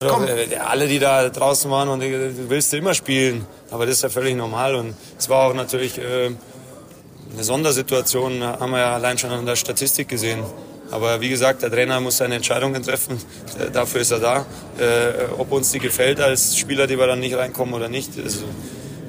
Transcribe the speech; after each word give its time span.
Komm. 0.00 0.28
Alle, 0.64 0.86
die 0.86 1.00
da 1.00 1.28
draußen 1.28 1.68
waren 1.72 1.88
und 1.88 1.98
du 1.98 2.48
willst 2.48 2.72
immer 2.72 2.94
spielen, 2.94 3.44
aber 3.72 3.84
das 3.84 3.96
ist 3.96 4.02
ja 4.02 4.08
völlig 4.08 4.36
normal 4.36 4.76
und 4.76 4.94
es 5.18 5.28
war 5.28 5.48
auch 5.48 5.54
natürlich 5.54 5.98
äh, 5.98 6.30
eine 7.32 7.42
Sondersituation, 7.42 8.44
haben 8.44 8.70
wir 8.70 8.78
ja 8.78 8.94
allein 8.94 9.18
schon 9.18 9.30
an 9.30 9.44
der 9.44 9.56
Statistik 9.56 10.06
gesehen. 10.06 10.44
Aber 10.92 11.20
wie 11.20 11.28
gesagt, 11.28 11.62
der 11.62 11.70
Trainer 11.72 12.00
muss 12.00 12.18
seine 12.18 12.36
Entscheidungen 12.36 12.80
treffen. 12.80 13.20
Äh, 13.58 13.72
dafür 13.72 14.02
ist 14.02 14.12
er 14.12 14.20
da. 14.20 14.46
Äh, 14.78 15.32
ob 15.36 15.50
uns 15.50 15.72
die 15.72 15.80
gefällt 15.80 16.20
als 16.20 16.56
Spieler, 16.56 16.86
die 16.86 16.96
wir 16.96 17.08
dann 17.08 17.18
nicht 17.18 17.36
reinkommen 17.36 17.74
oder 17.74 17.88
nicht, 17.88 18.12
also, 18.22 18.44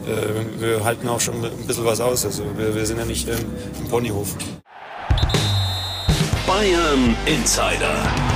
äh, 0.08 0.60
wir 0.60 0.84
halten 0.84 1.08
auch 1.08 1.22
schon 1.22 1.36
ein 1.46 1.68
bisschen 1.68 1.86
was 1.86 2.02
aus. 2.02 2.26
Also 2.26 2.44
wir, 2.58 2.74
wir 2.74 2.86
sind 2.88 2.98
ja 2.98 3.06
nicht 3.06 3.30
ähm, 3.30 3.46
im 3.80 3.88
Ponyhof. 3.90 4.36
Bayern 6.48 7.16
Insider. 7.28 8.29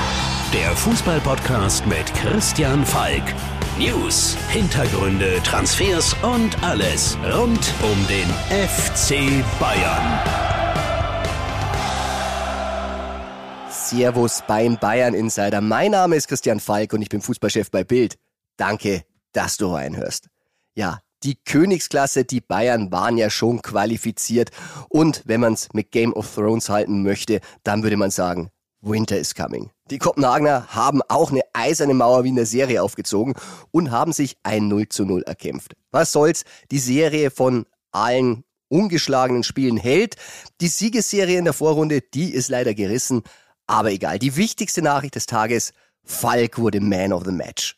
Der 0.53 0.75
Fußballpodcast 0.75 1.87
mit 1.87 2.13
Christian 2.13 2.85
Falk. 2.85 3.23
News, 3.79 4.37
Hintergründe, 4.49 5.41
Transfers 5.41 6.15
und 6.21 6.61
alles 6.63 7.17
rund 7.23 7.73
um 7.81 8.07
den 8.07 8.29
FC 8.51 9.43
Bayern. 9.59 10.19
Servus 13.67 14.43
beim 14.47 14.77
Bayern 14.77 15.15
Insider. 15.15 15.59
Mein 15.59 15.89
Name 15.89 16.17
ist 16.17 16.27
Christian 16.27 16.59
Falk 16.59 16.93
und 16.93 17.01
ich 17.01 17.09
bin 17.09 17.21
Fußballchef 17.21 17.71
bei 17.71 17.83
Bild. 17.83 18.19
Danke, 18.55 19.01
dass 19.31 19.57
du 19.57 19.73
reinhörst. 19.73 20.27
Ja, 20.75 20.99
die 21.23 21.35
Königsklasse, 21.43 22.25
die 22.25 22.41
Bayern 22.41 22.91
waren 22.91 23.17
ja 23.17 23.31
schon 23.31 23.63
qualifiziert. 23.63 24.51
Und 24.89 25.23
wenn 25.25 25.41
man 25.41 25.53
es 25.53 25.69
mit 25.73 25.91
Game 25.91 26.13
of 26.13 26.31
Thrones 26.35 26.69
halten 26.69 27.01
möchte, 27.01 27.39
dann 27.63 27.81
würde 27.81 27.97
man 27.97 28.11
sagen, 28.11 28.51
Winter 28.83 29.17
is 29.17 29.33
coming. 29.33 29.71
Die 29.89 29.97
Kopenhagener 29.97 30.67
haben 30.67 31.01
auch 31.07 31.31
eine 31.31 31.41
eiserne 31.53 31.93
Mauer 31.93 32.23
wie 32.23 32.29
in 32.29 32.35
der 32.35 32.45
Serie 32.45 32.83
aufgezogen 32.83 33.33
und 33.71 33.91
haben 33.91 34.11
sich 34.11 34.37
ein 34.43 34.67
0 34.67 34.89
zu 34.89 35.05
0 35.05 35.23
erkämpft. 35.23 35.75
Was 35.91 36.11
soll's? 36.11 36.43
Die 36.69 36.79
Serie 36.79 37.31
von 37.31 37.65
allen 37.91 38.43
ungeschlagenen 38.67 39.43
Spielen 39.43 39.77
hält. 39.77 40.15
Die 40.59 40.67
Siegesserie 40.67 41.37
in 41.37 41.45
der 41.45 41.53
Vorrunde, 41.53 42.01
die 42.01 42.33
ist 42.33 42.49
leider 42.49 42.73
gerissen. 42.73 43.23
Aber 43.67 43.91
egal. 43.91 44.19
Die 44.19 44.35
wichtigste 44.35 44.81
Nachricht 44.81 45.15
des 45.15 45.27
Tages, 45.27 45.71
Falk 46.03 46.57
wurde 46.57 46.81
Man 46.81 47.13
of 47.13 47.23
the 47.23 47.31
Match. 47.31 47.77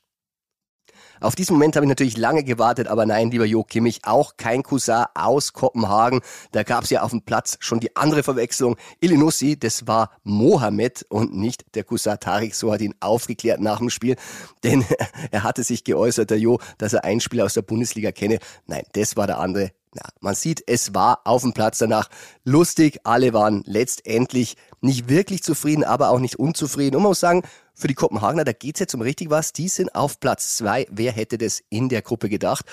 Auf 1.22 1.36
diesen 1.36 1.54
Moment 1.54 1.76
habe 1.76 1.86
ich 1.86 1.90
natürlich 1.90 2.18
lange 2.18 2.44
gewartet, 2.44 2.88
aber 2.88 3.06
nein, 3.06 3.32
lieber 3.32 3.46
Jo 3.46 3.64
Kimmich, 3.64 4.02
auch 4.04 4.38
kein 4.38 4.64
Cousin 4.64 5.06
aus 5.14 5.54
Kopenhagen. 5.54 6.22
Da 6.52 6.64
gab 6.64 6.84
es 6.84 6.90
ja 6.90 7.02
auf 7.02 7.12
dem 7.12 7.22
Platz 7.22 7.58
schon 7.60 7.80
die 7.80 7.96
andere 7.96 8.24
Verwechslung. 8.24 8.76
Ilinussi, 9.00 9.58
das 9.58 9.88
war 9.88 10.12
Mohamed 10.24 11.06
und 11.10 11.36
nicht 11.36 11.76
der 11.76 11.84
Cousin 11.84 12.20
Tarik. 12.20 12.56
So 12.56 12.72
hat 12.72 12.82
ihn 12.82 12.96
aufgeklärt 13.00 13.62
nach 13.62 13.80
dem 13.80 13.90
Spiel. 13.90 14.16
Denn 14.64 14.84
er 15.32 15.44
hatte 15.44 15.64
sich 15.64 15.84
geäußert, 15.84 16.30
der 16.30 16.40
Jo, 16.40 16.60
dass 16.78 16.94
er 16.94 17.04
einen 17.04 17.22
Spieler 17.22 17.46
aus 17.46 17.54
der 17.54 17.62
Bundesliga 17.62 18.12
kenne. 18.12 18.40
Nein, 18.66 18.84
das 18.94 19.16
war 19.16 19.28
der 19.28 19.40
andere. 19.40 19.72
Ja, 19.96 20.04
man 20.20 20.36
sieht, 20.36 20.62
es 20.68 20.94
war 20.94 21.22
auf 21.24 21.44
dem 21.44 21.54
Platz 21.54 21.78
danach 21.78 22.10
lustig. 22.44 23.00
Alle 23.06 23.32
waren 23.32 23.64
letztendlich 23.66 24.58
nicht 24.82 25.08
wirklich 25.08 25.42
zufrieden, 25.42 25.86
aber 25.86 26.10
auch 26.10 26.20
nicht 26.20 26.38
unzufrieden. 26.38 26.98
Und 26.98 27.04
man 27.04 27.12
muss 27.12 27.22
sagen, 27.22 27.44
für 27.74 27.88
die 27.88 27.94
Kopenhagener, 27.94 28.44
da 28.44 28.52
geht's 28.52 28.82
jetzt 28.82 28.94
um 28.94 29.02
richtig 29.02 29.30
was. 29.30 29.54
Die 29.54 29.70
sind 29.70 29.96
auf 29.96 30.20
Platz 30.20 30.58
zwei. 30.58 30.86
Wer 30.92 31.14
hätte 31.14 31.38
das 31.38 31.64
in 31.70 31.88
der 31.88 32.02
Gruppe 32.02 32.28
gedacht? 32.28 32.66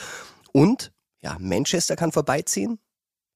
Und 0.50 0.92
ja, 1.20 1.36
Manchester 1.38 1.94
kann 1.94 2.10
vorbeiziehen. 2.10 2.80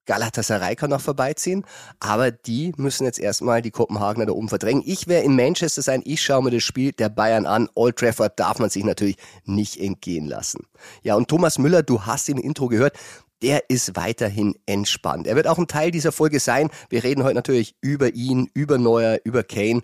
Galatasaray 0.06 0.76
kann 0.76 0.90
noch 0.90 1.00
vorbeiziehen, 1.00 1.64
aber 1.98 2.30
die 2.30 2.72
müssen 2.76 3.04
jetzt 3.04 3.18
erstmal 3.18 3.60
die 3.60 3.72
Kopenhagener 3.72 4.26
da 4.26 4.32
oben 4.32 4.48
verdrängen. 4.48 4.82
Ich 4.86 5.08
wäre 5.08 5.24
in 5.24 5.34
Manchester 5.34 5.82
sein, 5.82 6.00
ich 6.04 6.22
schaue 6.22 6.44
mir 6.44 6.52
das 6.52 6.62
Spiel 6.62 6.92
der 6.92 7.08
Bayern 7.08 7.44
an. 7.44 7.68
Old 7.74 7.96
Trafford 7.96 8.38
darf 8.38 8.58
man 8.60 8.70
sich 8.70 8.84
natürlich 8.84 9.16
nicht 9.44 9.78
entgehen 9.78 10.26
lassen. 10.26 10.64
Ja, 11.02 11.16
und 11.16 11.28
Thomas 11.28 11.58
Müller, 11.58 11.82
du 11.82 12.02
hast 12.02 12.28
im 12.28 12.38
Intro 12.38 12.68
gehört, 12.68 12.96
der 13.42 13.68
ist 13.68 13.96
weiterhin 13.96 14.54
entspannt. 14.66 15.26
Er 15.26 15.36
wird 15.36 15.46
auch 15.46 15.58
ein 15.58 15.68
Teil 15.68 15.90
dieser 15.90 16.12
Folge 16.12 16.40
sein. 16.40 16.70
Wir 16.88 17.04
reden 17.04 17.24
heute 17.24 17.34
natürlich 17.34 17.76
über 17.80 18.14
ihn, 18.14 18.50
über 18.54 18.78
Neuer, 18.78 19.18
über 19.24 19.42
Kane 19.42 19.82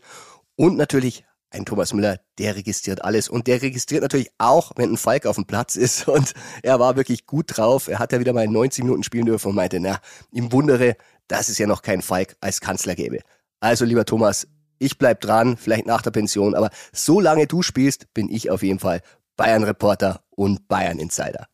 und 0.56 0.76
natürlich 0.76 1.24
ein 1.50 1.66
Thomas 1.66 1.92
Müller, 1.92 2.18
der 2.38 2.56
registriert 2.56 3.04
alles 3.04 3.28
und 3.28 3.46
der 3.46 3.60
registriert 3.60 4.02
natürlich 4.02 4.30
auch, 4.38 4.72
wenn 4.76 4.92
ein 4.92 4.96
Falk 4.96 5.26
auf 5.26 5.36
dem 5.36 5.44
Platz 5.44 5.76
ist 5.76 6.08
und 6.08 6.32
er 6.62 6.80
war 6.80 6.96
wirklich 6.96 7.26
gut 7.26 7.56
drauf. 7.56 7.88
Er 7.88 7.98
hat 7.98 8.12
ja 8.12 8.20
wieder 8.20 8.32
mal 8.32 8.48
90 8.48 8.84
Minuten 8.84 9.02
spielen 9.02 9.26
dürfen 9.26 9.48
und 9.48 9.56
meinte, 9.56 9.78
na, 9.80 10.00
ihm 10.30 10.50
wundere, 10.52 10.96
dass 11.28 11.48
es 11.48 11.58
ja 11.58 11.66
noch 11.66 11.82
keinen 11.82 12.02
Falk 12.02 12.36
als 12.40 12.60
Kanzler 12.60 12.94
gäbe. 12.94 13.20
Also 13.60 13.84
lieber 13.84 14.04
Thomas, 14.04 14.48
ich 14.78 14.98
bleib 14.98 15.20
dran, 15.20 15.56
vielleicht 15.56 15.86
nach 15.86 16.02
der 16.02 16.10
Pension, 16.10 16.54
aber 16.54 16.70
solange 16.92 17.46
du 17.46 17.62
spielst, 17.62 18.12
bin 18.14 18.28
ich 18.28 18.50
auf 18.50 18.62
jeden 18.62 18.80
Fall 18.80 19.02
Bayern-Reporter 19.36 20.24
und 20.30 20.66
Bayern-Insider. 20.68 21.46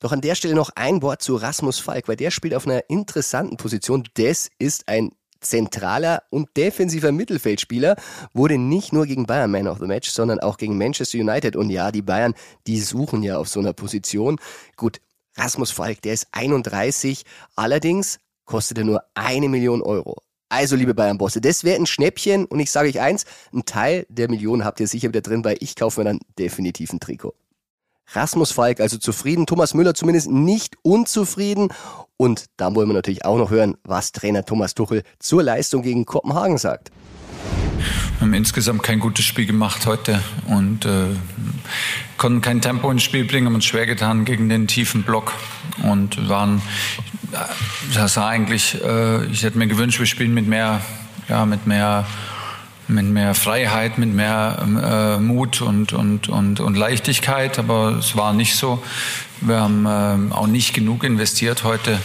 Doch 0.00 0.12
an 0.12 0.20
der 0.20 0.34
Stelle 0.34 0.54
noch 0.54 0.70
ein 0.74 1.02
Wort 1.02 1.22
zu 1.22 1.36
Rasmus 1.36 1.78
Falk, 1.78 2.08
weil 2.08 2.16
der 2.16 2.30
spielt 2.30 2.54
auf 2.54 2.66
einer 2.66 2.88
interessanten 2.88 3.56
Position. 3.56 4.04
Das 4.14 4.48
ist 4.58 4.88
ein 4.88 5.10
zentraler 5.40 6.22
und 6.30 6.56
defensiver 6.56 7.12
Mittelfeldspieler, 7.12 7.96
wurde 8.32 8.58
nicht 8.58 8.92
nur 8.92 9.06
gegen 9.06 9.26
Bayern 9.26 9.50
Man 9.50 9.68
of 9.68 9.78
the 9.78 9.86
Match, 9.86 10.10
sondern 10.10 10.40
auch 10.40 10.56
gegen 10.56 10.78
Manchester 10.78 11.18
United. 11.18 11.56
Und 11.56 11.70
ja, 11.70 11.92
die 11.92 12.02
Bayern, 12.02 12.34
die 12.66 12.80
suchen 12.80 13.22
ja 13.22 13.38
auf 13.38 13.48
so 13.48 13.60
einer 13.60 13.72
Position. 13.72 14.38
Gut, 14.76 15.00
Rasmus 15.36 15.70
Falk, 15.70 16.02
der 16.02 16.14
ist 16.14 16.28
31, 16.32 17.24
allerdings 17.54 18.18
kostet 18.44 18.78
er 18.78 18.84
nur 18.84 19.02
eine 19.14 19.48
Million 19.48 19.82
Euro. 19.82 20.22
Also, 20.48 20.76
liebe 20.76 20.94
Bayern-Bosse, 20.94 21.42
das 21.42 21.62
wäre 21.62 21.78
ein 21.78 21.86
Schnäppchen 21.86 22.46
und 22.46 22.58
ich 22.58 22.70
sage 22.70 22.88
euch 22.88 23.00
eins, 23.00 23.26
ein 23.52 23.66
Teil 23.66 24.06
der 24.08 24.30
Million 24.30 24.64
habt 24.64 24.80
ihr 24.80 24.88
sicher 24.88 25.08
wieder 25.08 25.20
drin, 25.20 25.44
weil 25.44 25.58
ich 25.60 25.76
kaufe 25.76 26.00
mir 26.00 26.04
dann 26.04 26.20
definitiv 26.38 26.92
ein 26.92 27.00
Trikot. 27.00 27.34
Rasmus 28.12 28.52
Falk 28.52 28.80
also 28.80 28.98
zufrieden, 28.98 29.46
Thomas 29.46 29.74
Müller 29.74 29.94
zumindest 29.94 30.30
nicht 30.30 30.76
unzufrieden. 30.82 31.68
Und 32.16 32.46
da 32.56 32.74
wollen 32.74 32.88
wir 32.88 32.94
natürlich 32.94 33.24
auch 33.24 33.38
noch 33.38 33.50
hören, 33.50 33.76
was 33.84 34.12
Trainer 34.12 34.44
Thomas 34.44 34.74
Tuchel 34.74 35.02
zur 35.18 35.42
Leistung 35.42 35.82
gegen 35.82 36.04
Kopenhagen 36.04 36.58
sagt. 36.58 36.90
Wir 38.18 38.22
haben 38.22 38.34
insgesamt 38.34 38.82
kein 38.82 38.98
gutes 38.98 39.24
Spiel 39.24 39.46
gemacht 39.46 39.86
heute 39.86 40.20
und 40.48 40.84
äh, 40.84 41.06
konnten 42.16 42.40
kein 42.40 42.60
Tempo 42.60 42.90
ins 42.90 43.04
Spiel 43.04 43.24
bringen, 43.24 43.46
haben 43.46 43.54
uns 43.54 43.64
schwer 43.64 43.86
getan 43.86 44.24
gegen 44.24 44.48
den 44.48 44.66
tiefen 44.66 45.04
Block 45.04 45.32
und 45.84 46.28
waren, 46.28 46.60
das 47.94 48.16
war 48.16 48.26
eigentlich, 48.26 48.82
äh, 48.82 49.24
ich 49.26 49.44
hätte 49.44 49.56
mir 49.56 49.68
gewünscht, 49.68 50.00
wir 50.00 50.06
spielen 50.06 50.34
mit 50.34 50.48
mehr, 50.48 50.80
ja, 51.28 51.46
mit 51.46 51.68
mehr 51.68 52.06
mit 52.88 53.06
mehr 53.06 53.34
Freiheit, 53.34 53.98
mit 53.98 54.12
mehr 54.12 55.18
äh, 55.18 55.20
Mut 55.20 55.60
und, 55.60 55.92
und, 55.92 56.28
und, 56.28 56.60
und 56.60 56.76
Leichtigkeit, 56.76 57.58
aber 57.58 57.96
es 57.98 58.16
war 58.16 58.32
nicht 58.32 58.56
so. 58.56 58.82
Wir 59.40 59.60
haben 59.60 59.86
äh, 59.86 60.34
auch 60.34 60.46
nicht 60.46 60.74
genug 60.74 61.04
investiert 61.04 61.64
heute 61.64 61.98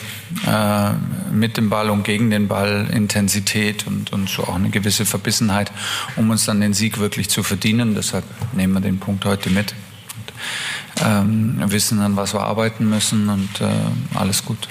äh, 0.46 0.92
mit 1.32 1.58
dem 1.58 1.70
Ball 1.70 1.90
und 1.90 2.04
gegen 2.04 2.30
den 2.30 2.48
Ball, 2.48 2.88
Intensität 2.94 3.88
und, 3.88 4.14
und 4.14 4.30
so 4.30 4.44
auch 4.44 4.56
eine 4.56 4.70
gewisse 4.70 5.06
Verbissenheit, 5.06 5.72
um 6.16 6.30
uns 6.30 6.46
dann 6.46 6.62
den 6.62 6.74
Sieg 6.74 7.00
wirklich 7.00 7.30
zu 7.30 7.42
verdienen. 7.42 7.96
Deshalb 7.96 8.26
nehmen 8.54 8.74
wir 8.74 8.82
den 8.82 9.00
Punkt 9.00 9.26
heute 9.26 9.50
mit. 9.50 9.74
Und, 10.18 11.06
ähm, 11.06 11.72
wissen, 11.72 12.02
an 12.02 12.18
was 12.18 12.34
wir 12.34 12.42
arbeiten 12.42 12.90
müssen 12.90 13.30
und 13.30 13.62
äh, 13.62 13.68
alles 14.16 14.46
gut 14.46 14.68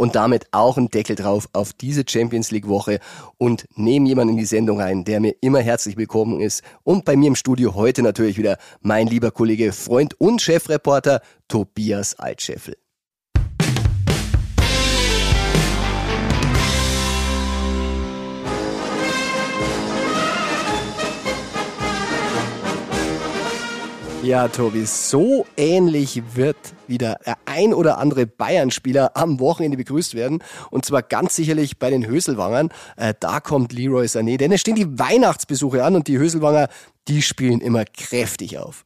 und 0.00 0.14
damit 0.14 0.46
auch 0.52 0.78
ein 0.78 0.88
Deckel 0.88 1.14
drauf 1.14 1.50
auf 1.52 1.74
diese 1.74 2.04
Champions 2.08 2.50
League 2.50 2.68
Woche 2.68 3.00
und 3.36 3.66
nehme 3.74 4.08
jemanden 4.08 4.32
in 4.32 4.38
die 4.38 4.46
Sendung 4.46 4.80
rein, 4.80 5.04
der 5.04 5.20
mir 5.20 5.34
immer 5.42 5.60
herzlich 5.60 5.98
willkommen 5.98 6.40
ist 6.40 6.62
und 6.84 7.04
bei 7.04 7.16
mir 7.16 7.28
im 7.28 7.36
Studio 7.36 7.74
heute 7.74 8.02
natürlich 8.02 8.38
wieder 8.38 8.56
mein 8.80 9.08
lieber 9.08 9.30
Kollege, 9.30 9.72
Freund 9.72 10.18
und 10.18 10.40
Chefreporter 10.40 11.20
Tobias 11.48 12.18
Altscheffel. 12.18 12.76
Ja, 24.22 24.48
Tobi, 24.48 24.84
so 24.84 25.46
ähnlich 25.56 26.22
wird 26.34 26.58
wieder 26.86 27.18
der 27.24 27.38
ein 27.46 27.72
oder 27.72 27.96
andere 27.96 28.26
Bayern-Spieler 28.26 29.16
am 29.16 29.40
Wochenende 29.40 29.78
begrüßt 29.78 30.14
werden. 30.14 30.42
Und 30.70 30.84
zwar 30.84 31.02
ganz 31.02 31.34
sicherlich 31.36 31.78
bei 31.78 31.88
den 31.88 32.06
Höselwangern. 32.06 32.68
Äh, 32.96 33.14
da 33.18 33.40
kommt 33.40 33.72
Leroy 33.72 34.04
Sané, 34.04 34.36
denn 34.36 34.52
es 34.52 34.60
stehen 34.60 34.74
die 34.74 34.98
Weihnachtsbesuche 34.98 35.82
an 35.82 35.96
und 35.96 36.06
die 36.06 36.18
Höselwanger, 36.18 36.68
die 37.08 37.22
spielen 37.22 37.62
immer 37.62 37.86
kräftig 37.86 38.58
auf. 38.58 38.84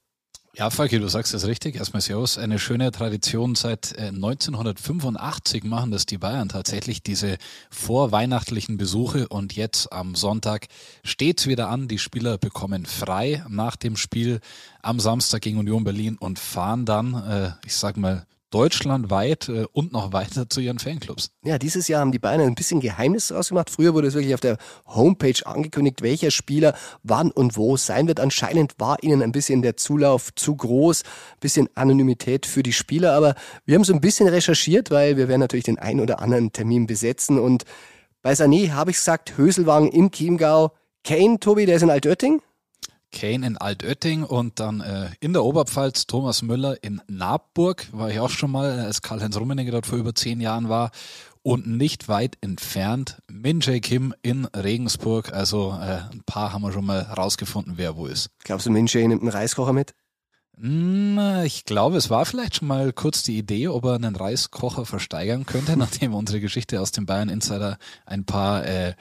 Ja, 0.56 0.70
Falki, 0.70 1.00
du 1.00 1.08
sagst 1.08 1.34
es 1.34 1.48
richtig. 1.48 1.74
Erstmal 1.74 2.00
Servus. 2.00 2.38
Eine 2.38 2.60
schöne 2.60 2.92
Tradition 2.92 3.56
seit 3.56 3.98
1985 3.98 5.64
äh, 5.64 5.66
machen 5.66 5.90
das 5.90 6.06
die 6.06 6.16
Bayern 6.16 6.48
tatsächlich, 6.48 7.02
diese 7.02 7.38
vorweihnachtlichen 7.70 8.76
Besuche. 8.76 9.26
Und 9.26 9.56
jetzt 9.56 9.92
am 9.92 10.14
Sonntag 10.14 10.68
steht's 11.02 11.48
wieder 11.48 11.70
an. 11.70 11.88
Die 11.88 11.98
Spieler 11.98 12.38
bekommen 12.38 12.86
frei 12.86 13.44
nach 13.48 13.74
dem 13.74 13.96
Spiel 13.96 14.38
am 14.80 15.00
Samstag 15.00 15.42
gegen 15.42 15.58
Union 15.58 15.82
Berlin 15.82 16.16
und 16.20 16.38
fahren 16.38 16.84
dann, 16.84 17.14
äh, 17.14 17.50
ich 17.66 17.74
sag 17.74 17.96
mal, 17.96 18.24
deutschlandweit 18.54 19.48
äh, 19.48 19.66
und 19.72 19.92
noch 19.92 20.12
weiter 20.12 20.48
zu 20.48 20.60
ihren 20.60 20.78
Fanclubs. 20.78 21.30
Ja, 21.44 21.58
dieses 21.58 21.88
Jahr 21.88 22.00
haben 22.00 22.12
die 22.12 22.20
Bayern 22.20 22.40
ein 22.40 22.54
bisschen 22.54 22.80
Geheimnis 22.80 23.28
draus 23.28 23.48
gemacht. 23.48 23.68
Früher 23.68 23.94
wurde 23.94 24.06
es 24.08 24.14
wirklich 24.14 24.34
auf 24.34 24.40
der 24.40 24.58
Homepage 24.86 25.44
angekündigt, 25.44 26.02
welcher 26.02 26.30
Spieler 26.30 26.74
wann 27.02 27.32
und 27.32 27.56
wo 27.56 27.76
sein 27.76 28.06
wird. 28.06 28.20
Anscheinend 28.20 28.74
war 28.78 29.02
ihnen 29.02 29.22
ein 29.22 29.32
bisschen 29.32 29.62
der 29.62 29.76
Zulauf 29.76 30.32
zu 30.36 30.54
groß, 30.54 31.02
ein 31.02 31.40
bisschen 31.40 31.68
Anonymität 31.74 32.46
für 32.46 32.62
die 32.62 32.72
Spieler. 32.72 33.14
Aber 33.14 33.34
wir 33.66 33.74
haben 33.74 33.84
so 33.84 33.92
ein 33.92 34.00
bisschen 34.00 34.28
recherchiert, 34.28 34.92
weil 34.92 35.16
wir 35.16 35.26
werden 35.26 35.40
natürlich 35.40 35.64
den 35.64 35.80
einen 35.80 36.00
oder 36.00 36.20
anderen 36.20 36.52
Termin 36.52 36.86
besetzen. 36.86 37.40
Und 37.40 37.64
bei 38.22 38.32
Sané 38.32 38.70
habe 38.70 38.92
ich 38.92 38.98
gesagt, 38.98 39.36
Höselwagen 39.36 39.88
in 39.88 40.12
Chiemgau. 40.12 40.72
Kane, 41.02 41.40
Tobi, 41.40 41.66
der 41.66 41.76
ist 41.76 41.82
in 41.82 41.90
Altötting. 41.90 42.40
Kane 43.14 43.46
in 43.46 43.56
Altötting 43.56 44.24
und 44.24 44.60
dann 44.60 44.80
äh, 44.80 45.10
in 45.20 45.32
der 45.32 45.44
Oberpfalz 45.44 46.06
Thomas 46.06 46.42
Müller 46.42 46.82
in 46.82 47.00
Nabburg, 47.06 47.86
war 47.92 48.10
ich 48.10 48.18
auch 48.20 48.28
schon 48.28 48.50
mal, 48.50 48.80
als 48.80 49.00
Karl-Heinz 49.00 49.36
Rummenigge 49.36 49.70
dort 49.70 49.86
vor 49.86 49.98
über 49.98 50.14
zehn 50.14 50.40
Jahren 50.40 50.68
war. 50.68 50.90
Und 51.42 51.66
nicht 51.66 52.08
weit 52.08 52.38
entfernt 52.40 53.22
Min 53.30 53.60
Jae 53.60 53.80
Kim 53.80 54.14
in 54.22 54.46
Regensburg. 54.46 55.32
Also 55.32 55.72
äh, 55.72 56.00
ein 56.10 56.22
paar 56.24 56.52
haben 56.52 56.62
wir 56.62 56.72
schon 56.72 56.86
mal 56.86 57.00
rausgefunden, 57.00 57.74
wer 57.76 57.96
wo 57.96 58.06
ist. 58.06 58.30
Glaubst 58.44 58.66
du, 58.66 58.70
Min 58.70 58.86
Jae 58.86 59.06
nimmt 59.06 59.22
einen 59.22 59.30
Reiskocher 59.30 59.74
mit? 59.74 59.94
Hm, 60.58 61.18
ich 61.44 61.64
glaube, 61.64 61.96
es 61.96 62.10
war 62.10 62.24
vielleicht 62.26 62.56
schon 62.56 62.68
mal 62.68 62.92
kurz 62.92 63.22
die 63.22 63.36
Idee, 63.36 63.68
ob 63.68 63.84
er 63.84 63.94
einen 63.94 64.16
Reiskocher 64.16 64.86
versteigern 64.86 65.46
könnte, 65.46 65.76
nachdem 65.76 66.14
unsere 66.14 66.40
Geschichte 66.40 66.80
aus 66.80 66.92
dem 66.92 67.06
Bayern 67.06 67.28
Insider 67.28 67.78
ein 68.06 68.24
paar 68.24 68.64
äh, 68.64 68.94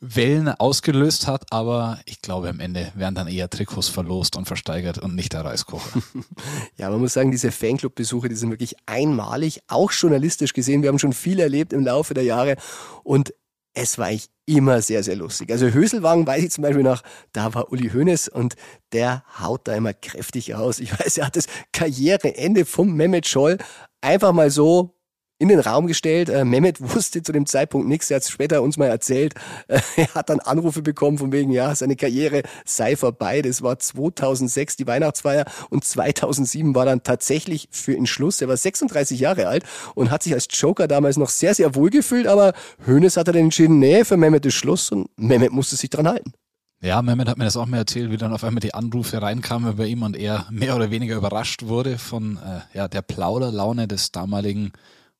Wellen 0.00 0.48
ausgelöst 0.48 1.26
hat, 1.26 1.46
aber 1.50 1.98
ich 2.04 2.22
glaube, 2.22 2.48
am 2.48 2.60
Ende 2.60 2.92
werden 2.94 3.14
dann 3.14 3.28
eher 3.28 3.50
Trikots 3.50 3.88
verlost 3.88 4.36
und 4.36 4.46
versteigert 4.46 4.98
und 4.98 5.14
nicht 5.14 5.32
der 5.32 5.44
Reiskocher. 5.44 6.00
ja, 6.76 6.90
man 6.90 7.00
muss 7.00 7.14
sagen, 7.14 7.30
diese 7.30 7.50
Fanclub-Besuche, 7.50 8.28
die 8.28 8.36
sind 8.36 8.50
wirklich 8.50 8.76
einmalig, 8.86 9.60
auch 9.68 9.92
journalistisch 9.92 10.52
gesehen. 10.52 10.82
Wir 10.82 10.88
haben 10.88 10.98
schon 10.98 11.12
viel 11.12 11.40
erlebt 11.40 11.72
im 11.72 11.84
Laufe 11.84 12.14
der 12.14 12.24
Jahre 12.24 12.56
und 13.02 13.32
es 13.74 13.98
war 13.98 14.06
eigentlich 14.06 14.30
immer 14.46 14.80
sehr, 14.82 15.02
sehr 15.02 15.16
lustig. 15.16 15.50
Also 15.50 15.66
Höselwagen 15.66 16.26
weiß 16.26 16.42
ich 16.42 16.50
zum 16.50 16.62
Beispiel 16.62 16.82
noch, 16.82 17.02
da 17.32 17.54
war 17.54 17.70
Uli 17.70 17.90
Hoeneß 17.90 18.28
und 18.28 18.54
der 18.92 19.22
haut 19.40 19.68
da 19.68 19.74
immer 19.74 19.92
kräftig 19.92 20.54
aus. 20.54 20.80
Ich 20.80 20.98
weiß, 20.98 21.18
er 21.18 21.26
hat 21.26 21.36
das 21.36 21.46
Karriereende 21.72 22.64
vom 22.64 22.94
Mehmet 22.94 23.26
Scholl 23.26 23.58
einfach 24.00 24.32
mal 24.32 24.50
so 24.50 24.97
in 25.38 25.48
den 25.48 25.60
Raum 25.60 25.86
gestellt. 25.86 26.28
Äh, 26.28 26.44
Mehmet 26.44 26.80
wusste 26.94 27.22
zu 27.22 27.32
dem 27.32 27.46
Zeitpunkt 27.46 27.88
nichts. 27.88 28.10
Er 28.10 28.16
hat 28.16 28.22
es 28.22 28.30
später 28.30 28.62
uns 28.62 28.76
mal 28.76 28.86
erzählt. 28.86 29.34
Äh, 29.68 29.80
er 29.96 30.14
hat 30.14 30.28
dann 30.28 30.40
Anrufe 30.40 30.82
bekommen 30.82 31.18
von 31.18 31.32
wegen, 31.32 31.50
ja, 31.50 31.74
seine 31.74 31.96
Karriere 31.96 32.42
sei 32.64 32.96
vorbei. 32.96 33.42
Das 33.42 33.62
war 33.62 33.78
2006 33.78 34.76
die 34.76 34.86
Weihnachtsfeier 34.86 35.44
und 35.70 35.84
2007 35.84 36.74
war 36.74 36.84
dann 36.84 37.02
tatsächlich 37.02 37.68
für 37.70 37.94
ihn 37.94 38.06
Schluss. 38.06 38.40
Er 38.40 38.48
war 38.48 38.56
36 38.56 39.20
Jahre 39.20 39.48
alt 39.48 39.64
und 39.94 40.10
hat 40.10 40.22
sich 40.22 40.34
als 40.34 40.48
Joker 40.50 40.88
damals 40.88 41.16
noch 41.16 41.28
sehr, 41.28 41.54
sehr 41.54 41.74
wohl 41.74 41.90
gefühlt. 41.90 42.26
Aber 42.26 42.52
Hoeneß 42.86 43.16
hat 43.16 43.28
dann 43.28 43.36
entschieden, 43.36 43.78
nee, 43.78 44.04
für 44.04 44.16
Mehmet 44.16 44.44
ist 44.46 44.54
Schluss 44.54 44.90
und 44.90 45.08
Mehmet 45.16 45.52
musste 45.52 45.76
sich 45.76 45.90
dran 45.90 46.08
halten. 46.08 46.32
Ja, 46.80 47.02
Mehmet 47.02 47.28
hat 47.28 47.38
mir 47.38 47.44
das 47.44 47.56
auch 47.56 47.66
mal 47.66 47.78
erzählt, 47.78 48.12
wie 48.12 48.16
dann 48.16 48.32
auf 48.32 48.44
einmal 48.44 48.60
die 48.60 48.72
Anrufe 48.72 49.20
reinkamen 49.20 49.76
bei 49.76 49.86
ihm 49.86 50.02
und 50.02 50.16
er 50.16 50.46
mehr 50.50 50.76
oder 50.76 50.92
weniger 50.92 51.16
überrascht 51.16 51.64
wurde 51.64 51.98
von 51.98 52.36
äh, 52.36 52.76
ja, 52.76 52.86
der 52.86 53.02
Plauderlaune 53.02 53.88
des 53.88 54.12
damaligen 54.12 54.72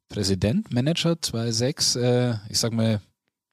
Präsident, 0.08 0.72
Manager 0.72 1.20
2006, 1.20 1.96
äh, 1.96 2.34
ich 2.48 2.58
sag 2.58 2.72
mal 2.72 3.00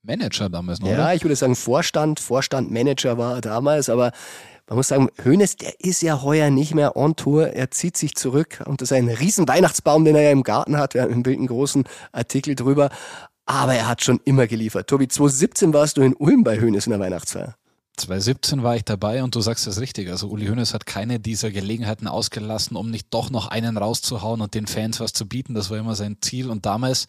Manager 0.03 0.49
damals 0.49 0.79
noch. 0.79 0.87
Ja, 0.87 0.95
oder? 0.95 1.15
ich 1.15 1.23
würde 1.23 1.35
sagen 1.35 1.55
Vorstand, 1.55 2.19
Vorstand, 2.19 2.71
Manager 2.71 3.17
war 3.17 3.35
er 3.35 3.41
damals, 3.41 3.89
aber 3.89 4.11
man 4.67 4.77
muss 4.77 4.87
sagen, 4.87 5.09
Hönes, 5.23 5.57
der 5.57 5.79
ist 5.79 6.01
ja 6.01 6.23
heuer 6.23 6.49
nicht 6.49 6.73
mehr 6.73 6.97
on 6.97 7.15
Tour. 7.15 7.49
Er 7.49 7.69
zieht 7.69 7.97
sich 7.97 8.15
zurück 8.15 8.63
unter 8.65 8.87
seinen 8.87 9.09
riesen 9.09 9.47
Weihnachtsbaum, 9.47 10.05
den 10.05 10.15
er 10.15 10.23
ja 10.23 10.31
im 10.31 10.41
Garten 10.41 10.77
hat. 10.77 10.95
Wir 10.95 11.03
haben 11.03 11.13
im 11.13 11.21
Bild 11.21 11.37
einen 11.37 11.47
großen 11.47 11.83
Artikel 12.11 12.55
drüber. 12.55 12.89
Aber 13.45 13.75
er 13.75 13.87
hat 13.87 14.03
schon 14.03 14.19
immer 14.25 14.47
geliefert. 14.47 14.87
Tobi, 14.87 15.07
2017 15.07 15.71
warst 15.71 15.97
du 15.97 16.01
in 16.01 16.15
Ulm 16.15 16.43
bei 16.43 16.59
Hönes 16.59 16.87
in 16.87 16.91
der 16.91 16.99
Weihnachtsfeier. 16.99 17.55
2017 17.97 18.63
war 18.63 18.75
ich 18.75 18.83
dabei 18.83 19.23
und 19.23 19.35
du 19.35 19.41
sagst 19.41 19.67
das 19.67 19.79
richtig. 19.79 20.09
Also 20.09 20.27
Uli 20.29 20.47
Hoeneß 20.47 20.73
hat 20.73 20.85
keine 20.85 21.19
dieser 21.19 21.51
Gelegenheiten 21.51 22.07
ausgelassen, 22.07 22.75
um 22.75 22.89
nicht 22.89 23.07
doch 23.11 23.29
noch 23.29 23.47
einen 23.47 23.77
rauszuhauen 23.77 24.41
und 24.41 24.53
den 24.53 24.67
Fans 24.67 24.99
was 24.99 25.13
zu 25.13 25.27
bieten. 25.27 25.53
Das 25.53 25.69
war 25.69 25.77
immer 25.77 25.95
sein 25.95 26.17
Ziel. 26.21 26.49
Und 26.49 26.65
damals, 26.65 27.05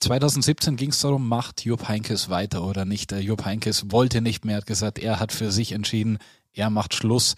2017 0.00 0.76
ging 0.76 0.90
es 0.90 1.00
darum, 1.00 1.28
macht 1.28 1.64
Jupp 1.64 1.88
Heinkes 1.88 2.28
weiter 2.28 2.64
oder 2.64 2.84
nicht. 2.84 3.10
Der 3.10 3.22
Jupp 3.22 3.44
Heinkes 3.44 3.90
wollte 3.90 4.20
nicht 4.20 4.44
mehr, 4.44 4.58
hat 4.58 4.66
gesagt, 4.66 4.98
er 4.98 5.20
hat 5.20 5.32
für 5.32 5.50
sich 5.50 5.72
entschieden, 5.72 6.18
er 6.52 6.70
macht 6.70 6.94
Schluss. 6.94 7.34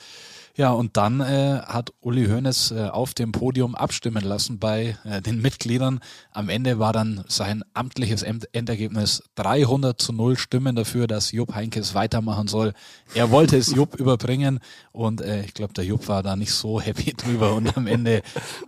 Ja, 0.58 0.72
und 0.72 0.96
dann 0.96 1.20
äh, 1.20 1.60
hat 1.64 1.92
Uli 2.00 2.26
Hoeneß 2.26 2.72
äh, 2.72 2.88
auf 2.88 3.14
dem 3.14 3.30
Podium 3.30 3.76
abstimmen 3.76 4.24
lassen 4.24 4.58
bei 4.58 4.96
äh, 5.04 5.22
den 5.22 5.40
Mitgliedern. 5.40 6.00
Am 6.32 6.48
Ende 6.48 6.80
war 6.80 6.92
dann 6.92 7.22
sein 7.28 7.62
amtliches 7.74 8.24
Endergebnis 8.24 9.22
300 9.36 10.02
zu 10.02 10.12
0 10.12 10.36
Stimmen 10.36 10.74
dafür, 10.74 11.06
dass 11.06 11.30
Jupp 11.30 11.54
Heinkes 11.54 11.94
weitermachen 11.94 12.48
soll. 12.48 12.72
Er 13.14 13.30
wollte 13.30 13.56
es 13.56 13.72
Jupp 13.72 13.94
überbringen 14.00 14.58
und 14.90 15.20
äh, 15.20 15.44
ich 15.44 15.54
glaube, 15.54 15.74
der 15.74 15.84
Jupp 15.84 16.08
war 16.08 16.24
da 16.24 16.34
nicht 16.34 16.50
so 16.50 16.80
happy 16.80 17.12
drüber 17.16 17.54
und 17.54 17.76
am 17.76 17.86
Ende 17.86 18.22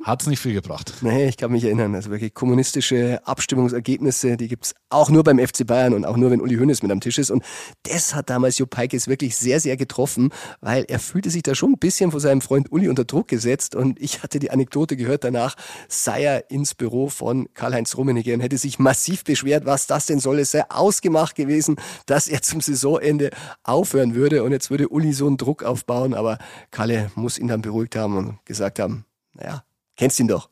hat 0.04 0.22
es 0.22 0.28
nicht 0.28 0.38
viel 0.38 0.54
gebracht. 0.54 0.94
Nee, 1.00 1.26
ich 1.26 1.38
kann 1.38 1.50
mich 1.50 1.64
erinnern. 1.64 1.96
Also 1.96 2.12
wirklich 2.12 2.34
kommunistische 2.34 3.20
Abstimmungsergebnisse, 3.25 4.37
die 4.37 4.46
gibt's 4.46 4.75
auch 4.90 5.10
nur 5.10 5.25
beim 5.25 5.40
FC 5.40 5.66
Bayern 5.66 5.94
und 5.94 6.04
auch 6.04 6.16
nur, 6.16 6.31
wenn 6.31 6.40
Uli 6.40 6.54
Hoeneß 6.54 6.84
mit 6.84 6.92
am 6.92 7.00
Tisch 7.00 7.19
ist. 7.19 7.32
Und 7.32 7.42
das 7.82 8.14
hat 8.14 8.31
damals 8.31 8.58
Jupp 8.58 8.76
Heinkes 8.76 9.08
wirklich 9.08 9.37
sehr, 9.37 9.58
sehr 9.58 9.76
getroffen, 9.76 10.31
weil 10.60 10.84
er 10.87 11.00
fühlte 11.00 11.31
sich 11.31 11.42
da 11.42 11.56
schon 11.56 11.79
bisschen 11.80 12.10
von 12.10 12.20
seinem 12.20 12.40
Freund 12.40 12.70
Uli 12.70 12.88
unter 12.88 13.04
Druck 13.04 13.28
gesetzt 13.28 13.74
und 13.74 14.00
ich 14.00 14.22
hatte 14.22 14.38
die 14.38 14.50
Anekdote 14.50 14.96
gehört 14.96 15.24
danach, 15.24 15.56
sei 15.88 16.22
er 16.22 16.50
ins 16.50 16.74
Büro 16.74 17.08
von 17.08 17.52
Karl-Heinz 17.54 17.96
Rummenigge 17.96 18.34
und 18.34 18.40
hätte 18.40 18.58
sich 18.58 18.78
massiv 18.78 19.24
beschwert, 19.24 19.66
was 19.66 19.86
das 19.86 20.06
denn 20.06 20.20
soll. 20.20 20.38
Es 20.38 20.52
sei 20.52 20.64
ausgemacht 20.70 21.34
gewesen, 21.34 21.76
dass 22.06 22.28
er 22.28 22.42
zum 22.42 22.60
Saisonende 22.60 23.30
aufhören 23.64 24.14
würde 24.14 24.44
und 24.44 24.52
jetzt 24.52 24.70
würde 24.70 24.88
Uli 24.88 25.12
so 25.12 25.26
einen 25.26 25.36
Druck 25.36 25.64
aufbauen, 25.64 26.14
aber 26.14 26.38
Kalle 26.70 27.10
muss 27.14 27.38
ihn 27.38 27.48
dann 27.48 27.62
beruhigt 27.62 27.96
haben 27.96 28.16
und 28.16 28.44
gesagt 28.44 28.78
haben, 28.78 29.04
naja, 29.34 29.64
kennst 29.96 30.20
ihn 30.20 30.28
doch. 30.28 30.50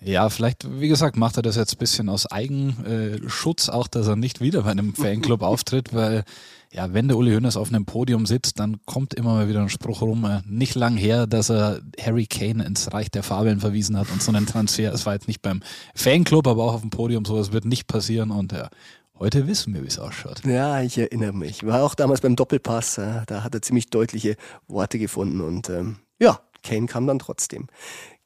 Ja, 0.00 0.28
vielleicht, 0.28 0.80
wie 0.80 0.88
gesagt, 0.88 1.16
macht 1.16 1.38
er 1.38 1.42
das 1.42 1.56
jetzt 1.56 1.74
ein 1.74 1.78
bisschen 1.78 2.08
aus 2.10 2.30
Eigenschutz, 2.30 3.68
auch 3.68 3.88
dass 3.88 4.06
er 4.06 4.16
nicht 4.16 4.40
wieder 4.40 4.62
bei 4.62 4.70
einem 4.70 4.94
Fanclub 4.94 5.42
auftritt, 5.42 5.94
weil 5.94 6.24
ja, 6.76 6.92
wenn 6.92 7.08
der 7.08 7.16
Uli 7.16 7.32
Hoeneß 7.32 7.56
auf 7.56 7.68
einem 7.68 7.86
Podium 7.86 8.26
sitzt, 8.26 8.60
dann 8.60 8.76
kommt 8.84 9.14
immer 9.14 9.32
mal 9.32 9.48
wieder 9.48 9.62
ein 9.62 9.70
Spruch 9.70 10.02
rum, 10.02 10.26
äh, 10.26 10.42
nicht 10.46 10.74
lang 10.74 10.98
her, 10.98 11.26
dass 11.26 11.50
er 11.50 11.80
Harry 11.98 12.26
Kane 12.26 12.64
ins 12.64 12.92
Reich 12.92 13.10
der 13.10 13.22
Fabeln 13.22 13.60
verwiesen 13.60 13.98
hat 13.98 14.10
und 14.12 14.22
so 14.22 14.30
einen 14.30 14.44
Transfer. 14.46 14.92
Es 14.92 15.06
war 15.06 15.14
jetzt 15.14 15.26
nicht 15.26 15.40
beim 15.40 15.62
Fanclub, 15.94 16.46
aber 16.46 16.64
auch 16.64 16.74
auf 16.74 16.82
dem 16.82 16.90
Podium, 16.90 17.24
sowas 17.24 17.50
wird 17.50 17.64
nicht 17.64 17.86
passieren 17.86 18.30
und 18.30 18.52
ja, 18.52 18.68
Heute 19.18 19.46
wissen 19.46 19.72
wir, 19.72 19.82
wie 19.82 19.86
es 19.86 19.98
ausschaut. 19.98 20.44
Ja, 20.44 20.82
ich 20.82 20.98
erinnere 20.98 21.32
mich. 21.32 21.64
War 21.64 21.82
auch 21.82 21.94
damals 21.94 22.20
beim 22.20 22.36
Doppelpass, 22.36 22.98
äh, 22.98 23.22
da 23.26 23.42
hat 23.42 23.54
er 23.54 23.62
ziemlich 23.62 23.88
deutliche 23.88 24.36
Worte 24.68 24.98
gefunden 24.98 25.40
und 25.40 25.70
ähm, 25.70 25.96
ja, 26.20 26.40
Kane 26.62 26.84
kam 26.84 27.06
dann 27.06 27.18
trotzdem. 27.18 27.68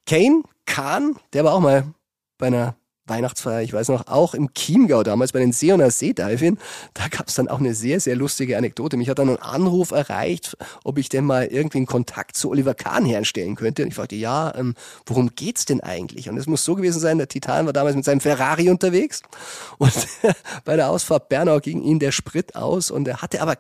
Kane, 0.04 0.42
Kahn, 0.66 1.14
der 1.32 1.44
war 1.44 1.54
auch 1.54 1.60
mal 1.60 1.94
bei 2.38 2.48
einer 2.48 2.74
Weihnachtsfeier, 3.10 3.60
ich 3.62 3.72
weiß 3.72 3.88
noch, 3.88 4.06
auch 4.06 4.32
im 4.32 4.54
Chiemgau 4.54 5.02
damals 5.02 5.32
bei 5.32 5.40
den 5.40 5.52
Seoner 5.52 5.90
Seediving, 5.90 6.56
da 6.94 7.08
gab 7.08 7.28
es 7.28 7.34
dann 7.34 7.48
auch 7.48 7.58
eine 7.58 7.74
sehr, 7.74 8.00
sehr 8.00 8.16
lustige 8.16 8.56
Anekdote. 8.56 8.96
Mich 8.96 9.10
hat 9.10 9.18
dann 9.18 9.28
ein 9.28 9.42
Anruf 9.42 9.90
erreicht, 9.90 10.56
ob 10.84 10.96
ich 10.96 11.08
denn 11.08 11.24
mal 11.24 11.46
irgendwie 11.46 11.78
einen 11.78 11.86
Kontakt 11.86 12.36
zu 12.36 12.50
Oliver 12.50 12.74
Kahn 12.74 13.04
herstellen 13.04 13.56
könnte. 13.56 13.82
Und 13.82 13.88
ich 13.88 13.94
fragte, 13.94 14.16
ja, 14.16 14.54
ähm, 14.56 14.74
worum 15.04 15.34
geht's 15.34 15.66
denn 15.66 15.80
eigentlich? 15.80 16.30
Und 16.30 16.38
es 16.38 16.46
muss 16.46 16.64
so 16.64 16.74
gewesen 16.74 17.00
sein, 17.00 17.18
der 17.18 17.28
Titan 17.28 17.66
war 17.66 17.72
damals 17.72 17.96
mit 17.96 18.04
seinem 18.04 18.20
Ferrari 18.20 18.70
unterwegs 18.70 19.22
und 19.78 19.92
bei 20.64 20.76
der 20.76 20.88
Ausfahrt 20.88 21.28
Bernau 21.28 21.60
ging 21.60 21.82
ihm 21.82 21.98
der 21.98 22.12
Sprit 22.12 22.54
aus 22.54 22.90
und 22.90 23.06
er 23.08 23.22
hatte 23.22 23.42
aber 23.42 23.56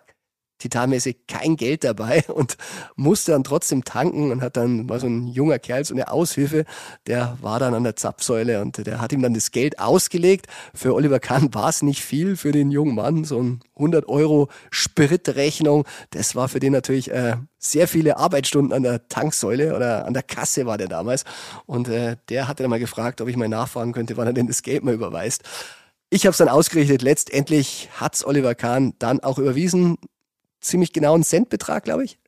titanmäßig 0.60 1.26
kein 1.26 1.56
Geld 1.56 1.82
dabei 1.84 2.24
und 2.28 2.56
musste 2.96 3.32
dann 3.32 3.44
trotzdem 3.44 3.84
tanken 3.84 4.30
und 4.30 4.42
hat 4.42 4.56
dann, 4.56 4.88
war 4.88 5.00
so 5.00 5.06
ein 5.06 5.26
junger 5.26 5.58
Kerl, 5.58 5.84
so 5.84 5.94
eine 5.94 6.10
Aushilfe, 6.12 6.64
der 7.06 7.36
war 7.40 7.58
dann 7.58 7.74
an 7.74 7.82
der 7.82 7.96
Zapfsäule 7.96 8.60
und 8.60 8.86
der 8.86 9.00
hat 9.00 9.12
ihm 9.12 9.22
dann 9.22 9.34
das 9.34 9.50
Geld 9.50 9.78
ausgelegt. 9.78 10.46
Für 10.74 10.94
Oliver 10.94 11.18
Kahn 11.18 11.52
war 11.54 11.68
es 11.68 11.82
nicht 11.82 12.02
viel 12.02 12.36
für 12.36 12.52
den 12.52 12.70
jungen 12.70 12.94
Mann, 12.94 13.24
so 13.24 13.42
ein 13.42 13.60
100 13.76 14.08
Euro 14.08 14.48
Spritrechnung. 14.70 15.84
Das 16.10 16.36
war 16.36 16.48
für 16.48 16.60
den 16.60 16.72
natürlich 16.72 17.10
äh, 17.10 17.36
sehr 17.58 17.88
viele 17.88 18.16
Arbeitsstunden 18.16 18.72
an 18.72 18.82
der 18.82 19.08
Tanksäule 19.08 19.74
oder 19.74 20.06
an 20.06 20.14
der 20.14 20.22
Kasse 20.22 20.66
war 20.66 20.78
der 20.78 20.88
damals. 20.88 21.24
Und 21.66 21.88
äh, 21.88 22.16
der 22.28 22.48
hatte 22.48 22.62
dann 22.62 22.70
mal 22.70 22.78
gefragt, 22.78 23.20
ob 23.20 23.28
ich 23.28 23.36
mal 23.36 23.48
nachfragen 23.48 23.92
könnte, 23.92 24.16
wann 24.16 24.26
er 24.26 24.32
denn 24.32 24.46
das 24.46 24.62
Geld 24.62 24.84
mal 24.84 24.94
überweist. 24.94 25.42
Ich 26.10 26.26
habe 26.26 26.32
es 26.32 26.38
dann 26.38 26.48
ausgerichtet. 26.48 27.02
Letztendlich 27.02 27.88
hat's 27.98 28.24
Oliver 28.24 28.54
Kahn 28.54 28.94
dann 28.98 29.20
auch 29.20 29.38
überwiesen 29.38 29.96
ziemlich 30.60 30.92
genauen 30.92 31.22
Centbetrag, 31.22 31.84
glaube 31.84 32.04
ich. 32.04 32.18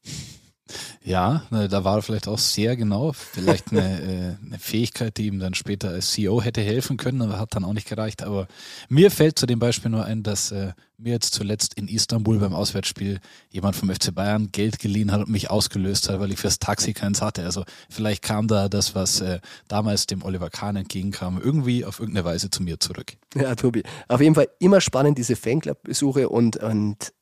Ja, 1.05 1.43
da 1.51 1.85
war 1.85 1.97
er 1.97 2.03
vielleicht 2.03 2.29
auch 2.29 2.39
sehr 2.39 2.77
genau. 2.77 3.13
Vielleicht 3.13 3.73
eine, 3.73 3.81
äh, 4.41 4.47
eine 4.47 4.59
Fähigkeit, 4.59 5.17
die 5.17 5.27
ihm 5.27 5.39
dann 5.39 5.55
später 5.55 5.91
als 5.91 6.13
CEO 6.13 6.41
hätte 6.41 6.61
helfen 6.61 6.97
können, 6.97 7.23
aber 7.23 7.39
hat 7.39 7.55
dann 7.55 7.65
auch 7.65 7.73
nicht 7.73 7.89
gereicht. 7.89 8.23
Aber 8.23 8.47
mir 8.89 9.11
fällt 9.11 9.39
zu 9.39 9.47
dem 9.47 9.59
Beispiel 9.59 9.91
nur 9.91 10.05
ein, 10.05 10.23
dass 10.23 10.53
äh, 10.53 10.73
mir 10.99 11.13
jetzt 11.13 11.35
zuletzt 11.35 11.75
in 11.75 11.89
Istanbul 11.89 12.39
beim 12.39 12.55
Auswärtsspiel 12.55 13.19
jemand 13.51 13.75
vom 13.75 13.91
FC 13.91 14.15
Bayern 14.15 14.53
Geld 14.53 14.79
geliehen 14.79 15.11
hat 15.11 15.23
und 15.23 15.31
mich 15.31 15.51
ausgelöst 15.51 16.09
hat, 16.09 16.21
weil 16.21 16.31
ich 16.31 16.39
fürs 16.39 16.61
Taxi 16.61 16.93
keins 16.93 17.21
hatte. 17.21 17.43
Also 17.43 17.65
vielleicht 17.91 18.23
kam 18.23 18.47
da 18.47 18.69
das, 18.69 18.95
was 18.95 19.21
äh, 19.21 19.41
damals 19.67 20.07
dem 20.07 20.23
Oliver 20.23 20.51
Kahn 20.51 20.77
entgegenkam, 20.77 21.41
irgendwie 21.43 21.85
auf 21.85 21.99
irgendeine 21.99 22.25
Weise 22.25 22.51
zu 22.51 22.63
mir 22.63 22.79
zurück. 22.79 23.15
Ja, 23.35 23.57
Tobi. 23.57 23.83
Auf 24.07 24.21
jeden 24.21 24.37
Fall 24.37 24.49
immer 24.61 24.81
spannend, 24.81 25.19
diese 25.19 25.35
Fanclub-Besuche 25.35 26.29
und, 26.29 26.57
und 26.59 27.13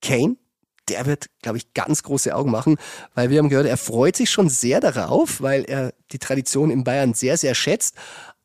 Kane 0.00 0.36
der 0.88 1.06
wird, 1.06 1.26
glaube 1.42 1.58
ich, 1.58 1.74
ganz 1.74 2.02
große 2.02 2.34
Augen 2.34 2.50
machen, 2.50 2.76
weil 3.14 3.30
wir 3.30 3.38
haben 3.38 3.48
gehört, 3.48 3.66
er 3.66 3.76
freut 3.76 4.16
sich 4.16 4.30
schon 4.30 4.48
sehr 4.48 4.80
darauf, 4.80 5.40
weil 5.40 5.64
er 5.64 5.92
die 6.12 6.18
Tradition 6.18 6.70
in 6.70 6.84
Bayern 6.84 7.14
sehr, 7.14 7.36
sehr 7.36 7.54
schätzt. 7.54 7.94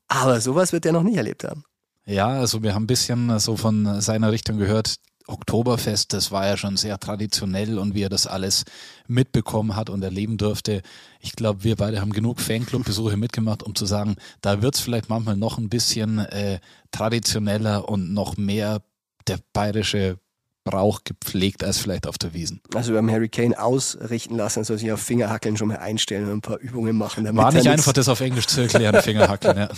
Aber 0.08 0.42
sowas 0.42 0.74
wird 0.74 0.86
er 0.86 0.92
noch 0.92 1.04
nie 1.04 1.16
erlebt 1.16 1.44
haben. 1.44 1.64
Ja, 2.06 2.28
also 2.28 2.62
wir 2.62 2.76
haben 2.76 2.84
ein 2.84 2.88
bisschen 2.88 3.40
so 3.40 3.56
von 3.56 4.02
seiner 4.02 4.32
Richtung 4.32 4.58
gehört. 4.58 4.96
Oktoberfest, 5.26 6.12
das 6.12 6.34
war 6.34 6.46
ja 6.46 6.58
schon 6.58 6.76
sehr 6.76 7.00
traditionell 7.00 7.80
und 7.80 7.96
wie 7.96 8.02
er 8.02 8.10
das 8.10 8.28
alles 8.28 8.66
mitbekommen 9.08 9.74
hat 9.74 9.90
und 9.90 10.04
erleben 10.04 10.38
durfte. 10.38 10.82
Ich 11.22 11.38
glaube, 11.38 11.64
wir 11.64 11.78
beide 11.78 12.02
haben 12.02 12.12
genug 12.12 12.42
Fanclub-Besuche 12.42 13.16
mitgemacht, 13.16 13.64
um 13.64 13.74
zu 13.74 13.86
sagen, 13.86 14.18
da 14.42 14.62
wird 14.62 14.76
es 14.76 14.82
vielleicht 14.82 15.08
manchmal 15.08 15.38
noch 15.38 15.58
ein 15.58 15.70
bisschen 15.70 16.20
äh, 16.20 16.60
traditioneller 16.92 17.88
und 17.88 18.14
noch 18.14 18.36
mehr 18.36 18.82
der 19.30 19.40
bayerische 19.54 20.20
Brauch 20.66 21.02
gepflegt 21.04 21.64
als 21.64 21.78
vielleicht 21.78 22.08
auf 22.08 22.18
der 22.18 22.34
Wiesen. 22.34 22.62
Also 22.74 22.92
wir 22.92 23.00
haben 23.00 23.12
Harry 23.12 23.28
Kane 23.28 23.60
ausrichten 23.60 24.38
lassen, 24.38 24.64
soll 24.64 24.78
sich 24.78 24.92
auf 24.92 25.02
Fingerhackeln 25.02 25.58
schon 25.58 25.68
mal 25.68 25.78
einstellen 25.78 26.26
und 26.26 26.38
ein 26.38 26.42
paar 26.42 26.60
Übungen 26.60 26.98
machen. 26.98 27.26
War 27.36 27.52
nicht 27.52 27.68
einfach, 27.68 27.92
das 27.92 28.08
auf 28.08 28.22
Englisch 28.22 28.48
zu 28.48 28.62
erklären, 28.62 28.96
Fingerhackeln, 29.02 29.58
ja. 29.58 29.70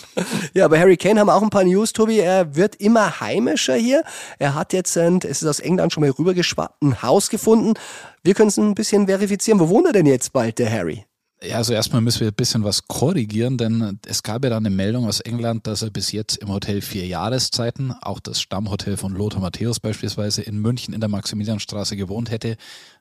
ja, 0.53 0.67
bei 0.67 0.79
Harry 0.79 0.97
Kane 0.97 1.19
haben 1.19 1.27
wir 1.27 1.35
auch 1.35 1.41
ein 1.41 1.49
paar 1.49 1.63
News, 1.63 1.91
Tobi. 1.93 2.19
Er 2.19 2.55
wird 2.55 2.75
immer 2.75 3.19
heimischer 3.19 3.75
hier. 3.75 4.03
Er 4.37 4.53
hat 4.53 4.73
jetzt, 4.73 4.95
es 4.95 5.41
ist 5.41 5.47
aus 5.47 5.59
England 5.59 5.91
schon 5.91 6.01
mal 6.01 6.11
rübergeschwappt, 6.11 6.83
ein 6.83 7.01
Haus 7.01 7.29
gefunden. 7.29 7.73
Wir 8.23 8.35
können 8.35 8.49
es 8.49 8.57
ein 8.57 8.75
bisschen 8.75 9.07
verifizieren. 9.07 9.59
Wo 9.59 9.69
wohnt 9.69 9.87
er 9.87 9.93
denn 9.93 10.05
jetzt 10.05 10.33
bald, 10.33 10.59
der 10.59 10.71
Harry? 10.71 11.05
Ja, 11.43 11.57
also 11.57 11.73
erstmal 11.73 12.01
müssen 12.01 12.21
wir 12.21 12.29
ein 12.29 12.35
bisschen 12.35 12.63
was 12.63 12.87
korrigieren, 12.87 13.57
denn 13.57 13.99
es 14.07 14.23
gab 14.23 14.43
ja 14.43 14.49
dann 14.49 14.65
eine 14.65 14.75
Meldung 14.75 15.05
aus 15.05 15.19
England, 15.19 15.67
dass 15.67 15.81
er 15.81 15.89
bis 15.89 16.11
jetzt 16.11 16.37
im 16.37 16.49
Hotel 16.49 16.81
vier 16.81 17.05
Jahreszeiten, 17.05 17.91
auch 18.01 18.19
das 18.19 18.41
Stammhotel 18.41 18.97
von 18.97 19.13
Lothar 19.13 19.41
Matthäus 19.41 19.79
beispielsweise 19.79 20.41
in 20.41 20.57
München 20.57 20.93
in 20.93 21.01
der 21.01 21.09
Maximilianstraße 21.09 21.97
gewohnt 21.97 22.31
hätte. 22.31 22.57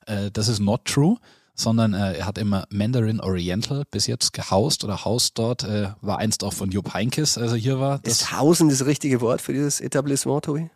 Äh, 0.07 0.31
das 0.33 0.49
ist 0.49 0.61
not 0.61 0.85
true 0.85 1.19
sondern 1.55 1.95
äh, 1.95 2.15
er 2.15 2.27
hat 2.27 2.39
immer 2.39 2.67
Mandarin 2.71 3.21
Oriental 3.21 3.85
bis 3.91 4.07
jetzt 4.07 4.33
gehaust 4.33 4.85
oder 4.85 5.05
haust 5.05 5.39
dort, 5.39 5.65
äh, 5.65 5.91
war 6.01 6.19
einst 6.19 6.45
auch 6.45 6.53
von 6.53 6.71
Jupp 6.71 6.95
Heinkes, 6.95 7.39
als 7.39 7.53
er 7.53 7.59
hier 7.59 7.81
war. 7.81 8.01
Ist 8.03 8.33
Hausen 8.33 8.69
das 8.69 8.87
richtige 8.87 9.21
Wort 9.21 9.41
für 9.41 9.53
dieses 9.53 9.81
Etablissement, 9.81 10.45
Tobi? 10.45 10.71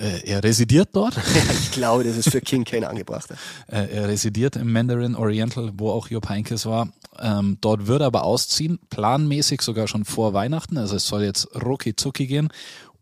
Äh, 0.00 0.28
er 0.28 0.42
residiert 0.42 0.90
dort. 0.92 1.16
ich 1.50 1.72
glaube, 1.72 2.04
das 2.04 2.16
ist 2.16 2.30
für 2.30 2.40
King 2.40 2.64
Kane 2.64 2.88
angebracht. 2.88 3.28
Äh, 3.68 3.88
er 3.92 4.08
residiert 4.08 4.54
im 4.56 4.72
Mandarin 4.72 5.16
Oriental, 5.16 5.72
wo 5.76 5.90
auch 5.90 6.08
Jupp 6.08 6.28
Heynckes 6.28 6.66
war. 6.66 6.88
Ähm, 7.18 7.58
dort 7.60 7.86
wird 7.86 8.00
er 8.00 8.06
aber 8.06 8.22
ausziehen, 8.22 8.78
planmäßig 8.90 9.60
sogar 9.62 9.88
schon 9.88 10.04
vor 10.04 10.34
Weihnachten. 10.34 10.78
Also 10.78 10.96
es 10.96 11.06
soll 11.06 11.24
jetzt 11.24 11.48
rucki 11.64 11.96
zucki 11.96 12.26
gehen. 12.26 12.48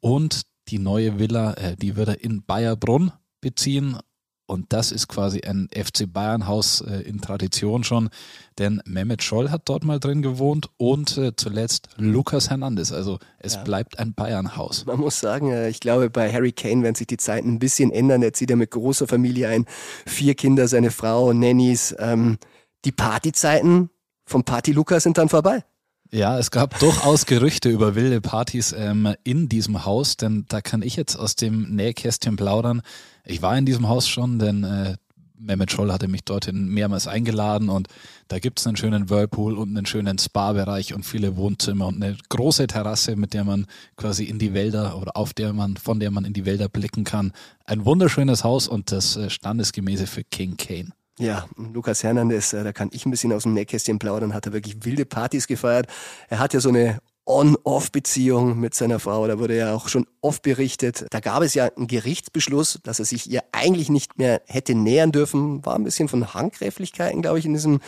Und 0.01 0.43
die 0.69 0.79
neue 0.79 1.19
Villa, 1.19 1.53
äh, 1.55 1.77
die 1.77 1.97
wird 1.97 2.09
er 2.09 2.25
in 2.25 2.45
Bayerbrunn 2.45 3.13
beziehen. 3.41 3.99
Und 4.47 4.75
das 4.75 4.93
ist 4.93 5.09
quasi 5.09 5.41
ein 5.41 5.69
FC 5.75 6.13
Bayern 6.13 6.47
Haus 6.47 6.83
äh, 6.83 7.01
in 7.01 7.21
Tradition 7.21 7.83
schon, 7.83 8.11
denn 8.59 8.83
Mehmet 8.85 9.23
Scholl 9.23 9.51
hat 9.51 9.63
dort 9.65 9.85
mal 9.85 9.99
drin 9.99 10.21
gewohnt 10.21 10.69
und 10.77 11.17
äh, 11.17 11.35
zuletzt 11.35 11.89
Lukas 11.97 12.51
Hernandez. 12.51 12.93
Also 12.93 13.19
es 13.39 13.55
ja. 13.55 13.63
bleibt 13.63 13.99
ein 13.99 14.13
Bayern 14.13 14.57
Haus. 14.57 14.85
Man 14.85 15.01
muss 15.01 15.19
sagen, 15.19 15.51
äh, 15.51 15.71
ich 15.71 15.81
glaube, 15.81 16.11
bei 16.11 16.31
Harry 16.31 16.53
Kane 16.53 16.83
werden 16.83 16.95
sich 16.95 17.07
die 17.07 17.17
Zeiten 17.17 17.55
ein 17.55 17.59
bisschen 17.59 17.91
ändern. 17.91 18.23
Er 18.23 18.35
zieht 18.35 18.51
ja 18.51 18.57
mit 18.57 18.71
großer 18.71 19.07
Familie 19.07 19.49
ein, 19.49 19.65
vier 20.07 20.35
Kinder, 20.35 20.69
seine 20.69 20.91
Frau, 20.91 21.33
Nannies. 21.33 21.95
Ähm, 21.99 22.37
die 22.85 22.93
Partyzeiten 22.93 23.89
vom 24.27 24.45
Party 24.45 24.73
Lukas 24.73 25.05
sind 25.05 25.17
dann 25.17 25.31
vorbei. 25.31 25.65
Ja, 26.15 26.39
es 26.39 26.53
gab 26.53 26.79
durchaus 26.79 27.27
Gerüchte 27.27 27.69
über 27.69 27.97
wilde 27.97 28.21
Partys 28.21 28.73
ähm, 28.73 29.17
in 29.25 29.49
diesem 29.49 29.85
Haus, 29.85 30.17
denn 30.17 30.45
da 30.49 30.61
kann 30.61 30.81
ich 30.81 30.95
jetzt 30.95 31.17
aus 31.17 31.35
dem 31.35 31.75
Nähkästchen 31.75 32.37
plaudern. 32.37 32.83
Ich 33.25 33.43
war 33.43 33.59
in 33.59 33.67
diesem 33.67 33.89
Haus 33.89 34.07
schon, 34.07 34.39
denn 34.39 34.63
äh, 34.63 34.95
Mehmet 35.37 35.73
Scholl 35.73 35.93
hatte 35.93 36.07
mich 36.07 36.23
dorthin 36.23 36.69
mehrmals 36.69 37.09
eingeladen 37.09 37.69
und 37.69 37.89
da 38.29 38.39
gibt 38.39 38.61
es 38.61 38.67
einen 38.69 38.77
schönen 38.77 39.11
Whirlpool 39.11 39.59
und 39.59 39.77
einen 39.77 39.87
schönen 39.87 40.17
Spa-Bereich 40.17 40.95
und 40.95 41.03
viele 41.03 41.37
Wohnzimmer 41.37 41.89
und 41.89 42.01
eine 42.01 42.17
große 42.29 42.69
Terrasse, 42.69 43.17
mit 43.17 43.35
der 43.35 43.43
man 43.43 43.67
quasi 43.97 44.23
in 44.23 44.39
die 44.39 44.55
Wälder 44.55 44.97
oder 44.97 45.17
auf 45.17 45.35
der 45.35 45.53
man, 45.53 45.77
von 45.77 45.99
der 45.99 46.13
man 46.13 46.25
in 46.25 46.33
die 46.33 46.47
Wälder 46.47 46.69
blicken 46.69 47.03
kann. 47.03 47.33
Ein 47.65 47.85
wunderschönes 47.85 48.45
Haus 48.45 48.69
und 48.69 48.93
das 48.93 49.17
äh, 49.17 49.31
Standesgemäße 49.31 50.07
für 50.07 50.23
King 50.23 50.57
Kane. 50.57 50.91
Ja, 51.19 51.47
Lukas 51.57 52.03
Hernandez, 52.03 52.53
äh, 52.53 52.65
da 52.65 52.73
kann 52.73 52.91
ich 52.93 53.07
ein 53.07 53.11
bisschen 53.11 53.33
aus 53.33 53.45
dem 53.45 53.55
Nähkästchen 53.55 54.01
plaudern, 54.01 54.35
hat 54.35 54.47
er 54.47 54.53
wirklich 54.53 54.85
wilde 54.85 55.07
Partys 55.07 55.47
gefeiert. 55.47 55.87
Er 56.29 56.41
hat 56.41 56.55
ja 56.55 56.61
so 56.61 56.71
eine 56.71 56.99
On-Off-Beziehung 57.27 58.59
mit 58.59 58.75
seiner 58.75 58.99
Frau. 58.99 59.27
Da 59.27 59.39
wurde 59.39 59.57
ja 59.57 59.75
auch 59.75 59.89
schon 59.89 60.07
oft 60.21 60.43
berichtet. 60.43 61.07
Da 61.11 61.21
gab 61.21 61.43
es 61.43 61.55
ja 61.55 61.71
einen 61.75 61.87
Gerichtsbeschluss, 61.87 62.81
dass 62.83 62.99
er 62.99 63.07
sich 63.07 63.31
ihr 63.31 63.43
eigentlich 63.53 63.89
nicht 63.89 64.19
mehr 64.19 64.43
hätte 64.47 64.75
nähern 64.75 65.13
dürfen. 65.13 65.65
War 65.65 65.77
ein 65.77 65.85
bisschen 65.85 66.09
von 66.09 66.35
Handgreiflichkeiten, 66.35 67.23
glaube 67.23 67.39
ich, 67.39 67.47
in 67.47 67.55
diesem 67.55 67.81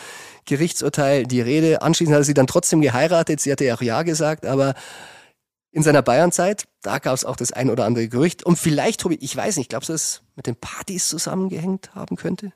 Gerichtsurteil 0.45 1.25
die 1.25 1.41
Rede. 1.41 1.81
Anschließend 1.81 2.15
hat 2.15 2.21
er 2.21 2.25
sie 2.25 2.33
dann 2.33 2.47
trotzdem 2.47 2.81
geheiratet. 2.81 3.39
Sie 3.39 3.51
hatte 3.51 3.65
ja 3.65 3.75
auch 3.75 3.81
Ja 3.81 4.01
gesagt, 4.03 4.45
aber 4.45 4.73
in 5.71 5.83
seiner 5.83 6.01
Bayernzeit, 6.01 6.65
da 6.81 6.97
gab 6.97 7.13
es 7.13 7.25
auch 7.25 7.35
das 7.35 7.51
ein 7.51 7.69
oder 7.69 7.85
andere 7.85 8.07
Gerücht. 8.07 8.43
Und 8.43 8.57
vielleicht, 8.57 9.01
Tobi, 9.01 9.19
ich 9.21 9.35
weiß 9.35 9.57
nicht, 9.57 9.69
glaubst 9.69 9.89
du, 9.89 9.93
dass 9.93 10.03
es 10.03 10.21
mit 10.35 10.47
den 10.47 10.55
Partys 10.55 11.09
zusammengehängt 11.09 11.93
haben 11.93 12.15
könnte? 12.15 12.53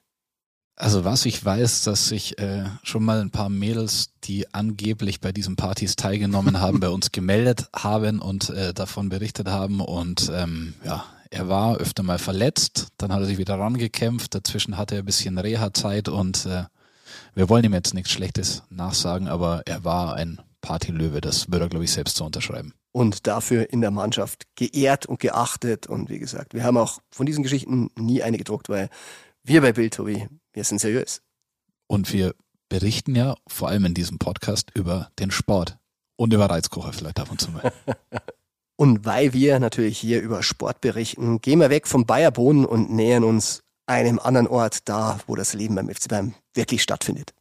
Also 0.81 1.05
was 1.05 1.27
ich 1.27 1.45
weiß, 1.45 1.83
dass 1.83 2.07
sich 2.07 2.39
äh, 2.39 2.63
schon 2.81 3.05
mal 3.05 3.21
ein 3.21 3.29
paar 3.29 3.50
Mädels, 3.50 4.09
die 4.23 4.51
angeblich 4.51 5.21
bei 5.21 5.31
diesen 5.31 5.55
Partys 5.55 5.95
teilgenommen 5.95 6.59
haben, 6.59 6.79
bei 6.79 6.89
uns 6.89 7.11
gemeldet 7.11 7.69
haben 7.71 8.19
und 8.19 8.50
äh, 8.50 8.73
davon 8.73 9.09
berichtet 9.09 9.47
haben. 9.47 9.79
Und 9.79 10.31
ähm, 10.33 10.73
ja, 10.83 11.05
er 11.29 11.47
war 11.47 11.77
öfter 11.77 12.01
mal 12.01 12.17
verletzt, 12.17 12.88
dann 12.97 13.13
hat 13.13 13.19
er 13.19 13.27
sich 13.27 13.38
wieder 13.38 13.59
rangekämpft, 13.59 14.33
dazwischen 14.33 14.75
hatte 14.75 14.95
er 14.95 15.03
ein 15.03 15.05
bisschen 15.05 15.38
Reha-Zeit 15.38 16.09
und 16.09 16.47
äh, 16.47 16.63
wir 17.35 17.47
wollen 17.47 17.63
ihm 17.63 17.75
jetzt 17.75 17.93
nichts 17.93 18.09
Schlechtes 18.09 18.63
nachsagen, 18.71 19.27
aber 19.27 19.61
er 19.67 19.83
war 19.83 20.15
ein 20.15 20.41
Partylöwe, 20.61 21.21
das 21.21 21.51
würde 21.51 21.65
er, 21.65 21.69
glaube 21.69 21.85
ich, 21.85 21.91
selbst 21.91 22.17
so 22.17 22.25
unterschreiben. 22.25 22.73
Und 22.91 23.27
dafür 23.27 23.71
in 23.71 23.81
der 23.81 23.91
Mannschaft 23.91 24.47
geehrt 24.55 25.05
und 25.05 25.19
geachtet. 25.19 25.85
Und 25.85 26.09
wie 26.09 26.19
gesagt, 26.19 26.55
wir 26.55 26.63
haben 26.63 26.77
auch 26.77 27.00
von 27.11 27.27
diesen 27.27 27.43
Geschichten 27.43 27.91
nie 27.95 28.23
eine 28.23 28.39
gedruckt, 28.39 28.67
weil 28.67 28.89
wir 29.43 29.61
bei 29.61 29.73
Bild, 29.73 29.93
Tobi, 29.93 30.27
wir 30.53 30.63
sind 30.63 30.79
seriös. 30.79 31.22
Und 31.88 32.12
wir 32.13 32.34
berichten 32.70 33.15
ja 33.15 33.36
vor 33.48 33.70
allem 33.70 33.86
in 33.86 33.93
diesem 33.93 34.17
Podcast 34.17 34.72
über 34.74 35.12
den 35.20 35.31
Sport 35.31 35.77
und 36.15 36.34
über 36.34 36.50
Reizkocher 36.50 36.93
vielleicht 36.93 37.20
ab 37.20 37.31
und 37.31 37.41
zu 37.41 37.51
mal. 37.51 37.74
und 38.77 39.05
weil 39.05 39.34
wir 39.34 39.60
natürlich 39.60 39.98
hier 39.98 40.22
über 40.22 40.43
Sport 40.43 40.81
berichten, 40.81 41.41
gehen 41.41 41.60
wir 41.60 41.70
weg 41.70 41.88
vom 41.88 42.05
Bayerboden 42.05 42.65
und 42.65 42.89
nähern 42.89 43.24
uns 43.24 43.63
einem 43.88 44.20
anderen 44.20 44.48
Ort 44.48 44.88
da, 44.88 45.20
wo 45.27 45.36
das 45.36 45.53
Leben 45.53 45.75
beim 45.75 45.89
FC 45.89 46.08
Bayern 46.08 46.34
wirklich 46.53 46.81
stattfindet. 46.81 47.34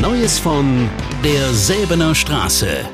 Neues 0.00 0.38
von 0.38 0.90
der 1.22 1.52
Säbener 1.54 2.14
Straße. 2.14 2.84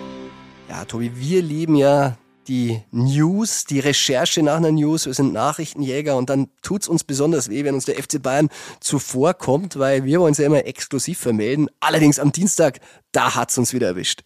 Ja, 0.68 0.84
Tobi, 0.84 1.10
wir 1.14 1.42
lieben 1.42 1.74
ja 1.74 2.18
die 2.48 2.82
News, 2.90 3.64
die 3.64 3.78
Recherche 3.78 4.42
nach 4.42 4.56
einer 4.56 4.72
News. 4.72 5.06
Wir 5.06 5.14
sind 5.14 5.32
Nachrichtenjäger 5.32 6.16
und 6.16 6.30
dann 6.30 6.48
tut's 6.62 6.88
uns 6.88 7.04
besonders 7.04 7.48
weh, 7.48 7.64
wenn 7.64 7.74
uns 7.74 7.84
der 7.84 8.02
FC 8.02 8.20
Bayern 8.22 8.48
zuvorkommt, 8.80 9.78
weil 9.78 10.04
wir 10.04 10.20
wollen 10.20 10.32
es 10.32 10.38
ja 10.38 10.46
immer 10.46 10.64
exklusiv 10.64 11.18
vermelden. 11.18 11.68
Allerdings 11.80 12.18
am 12.18 12.32
Dienstag, 12.32 12.80
da 13.12 13.34
hat's 13.34 13.58
uns 13.58 13.72
wieder 13.72 13.88
erwischt. 13.88 14.22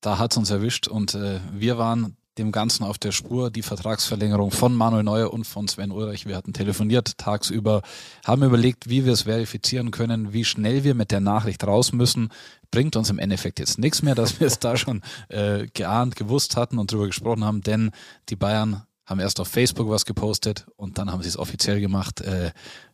Da 0.00 0.18
hat's 0.18 0.36
uns 0.36 0.50
erwischt 0.50 0.86
und 0.86 1.14
äh, 1.14 1.40
wir 1.52 1.78
waren 1.78 2.16
dem 2.38 2.52
Ganzen 2.52 2.84
auf 2.84 2.98
der 2.98 3.12
Spur, 3.12 3.50
die 3.50 3.62
Vertragsverlängerung 3.62 4.50
von 4.50 4.74
Manuel 4.74 5.02
Neuer 5.02 5.32
und 5.32 5.44
von 5.44 5.68
Sven 5.68 5.90
Ulreich. 5.90 6.26
Wir 6.26 6.36
hatten 6.36 6.52
telefoniert 6.52 7.18
tagsüber, 7.18 7.82
haben 8.24 8.42
überlegt, 8.42 8.88
wie 8.88 9.04
wir 9.04 9.12
es 9.12 9.22
verifizieren 9.22 9.90
können, 9.90 10.32
wie 10.32 10.44
schnell 10.44 10.84
wir 10.84 10.94
mit 10.94 11.10
der 11.10 11.20
Nachricht 11.20 11.64
raus 11.66 11.92
müssen. 11.92 12.30
Bringt 12.70 12.96
uns 12.96 13.10
im 13.10 13.18
Endeffekt 13.18 13.58
jetzt 13.58 13.78
nichts 13.78 14.02
mehr, 14.02 14.14
dass 14.14 14.40
wir 14.40 14.46
es 14.46 14.58
da 14.58 14.76
schon 14.76 15.02
äh, 15.28 15.66
geahnt, 15.74 16.16
gewusst 16.16 16.56
hatten 16.56 16.78
und 16.78 16.92
drüber 16.92 17.06
gesprochen 17.06 17.44
haben, 17.44 17.62
denn 17.62 17.90
die 18.28 18.36
Bayern 18.36 18.82
haben 19.08 19.20
erst 19.20 19.40
auf 19.40 19.48
Facebook 19.48 19.88
was 19.88 20.04
gepostet 20.04 20.66
und 20.76 20.98
dann 20.98 21.10
haben 21.10 21.22
sie 21.22 21.30
es 21.30 21.38
offiziell 21.38 21.80
gemacht. 21.80 22.20
Äh, 22.20 22.50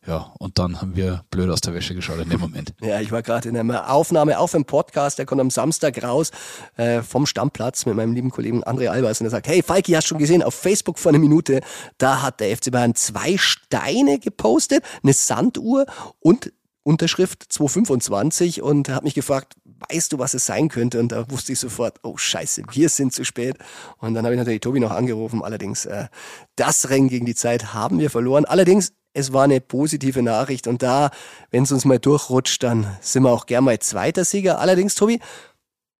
ja, 0.07 0.31
und 0.39 0.57
dann 0.59 0.81
haben 0.81 0.95
wir 0.95 1.25
blöd 1.29 1.49
aus 1.49 1.59
der 1.59 1.73
Wäsche 1.73 1.93
geschaut 1.93 2.19
in 2.19 2.29
dem 2.29 2.39
Moment. 2.39 2.73
ja, 2.81 3.01
ich 3.01 3.11
war 3.11 3.21
gerade 3.21 3.49
in 3.49 3.57
einer 3.57 3.91
Aufnahme 3.91 4.39
auf 4.39 4.55
einem 4.55 4.63
Podcast, 4.63 5.19
der 5.19 5.25
kommt 5.25 5.41
am 5.41 5.49
Samstag 5.49 6.01
raus 6.01 6.31
äh, 6.77 7.01
vom 7.01 7.25
Stammplatz 7.25 7.85
mit 7.85 7.95
meinem 7.95 8.13
lieben 8.13 8.31
Kollegen 8.31 8.63
André 8.63 8.87
Albers 8.87 9.19
und 9.19 9.27
er 9.27 9.31
sagt, 9.31 9.47
hey 9.47 9.61
Falki, 9.61 9.91
hast 9.91 10.07
schon 10.07 10.17
gesehen, 10.17 10.41
auf 10.41 10.53
Facebook 10.53 10.99
vor 10.99 11.09
einer 11.09 11.19
Minute, 11.19 11.59
da 11.97 12.21
hat 12.21 12.39
der 12.39 12.55
FC 12.55 12.71
Bayern 12.71 12.95
zwei 12.95 13.37
Steine 13.37 14.17
gepostet, 14.17 14.85
eine 15.03 15.11
Sanduhr 15.11 15.85
und 16.21 16.53
Unterschrift 16.83 17.43
225 17.51 18.61
und 18.61 18.89
hat 18.89 19.03
mich 19.03 19.15
gefragt, 19.15 19.55
weißt 19.89 20.13
du, 20.13 20.19
was 20.19 20.33
es 20.33 20.45
sein 20.45 20.69
könnte? 20.69 20.99
Und 20.99 21.11
da 21.11 21.29
wusste 21.29 21.53
ich 21.53 21.59
sofort, 21.59 21.99
oh 22.03 22.17
scheiße, 22.17 22.63
wir 22.71 22.89
sind 22.89 23.13
zu 23.13 23.23
spät. 23.23 23.57
Und 23.97 24.13
dann 24.13 24.25
habe 24.25 24.35
ich 24.35 24.39
natürlich 24.39 24.61
Tobi 24.61 24.79
noch 24.79 24.91
angerufen. 24.91 25.43
Allerdings, 25.43 25.85
äh, 25.85 26.07
das 26.55 26.89
Rennen 26.89 27.09
gegen 27.09 27.25
die 27.25 27.35
Zeit 27.35 27.73
haben 27.73 27.99
wir 27.99 28.09
verloren. 28.09 28.45
Allerdings, 28.45 28.93
es 29.13 29.31
war 29.31 29.43
eine 29.43 29.61
positive 29.61 30.21
Nachricht. 30.21 30.67
Und 30.67 30.83
da, 30.83 31.11
wenn 31.51 31.63
es 31.63 31.71
uns 31.71 31.85
mal 31.85 31.99
durchrutscht, 31.99 32.63
dann 32.63 32.97
sind 33.01 33.23
wir 33.23 33.31
auch 33.31 33.45
gern 33.45 33.63
mal 33.63 33.79
zweiter 33.79 34.25
Sieger. 34.25 34.59
Allerdings, 34.59 34.95
Tobi, 34.95 35.19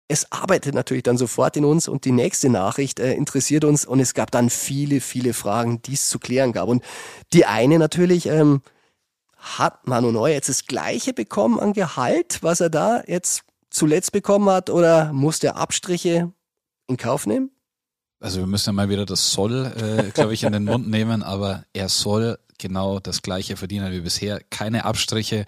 es 0.08 0.32
arbeitet 0.32 0.76
natürlich 0.76 1.04
dann 1.04 1.18
sofort 1.18 1.58
in 1.58 1.66
uns 1.66 1.88
und 1.88 2.06
die 2.06 2.12
nächste 2.12 2.50
Nachricht 2.50 3.00
äh, 3.00 3.14
interessiert 3.14 3.64
uns 3.64 3.86
und 3.86 4.00
es 4.00 4.14
gab 4.14 4.30
dann 4.30 4.52
viele, 4.52 5.02
viele 5.02 5.34
Fragen, 5.34 5.82
die 5.82 5.94
es 5.94 6.10
zu 6.10 6.20
klären 6.20 6.52
gab. 6.52 6.68
Und 6.68 6.84
die 7.34 7.46
eine 7.46 7.80
natürlich, 7.80 8.28
ähm, 8.28 8.62
hat 9.46 9.88
Manu 9.88 10.12
Neu 10.12 10.32
jetzt 10.32 10.50
das 10.50 10.66
gleiche 10.66 11.14
bekommen 11.14 11.60
an 11.60 11.74
Gehalt, 11.74 12.40
was 12.42 12.62
er 12.62 12.70
da 12.70 13.04
jetzt 13.06 13.44
zuletzt 13.76 14.12
bekommen 14.12 14.50
hat, 14.50 14.70
oder 14.70 15.14
muss 15.14 15.40
der 15.40 15.58
Abstriche 15.58 16.32
in 16.88 16.98
Kauf 16.98 17.26
nehmen? 17.26 17.52
Also 18.20 18.40
wir 18.40 18.48
müssen 18.48 18.70
ja 18.70 18.74
mal 18.74 18.90
wieder 18.90 19.06
das 19.06 19.32
soll, 19.32 19.66
äh, 19.78 20.12
glaube 20.12 20.34
ich, 20.34 20.44
in 20.44 20.54
den 20.54 20.64
Mund 20.64 20.90
nehmen, 20.90 21.22
aber 21.22 21.66
er 21.74 21.90
soll 21.90 22.40
genau 22.58 23.00
das 23.00 23.22
gleiche 23.22 23.58
verdienen 23.58 23.92
wie 23.92 24.02
bisher. 24.02 24.40
Keine 24.50 24.86
Abstriche, 24.86 25.46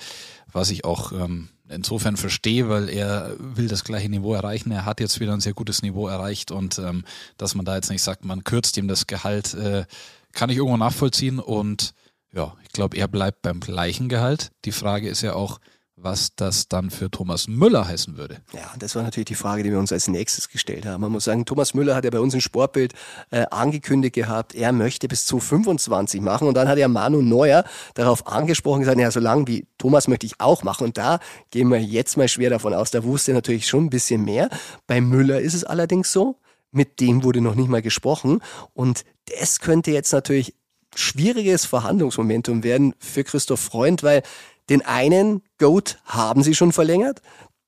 was 0.51 0.69
ich 0.69 0.83
auch 0.83 1.11
ähm, 1.13 1.49
insofern 1.69 2.17
verstehe, 2.17 2.69
weil 2.69 2.89
er 2.89 3.33
will 3.39 3.67
das 3.67 3.83
gleiche 3.83 4.09
Niveau 4.09 4.33
erreichen. 4.33 4.71
Er 4.71 4.85
hat 4.85 4.99
jetzt 4.99 5.19
wieder 5.19 5.33
ein 5.33 5.39
sehr 5.39 5.53
gutes 5.53 5.81
Niveau 5.81 6.07
erreicht 6.07 6.51
und 6.51 6.77
ähm, 6.79 7.05
dass 7.37 7.55
man 7.55 7.65
da 7.65 7.75
jetzt 7.75 7.89
nicht 7.89 8.03
sagt, 8.03 8.25
man 8.25 8.43
kürzt 8.43 8.77
ihm 8.77 8.87
das 8.87 9.07
Gehalt, 9.07 9.53
äh, 9.53 9.85
kann 10.33 10.49
ich 10.49 10.57
irgendwo 10.57 10.77
nachvollziehen 10.77 11.39
und 11.39 11.93
ja, 12.33 12.53
ich 12.63 12.73
glaube, 12.73 12.97
er 12.97 13.07
bleibt 13.07 13.41
beim 13.41 13.61
gleichen 13.61 14.09
Gehalt. 14.09 14.51
Die 14.65 14.73
Frage 14.73 15.07
ist 15.07 15.21
ja 15.21 15.33
auch, 15.33 15.59
was 15.97 16.35
das 16.35 16.67
dann 16.69 16.91
für 16.91 17.09
Thomas 17.09 17.47
Müller 17.47 17.87
heißen 17.87 18.17
würde. 18.17 18.37
Ja, 18.53 18.71
das 18.77 18.95
war 18.95 19.01
natürlich 19.01 19.25
die 19.25 19.35
Frage, 19.35 19.63
die 19.63 19.71
wir 19.71 19.79
uns 19.79 19.91
als 19.91 20.07
nächstes 20.07 20.47
gestellt 20.47 20.85
haben. 20.85 21.01
Man 21.01 21.11
muss 21.11 21.23
sagen, 21.23 21.43
Thomas 21.43 21.73
Müller 21.73 21.95
hat 21.95 22.05
ja 22.05 22.11
bei 22.11 22.19
uns 22.19 22.35
im 22.35 22.39
Sportbild 22.39 22.93
äh, 23.31 23.45
angekündigt 23.49 24.13
gehabt, 24.13 24.53
er 24.53 24.71
möchte 24.71 25.07
bis 25.07 25.25
zu 25.25 25.39
25 25.39 26.21
machen 26.21 26.47
und 26.47 26.53
dann 26.53 26.67
hat 26.67 26.77
ja 26.77 26.87
Manu 26.87 27.23
Neuer 27.23 27.63
darauf 27.95 28.27
angesprochen 28.27 28.81
gesagt, 28.81 28.99
ja, 28.99 29.09
so 29.09 29.19
lange 29.19 29.47
wie 29.47 29.65
Thomas 29.79 30.07
möchte 30.07 30.27
ich 30.27 30.39
auch 30.39 30.63
machen 30.63 30.85
und 30.85 30.97
da 30.99 31.19
gehen 31.49 31.69
wir 31.69 31.81
jetzt 31.81 32.15
mal 32.15 32.27
schwer 32.27 32.51
davon 32.51 32.75
aus, 32.75 32.91
da 32.91 33.03
wusste 33.03 33.31
er 33.31 33.35
natürlich 33.35 33.67
schon 33.67 33.85
ein 33.85 33.89
bisschen 33.89 34.23
mehr. 34.23 34.49
Bei 34.85 35.01
Müller 35.01 35.41
ist 35.41 35.55
es 35.55 35.63
allerdings 35.63 36.11
so, 36.11 36.39
mit 36.71 36.99
dem 36.99 37.23
wurde 37.23 37.41
noch 37.41 37.55
nicht 37.55 37.69
mal 37.69 37.81
gesprochen 37.81 38.41
und 38.73 39.03
das 39.39 39.59
könnte 39.59 39.91
jetzt 39.91 40.13
natürlich 40.13 40.53
schwieriges 40.95 41.65
Verhandlungsmomentum 41.65 42.63
werden 42.63 42.93
für 42.99 43.23
Christoph 43.23 43.59
Freund, 43.59 44.03
weil 44.03 44.23
den 44.69 44.85
einen 44.85 45.41
Goat 45.57 45.99
haben 46.05 46.43
sie 46.43 46.55
schon 46.55 46.71
verlängert, 46.71 47.21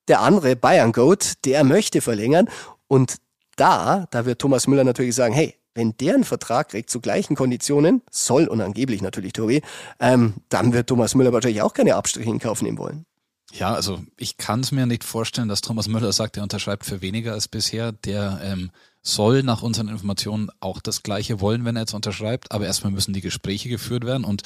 der 0.08 0.22
andere 0.22 0.56
Bayern 0.56 0.91
Goat, 0.91 1.46
der 1.46 1.63
möchte 1.63 2.01
verlängern 2.01 2.50
und 2.88 3.18
da, 3.56 4.08
da 4.12 4.25
wird 4.25 4.39
Thomas 4.39 4.68
Müller 4.68 4.84
natürlich 4.84 5.15
sagen, 5.15 5.34
hey, 5.34 5.56
wenn 5.75 5.96
der 5.98 6.15
einen 6.15 6.24
Vertrag 6.24 6.70
kriegt 6.70 6.89
zu 6.89 7.00
gleichen 7.00 7.36
Konditionen, 7.36 8.01
soll 8.10 8.48
und 8.48 8.62
angeblich 8.62 9.01
natürlich 9.01 9.34
Tobi, 9.34 9.62
ähm, 10.00 10.34
dann 10.50 10.74
wird 10.74 10.88
Thomas 10.88 11.15
Müller 11.15 11.32
wahrscheinlich 11.32 11.62
auch 11.62 11.74
keine 11.74 11.96
Abstriche 11.96 12.29
in 12.29 12.39
Kauf 12.39 12.62
nehmen 12.62 12.77
wollen. 12.77 13.06
Ja, 13.51 13.74
also 13.74 14.01
ich 14.18 14.38
kann 14.38 14.60
es 14.60 14.72
mir 14.72 14.86
nicht 14.86 15.03
vorstellen, 15.03 15.48
dass 15.48 15.62
Thomas 15.62 15.88
Müller 15.88 16.12
sagt, 16.12 16.38
er 16.38 16.44
unterschreibt 16.44 16.86
für 16.86 17.01
weniger 17.01 17.34
als 17.34 17.48
bisher. 17.48 17.91
Der 17.91 18.39
ähm, 18.44 18.72
soll 19.01 19.44
nach 19.44 19.62
unseren 19.62 19.88
Informationen 19.88 20.50
auch 20.60 20.79
das 20.82 21.03
Gleiche 21.03 21.39
wollen, 21.39 21.65
wenn 21.65 21.75
er 21.75 21.84
jetzt 21.84 21.94
unterschreibt. 21.94 22.51
Aber 22.51 22.65
erstmal 22.65 22.91
müssen 22.91 23.13
die 23.13 23.22
Gespräche 23.22 23.70
geführt 23.70 24.06
werden 24.06 24.24
und 24.24 24.44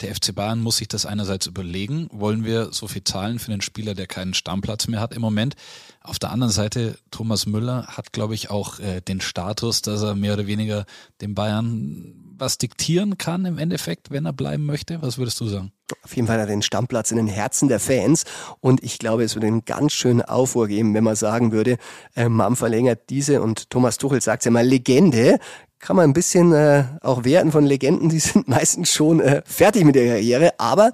der 0.00 0.14
FC 0.14 0.34
Bayern 0.34 0.60
muss 0.60 0.78
sich 0.78 0.88
das 0.88 1.06
einerseits 1.06 1.46
überlegen. 1.46 2.08
Wollen 2.10 2.44
wir 2.44 2.72
so 2.72 2.88
viel 2.88 3.04
zahlen 3.04 3.38
für 3.38 3.52
einen 3.52 3.60
Spieler, 3.60 3.94
der 3.94 4.06
keinen 4.06 4.34
Stammplatz 4.34 4.88
mehr 4.88 5.00
hat 5.00 5.14
im 5.14 5.22
Moment? 5.22 5.54
Auf 6.00 6.18
der 6.18 6.32
anderen 6.32 6.52
Seite, 6.52 6.98
Thomas 7.12 7.46
Müller 7.46 7.86
hat, 7.86 8.12
glaube 8.12 8.34
ich, 8.34 8.50
auch 8.50 8.80
äh, 8.80 9.00
den 9.00 9.20
Status, 9.20 9.82
dass 9.82 10.02
er 10.02 10.16
mehr 10.16 10.34
oder 10.34 10.46
weniger 10.48 10.84
dem 11.20 11.34
Bayern 11.34 12.14
was 12.36 12.58
diktieren 12.58 13.18
kann 13.18 13.44
im 13.44 13.58
Endeffekt, 13.58 14.10
wenn 14.10 14.26
er 14.26 14.32
bleiben 14.32 14.66
möchte. 14.66 15.00
Was 15.00 15.18
würdest 15.18 15.38
du 15.38 15.46
sagen? 15.46 15.70
Auf 16.02 16.16
jeden 16.16 16.26
Fall 16.26 16.36
hat 16.36 16.48
er 16.48 16.54
den 16.54 16.62
Stammplatz 16.62 17.10
in 17.10 17.18
den 17.18 17.28
Herzen 17.28 17.68
der 17.68 17.78
Fans 17.78 18.24
und 18.60 18.82
ich 18.82 18.98
glaube, 18.98 19.22
es 19.22 19.36
würde 19.36 19.46
einen 19.46 19.64
ganz 19.64 19.92
schönen 19.92 20.22
Aufruhr 20.22 20.66
geben, 20.66 20.94
wenn 20.94 21.04
man 21.04 21.14
sagen 21.14 21.52
würde, 21.52 21.76
äh, 22.16 22.28
man 22.28 22.56
verlängert 22.56 23.10
diese 23.10 23.42
und 23.42 23.70
Thomas 23.70 23.91
Tuchel 23.98 24.20
sagt 24.20 24.44
ja 24.44 24.50
mal 24.50 24.66
Legende, 24.66 25.38
kann 25.78 25.96
man 25.96 26.10
ein 26.10 26.12
bisschen 26.12 26.52
äh, 26.52 26.84
auch 27.00 27.24
werten 27.24 27.52
von 27.52 27.66
Legenden, 27.66 28.08
die 28.08 28.18
sind 28.20 28.48
meistens 28.48 28.92
schon 28.92 29.20
äh, 29.20 29.42
fertig 29.44 29.84
mit 29.84 29.94
der 29.94 30.06
Karriere, 30.06 30.58
aber 30.58 30.90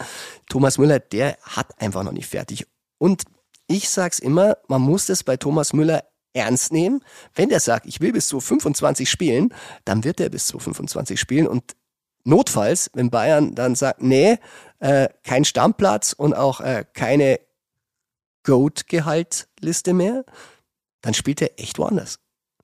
Thomas 0.49 0.79
Müller, 0.79 0.99
der 0.99 1.37
hat 1.43 1.81
einfach 1.81 2.03
noch 2.03 2.13
nicht 2.13 2.29
fertig. 2.29 2.67
Und 2.99 3.25
ich 3.67 3.89
sag's 3.89 4.19
immer, 4.19 4.57
man 4.67 4.81
muss 4.81 5.07
das 5.07 5.23
bei 5.23 5.37
Thomas 5.37 5.73
Müller 5.73 6.05
ernst 6.33 6.73
nehmen. 6.73 7.01
Wenn 7.35 7.49
der 7.49 7.61
sagt, 7.61 7.87
ich 7.87 8.01
will 8.01 8.13
bis 8.13 8.29
zu 8.29 8.41
25 8.41 9.09
spielen, 9.09 9.53
dann 9.85 10.05
wird 10.05 10.21
er 10.21 10.31
bis 10.31 10.47
zu 10.47 10.59
25 10.59 11.21
spielen 11.21 11.47
und 11.47 11.77
notfalls, 12.25 12.91
wenn 12.95 13.11
Bayern 13.11 13.55
dann 13.55 13.75
sagt, 13.75 14.03
nee, 14.03 14.39
äh, 14.81 15.09
kein 15.25 15.45
Stammplatz 15.45 16.13
und 16.13 16.35
auch 16.35 16.61
äh, 16.61 16.85
keine 16.93 17.41
Goat-Gehaltliste 18.45 19.93
mehr, 19.93 20.25
dann 21.03 21.15
spielt 21.15 21.43
er 21.43 21.59
echt 21.59 21.79
woanders. 21.79 22.19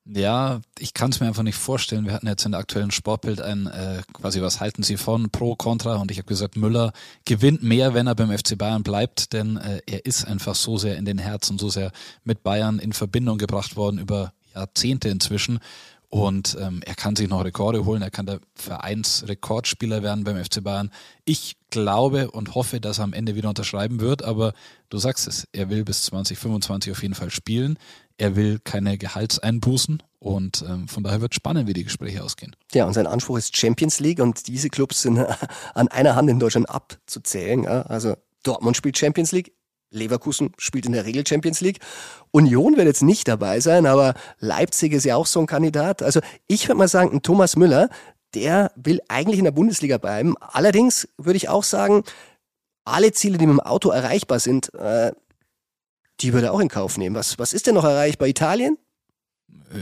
Ja, 0.06 0.60
ich 0.78 0.92
kann 0.92 1.10
es 1.10 1.20
mir 1.20 1.26
einfach 1.28 1.42
nicht 1.42 1.56
vorstellen. 1.56 2.04
Wir 2.04 2.12
hatten 2.12 2.26
jetzt 2.26 2.44
in 2.44 2.52
der 2.52 2.60
aktuellen 2.60 2.90
Sportbild 2.90 3.40
ein 3.40 3.66
äh, 3.66 4.02
quasi, 4.12 4.42
was 4.42 4.60
halten 4.60 4.82
Sie 4.82 4.98
von 4.98 5.30
Pro, 5.30 5.56
Contra? 5.56 5.96
Und 5.96 6.10
ich 6.10 6.18
habe 6.18 6.28
gesagt, 6.28 6.56
Müller 6.56 6.92
gewinnt 7.24 7.62
mehr, 7.62 7.94
wenn 7.94 8.06
er 8.06 8.14
beim 8.14 8.36
FC 8.36 8.58
Bayern 8.58 8.82
bleibt, 8.82 9.32
denn 9.32 9.56
äh, 9.56 9.80
er 9.86 10.04
ist 10.04 10.26
einfach 10.26 10.56
so 10.56 10.76
sehr 10.76 10.98
in 10.98 11.06
den 11.06 11.16
Herzen, 11.16 11.58
so 11.58 11.70
sehr 11.70 11.90
mit 12.22 12.42
Bayern 12.42 12.80
in 12.80 12.92
Verbindung 12.92 13.38
gebracht 13.38 13.76
worden 13.76 13.98
über 13.98 14.34
Jahrzehnte 14.54 15.08
inzwischen. 15.08 15.58
Und 16.14 16.56
ähm, 16.60 16.80
er 16.86 16.94
kann 16.94 17.16
sich 17.16 17.28
noch 17.28 17.44
Rekorde 17.44 17.84
holen, 17.84 18.00
er 18.00 18.12
kann 18.12 18.24
der 18.24 18.38
Vereinsrekordspieler 18.54 20.04
werden 20.04 20.22
beim 20.22 20.36
FC 20.36 20.62
Bayern. 20.62 20.92
Ich 21.24 21.56
glaube 21.70 22.30
und 22.30 22.54
hoffe, 22.54 22.80
dass 22.80 22.98
er 22.98 23.04
am 23.04 23.12
Ende 23.12 23.34
wieder 23.34 23.48
unterschreiben 23.48 23.98
wird, 23.98 24.22
aber 24.22 24.52
du 24.90 24.98
sagst 24.98 25.26
es, 25.26 25.48
er 25.50 25.70
will 25.70 25.82
bis 25.82 26.04
2025 26.04 26.92
auf 26.92 27.02
jeden 27.02 27.16
Fall 27.16 27.30
spielen. 27.30 27.80
Er 28.16 28.36
will 28.36 28.60
keine 28.62 28.96
Gehaltseinbußen 28.96 30.04
und 30.20 30.64
ähm, 30.68 30.86
von 30.86 31.02
daher 31.02 31.20
wird 31.20 31.34
spannend, 31.34 31.66
wie 31.66 31.72
die 31.72 31.82
Gespräche 31.82 32.22
ausgehen. 32.22 32.54
Ja, 32.72 32.84
und 32.84 32.92
sein 32.92 33.08
Anspruch 33.08 33.38
ist 33.38 33.56
Champions 33.56 33.98
League 33.98 34.20
und 34.20 34.46
diese 34.46 34.68
Clubs 34.68 35.02
sind 35.02 35.18
an 35.74 35.88
einer 35.88 36.14
Hand 36.14 36.30
in 36.30 36.38
Deutschland 36.38 36.70
abzuzählen. 36.70 37.66
Also 37.66 38.14
Dortmund 38.44 38.76
spielt 38.76 38.96
Champions 38.96 39.32
League, 39.32 39.52
Leverkusen 39.90 40.52
spielt 40.58 40.86
in 40.86 40.92
der 40.92 41.04
Regel 41.04 41.26
Champions 41.26 41.60
League. 41.60 41.78
Union 42.30 42.76
wird 42.76 42.86
jetzt 42.86 43.02
nicht 43.02 43.28
dabei 43.28 43.60
sein, 43.60 43.86
aber 43.86 44.14
Leipzig 44.38 44.92
ist 44.92 45.04
ja 45.04 45.16
auch 45.16 45.26
so 45.26 45.40
ein 45.40 45.46
Kandidat. 45.46 46.02
Also 46.02 46.20
ich 46.46 46.66
würde 46.68 46.78
mal 46.78 46.88
sagen, 46.88 47.22
Thomas 47.22 47.56
Müller, 47.56 47.88
der 48.34 48.72
will 48.74 49.00
eigentlich 49.08 49.38
in 49.38 49.44
der 49.44 49.52
Bundesliga 49.52 49.98
bleiben. 49.98 50.34
Allerdings 50.40 51.08
würde 51.16 51.36
ich 51.36 51.48
auch 51.48 51.62
sagen, 51.62 52.02
alle 52.84 53.12
Ziele, 53.12 53.38
die 53.38 53.46
mit 53.46 53.54
dem 53.54 53.60
Auto 53.60 53.90
erreichbar 53.90 54.40
sind, 54.40 54.74
äh, 54.74 55.12
die 56.20 56.32
würde 56.32 56.48
er 56.48 56.52
auch 56.52 56.60
in 56.60 56.68
Kauf 56.68 56.98
nehmen. 56.98 57.16
Was, 57.16 57.38
was 57.38 57.52
ist 57.52 57.66
denn 57.66 57.74
noch 57.74 57.84
erreichbar? 57.84 58.28
Italien? 58.28 58.78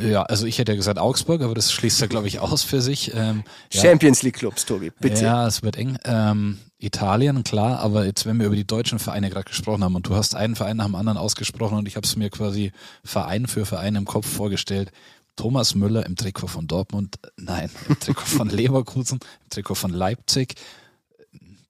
Ja, 0.01 0.23
also 0.23 0.47
ich 0.47 0.59
hätte 0.59 0.73
ja 0.73 0.77
gesagt 0.77 0.99
Augsburg, 0.99 1.43
aber 1.43 1.55
das 1.55 1.73
schließt 1.73 2.01
er, 2.01 2.09
glaube 2.09 2.29
ich, 2.29 2.39
aus 2.39 2.63
für 2.63 2.81
sich. 2.81 3.13
Ähm, 3.15 3.45
Champions 3.71 4.23
League 4.23 4.37
Clubs, 4.37 4.65
Tobi, 4.65 4.91
bitte. 4.91 5.25
Ja, 5.25 5.47
es 5.47 5.63
wird 5.63 5.77
eng. 5.77 5.99
Ähm, 6.05 6.59
Italien, 6.79 7.45
klar, 7.45 7.79
aber 7.79 8.07
jetzt, 8.07 8.27
wenn 8.27 8.39
wir 8.39 8.47
über 8.47 8.57
die 8.57 8.67
deutschen 8.67 8.99
Vereine 8.99 9.31
gerade 9.31 9.49
gesprochen 9.49 9.85
haben 9.85 9.95
und 9.95 10.09
du 10.09 10.15
hast 10.15 10.35
einen 10.35 10.57
Verein 10.57 10.79
nach 10.79 10.87
dem 10.87 10.95
anderen 10.95 11.19
ausgesprochen 11.19 11.79
und 11.79 11.87
ich 11.87 11.97
habe 11.97 12.07
es 12.07 12.17
mir 12.17 12.31
quasi 12.31 12.73
Verein 13.05 13.47
für 13.47 13.67
Verein 13.67 13.95
im 13.95 14.05
Kopf 14.05 14.27
vorgestellt. 14.27 14.91
Thomas 15.37 15.75
Müller 15.75 16.05
im 16.05 16.17
Trikot 16.17 16.49
von 16.49 16.67
Dortmund, 16.67 17.17
nein, 17.37 17.71
im 17.89 17.99
Trikot 17.99 18.27
von 18.27 18.49
Leverkusen, 18.51 19.21
im 19.45 19.51
Trikot 19.51 19.77
von 19.77 19.91
Leipzig, 19.91 20.57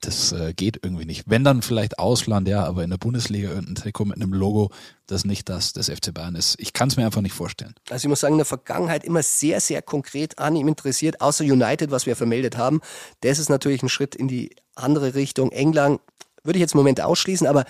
das 0.02 0.32
äh, 0.32 0.52
geht 0.52 0.80
irgendwie 0.82 1.04
nicht. 1.04 1.24
Wenn 1.26 1.44
dann 1.44 1.62
vielleicht 1.62 1.98
Ausland, 1.98 2.48
ja, 2.48 2.64
aber 2.64 2.84
in 2.84 2.90
der 2.90 2.98
Bundesliga 2.98 3.48
irgendein 3.48 3.76
Trikot 3.76 4.04
mit 4.04 4.16
einem 4.16 4.32
Logo, 4.32 4.70
das 5.06 5.24
nicht 5.24 5.48
das 5.48 5.72
des 5.72 5.88
FC 5.88 6.12
Bayern 6.12 6.34
ist. 6.34 6.56
Ich 6.58 6.72
kann 6.72 6.88
es 6.88 6.96
mir 6.96 7.06
einfach 7.06 7.20
nicht 7.20 7.34
vorstellen. 7.34 7.74
Also 7.88 8.06
ich 8.06 8.08
muss 8.08 8.20
sagen, 8.20 8.34
in 8.34 8.38
der 8.38 8.44
Vergangenheit 8.44 9.04
immer 9.04 9.22
sehr, 9.22 9.60
sehr 9.60 9.80
konkret 9.80 10.38
an 10.38 10.56
ihm 10.56 10.68
interessiert, 10.68 11.20
außer 11.20 11.44
United, 11.44 11.90
was 11.90 12.06
wir 12.06 12.16
vermeldet 12.16 12.56
haben. 12.56 12.80
Das 13.20 13.38
ist 13.38 13.48
natürlich 13.48 13.82
ein 13.82 13.88
Schritt 13.88 14.14
in 14.14 14.28
die 14.28 14.54
andere 14.74 15.14
Richtung. 15.14 15.52
England 15.52 16.00
würde 16.42 16.58
ich 16.58 16.62
jetzt 16.62 16.74
im 16.74 16.78
Moment 16.78 17.00
ausschließen, 17.00 17.46
aber 17.46 17.64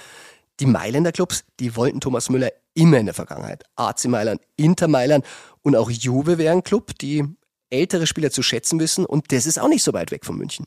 die 0.61 0.67
Mailänder 0.67 1.13
Clubs, 1.13 1.45
die 1.61 1.77
wollten 1.77 2.01
Thomas 2.01 2.31
Müller 2.31 2.51
immer 2.75 2.99
in 2.99 3.07
der 3.07 3.15
Vergangenheit. 3.15 3.65
AC 3.77 4.07
Mailand, 4.07 4.41
Inter 4.57 4.89
Mailand 4.89 5.25
und 5.63 5.77
auch 5.77 5.91
Juve 5.91 6.39
wäre 6.39 6.55
ein 6.55 6.63
Club, 6.63 6.99
die 6.99 7.25
ältere 7.69 8.07
Spieler 8.07 8.31
zu 8.31 8.43
schätzen 8.43 8.81
wissen 8.81 9.05
und 9.05 9.33
das 9.33 9.47
ist 9.47 9.61
auch 9.61 9.69
nicht 9.69 9.83
so 9.83 9.93
weit 9.93 10.11
weg 10.11 10.25
von 10.25 10.37
München. 10.37 10.67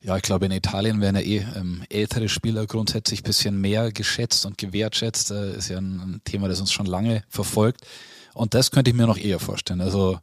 Ja, 0.00 0.16
ich 0.16 0.22
glaube, 0.22 0.46
in 0.46 0.52
Italien 0.52 1.00
werden 1.00 1.16
ja 1.16 1.22
eh 1.22 1.46
ähm, 1.56 1.82
ältere 1.88 2.28
Spieler 2.28 2.66
grundsätzlich 2.66 3.20
ein 3.20 3.24
bisschen 3.24 3.60
mehr 3.60 3.90
geschätzt 3.90 4.46
und 4.46 4.58
gewertschätzt. 4.58 5.30
Das 5.30 5.56
ist 5.56 5.68
ja 5.68 5.78
ein, 5.78 6.00
ein 6.00 6.20
Thema, 6.24 6.48
das 6.48 6.60
uns 6.60 6.72
schon 6.72 6.86
lange 6.86 7.22
verfolgt. 7.28 7.80
Und 8.34 8.54
das 8.54 8.70
könnte 8.70 8.90
ich 8.90 8.96
mir 8.96 9.06
noch 9.06 9.18
eher 9.18 9.40
vorstellen. 9.40 9.80
Also 9.80 10.18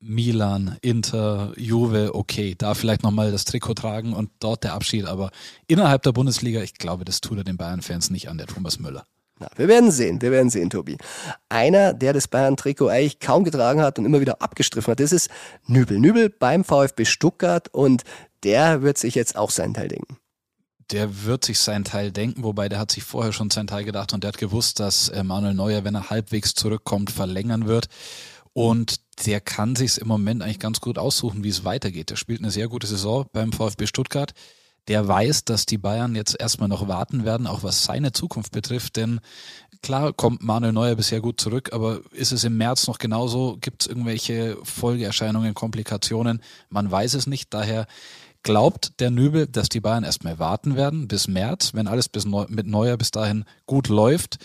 Milan, 0.00 0.76
Inter, 0.82 1.52
Juve, 1.56 2.14
okay, 2.14 2.54
da 2.56 2.74
vielleicht 2.74 3.02
nochmal 3.02 3.32
das 3.32 3.44
Trikot 3.44 3.74
tragen 3.74 4.12
und 4.12 4.30
dort 4.38 4.64
der 4.64 4.74
Abschied, 4.74 5.06
aber 5.06 5.30
innerhalb 5.66 6.02
der 6.02 6.12
Bundesliga, 6.12 6.60
ich 6.60 6.74
glaube, 6.74 7.04
das 7.04 7.20
tut 7.20 7.38
er 7.38 7.44
den 7.44 7.56
Bayern-Fans 7.56 8.10
nicht 8.10 8.28
an, 8.28 8.36
der 8.36 8.46
Thomas 8.46 8.78
Müller. 8.78 9.06
Na, 9.40 9.48
wir 9.56 9.66
werden 9.66 9.90
sehen, 9.90 10.20
wir 10.22 10.30
werden 10.30 10.50
sehen, 10.50 10.70
Tobi. 10.70 10.96
Einer, 11.48 11.92
der 11.92 12.12
das 12.12 12.28
Bayern-Trikot 12.28 12.88
eigentlich 12.88 13.18
kaum 13.18 13.44
getragen 13.44 13.80
hat 13.80 13.98
und 13.98 14.04
immer 14.04 14.20
wieder 14.20 14.42
abgestriffen 14.42 14.92
hat, 14.92 15.00
das 15.00 15.12
ist 15.12 15.28
Nübel. 15.66 15.98
Nübel 15.98 16.28
beim 16.28 16.62
VfB 16.62 17.04
Stuttgart 17.04 17.68
und 17.72 18.02
der 18.44 18.82
wird 18.82 18.98
sich 18.98 19.14
jetzt 19.14 19.36
auch 19.36 19.50
seinen 19.50 19.74
Teil 19.74 19.88
denken 19.88 20.18
der 20.90 21.24
wird 21.24 21.44
sich 21.44 21.58
seinen 21.58 21.84
Teil 21.84 22.12
denken, 22.12 22.44
wobei 22.44 22.68
der 22.68 22.78
hat 22.78 22.90
sich 22.90 23.04
vorher 23.04 23.32
schon 23.32 23.50
seinen 23.50 23.66
Teil 23.66 23.84
gedacht 23.84 24.12
und 24.12 24.22
der 24.22 24.28
hat 24.28 24.38
gewusst, 24.38 24.80
dass 24.80 25.08
äh, 25.08 25.22
Manuel 25.24 25.54
Neuer, 25.54 25.84
wenn 25.84 25.94
er 25.94 26.10
halbwegs 26.10 26.54
zurückkommt, 26.54 27.10
verlängern 27.10 27.66
wird. 27.66 27.88
Und 28.52 29.00
der 29.26 29.40
kann 29.40 29.74
sich 29.74 29.98
im 29.98 30.08
Moment 30.08 30.42
eigentlich 30.42 30.60
ganz 30.60 30.80
gut 30.80 30.98
aussuchen, 30.98 31.42
wie 31.42 31.48
es 31.48 31.64
weitergeht. 31.64 32.10
Der 32.10 32.16
spielt 32.16 32.40
eine 32.40 32.50
sehr 32.50 32.68
gute 32.68 32.86
Saison 32.86 33.26
beim 33.32 33.52
VfB 33.52 33.86
Stuttgart. 33.86 34.32
Der 34.86 35.08
weiß, 35.08 35.44
dass 35.44 35.66
die 35.66 35.78
Bayern 35.78 36.14
jetzt 36.14 36.38
erstmal 36.38 36.68
noch 36.68 36.86
warten 36.86 37.24
werden, 37.24 37.46
auch 37.46 37.62
was 37.62 37.84
seine 37.84 38.12
Zukunft 38.12 38.52
betrifft. 38.52 38.96
Denn 38.96 39.20
klar 39.82 40.12
kommt 40.12 40.42
Manuel 40.42 40.74
Neuer 40.74 40.94
bisher 40.94 41.20
gut 41.20 41.40
zurück, 41.40 41.70
aber 41.72 42.02
ist 42.12 42.32
es 42.32 42.44
im 42.44 42.56
März 42.58 42.86
noch 42.86 42.98
genauso? 42.98 43.56
Gibt 43.60 43.82
es 43.82 43.88
irgendwelche 43.88 44.58
Folgeerscheinungen, 44.62 45.54
Komplikationen? 45.54 46.42
Man 46.68 46.90
weiß 46.90 47.14
es 47.14 47.26
nicht. 47.26 47.52
Daher 47.54 47.86
glaubt 48.44 49.00
der 49.00 49.10
Nübel, 49.10 49.48
dass 49.48 49.68
die 49.68 49.80
Bayern 49.80 50.04
erstmal 50.04 50.38
warten 50.38 50.76
werden 50.76 51.08
bis 51.08 51.26
März, 51.26 51.74
wenn 51.74 51.88
alles 51.88 52.08
bis 52.08 52.24
Neu 52.24 52.46
mit 52.48 52.68
Neuer 52.68 52.96
bis 52.96 53.10
dahin 53.10 53.44
gut 53.66 53.88
läuft 53.88 54.38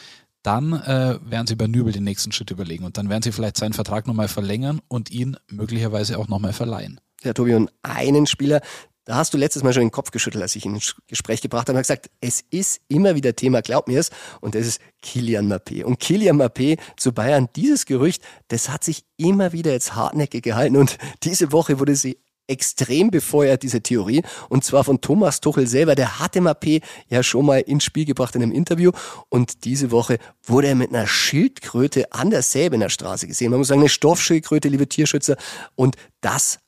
dann 0.43 0.73
äh, 0.73 1.19
werden 1.21 1.47
sie 1.47 1.55
bei 1.55 1.67
Nübel 1.67 1.91
den 1.91 2.03
nächsten 2.03 2.31
Schritt 2.31 2.51
überlegen 2.51 2.85
und 2.85 2.97
dann 2.97 3.09
werden 3.09 3.23
sie 3.23 3.31
vielleicht 3.31 3.57
seinen 3.57 3.73
Vertrag 3.73 4.07
nochmal 4.07 4.27
verlängern 4.27 4.81
und 4.88 5.12
ihn 5.12 5.38
möglicherweise 5.49 6.17
auch 6.17 6.27
nochmal 6.27 6.53
verleihen. 6.53 7.01
Ja, 7.23 7.33
Tobi, 7.33 7.53
und 7.55 7.71
einen 7.83 8.25
Spieler, 8.25 8.62
da 9.03 9.15
hast 9.15 9.33
du 9.33 9.38
letztes 9.38 9.63
Mal 9.63 9.73
schon 9.73 9.83
den 9.83 9.91
Kopf 9.91 10.12
geschüttelt, 10.12 10.41
als 10.41 10.55
ich 10.55 10.65
ihn 10.65 10.75
ins 10.75 10.95
Gespräch 11.07 11.41
gebracht 11.41 11.67
habe 11.67 11.77
und 11.77 11.81
gesagt, 11.81 12.09
es 12.21 12.41
ist 12.51 12.79
immer 12.88 13.15
wieder 13.15 13.35
Thema, 13.35 13.62
glaub 13.62 13.88
mir 13.88 13.99
es, 13.99 14.12
und 14.39 14.55
das 14.55 14.65
ist 14.65 14.81
Kilian 15.01 15.51
Mappé. 15.51 15.83
Und 15.83 15.99
Kilian 15.99 16.38
Mappé 16.38 16.79
zu 16.95 17.12
Bayern, 17.12 17.49
dieses 17.55 17.85
Gerücht, 17.85 18.21
das 18.47 18.69
hat 18.69 18.83
sich 18.83 19.03
immer 19.17 19.51
wieder 19.51 19.71
jetzt 19.71 19.95
hartnäckig 19.95 20.43
gehalten 20.43 20.77
und 20.77 20.97
diese 21.23 21.51
Woche 21.51 21.79
wurde 21.79 21.95
sie 21.95 22.17
extrem 22.49 23.12
befeuert, 23.12 23.63
diese 23.63 23.81
Theorie. 23.81 24.23
Und 24.49 24.63
zwar 24.63 24.83
von 24.83 25.01
Thomas 25.01 25.39
Tuchel 25.41 25.67
selber. 25.67 25.95
Der 25.95 26.19
hatte 26.19 26.39
Mappé 26.39 26.81
ja 27.09 27.23
schon 27.23 27.45
mal 27.45 27.59
ins 27.59 27.83
Spiel 27.83 28.05
gebracht 28.05 28.35
in 28.35 28.43
einem 28.43 28.51
Interview. 28.51 28.91
Und 29.29 29.65
diese 29.65 29.91
Woche 29.91 30.17
wurde 30.43 30.67
er 30.67 30.75
mit 30.75 30.89
einer 30.89 31.07
Schildkröte 31.07 32.12
an 32.12 32.31
der 32.31 32.41
Straße 32.89 33.27
gesehen. 33.27 33.51
Man 33.51 33.59
muss 33.59 33.67
sagen, 33.67 33.81
eine 33.81 33.89
Stoffschildkröte, 33.89 34.67
liebe 34.67 34.88
Tierschützer. 34.88 35.38
Und 35.75 35.95
das 36.21 36.59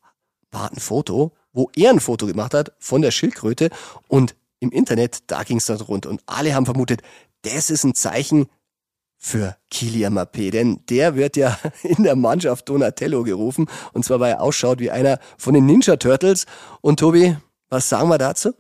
war 0.52 0.72
ein 0.72 0.80
Foto, 0.80 1.34
wo 1.54 1.70
er 1.76 1.90
ein 1.90 2.00
Foto 2.00 2.28
gemacht 2.28 2.54
hat 2.54 2.74
von 2.80 3.02
der 3.02 3.12
Schildkröte. 3.12 3.70
Und 4.08 4.36
im 4.60 4.72
Internet, 4.72 5.24
da 5.28 5.44
ging 5.44 5.58
es 5.58 5.66
dann 5.66 5.82
rund. 5.82 6.06
Und 6.06 6.22
alle 6.28 6.54
haben 6.54 6.66
vermutet, 6.66 7.02
das 7.42 7.70
ist 7.70 7.84
ein 7.84 7.96
Zeichen 7.96 8.48
für 9.24 9.56
Kilian 9.70 10.18
Mappé, 10.18 10.50
denn 10.50 10.82
der 10.90 11.16
wird 11.16 11.38
ja 11.38 11.56
in 11.84 12.04
der 12.04 12.16
Mannschaft 12.16 12.68
Donatello 12.68 13.24
gerufen 13.24 13.68
und 13.94 14.04
zwar 14.04 14.20
weil 14.20 14.34
er 14.34 14.42
ausschaut 14.42 14.80
wie 14.80 14.90
einer 14.90 15.20
von 15.38 15.54
den 15.54 15.68
Ninja 15.68 15.96
Turtles. 15.96 16.48
Und 16.82 17.00
Tobi, 17.00 17.38
was 17.70 17.88
sagen 17.88 18.10
wir 18.10 18.18
dazu? 18.18 18.54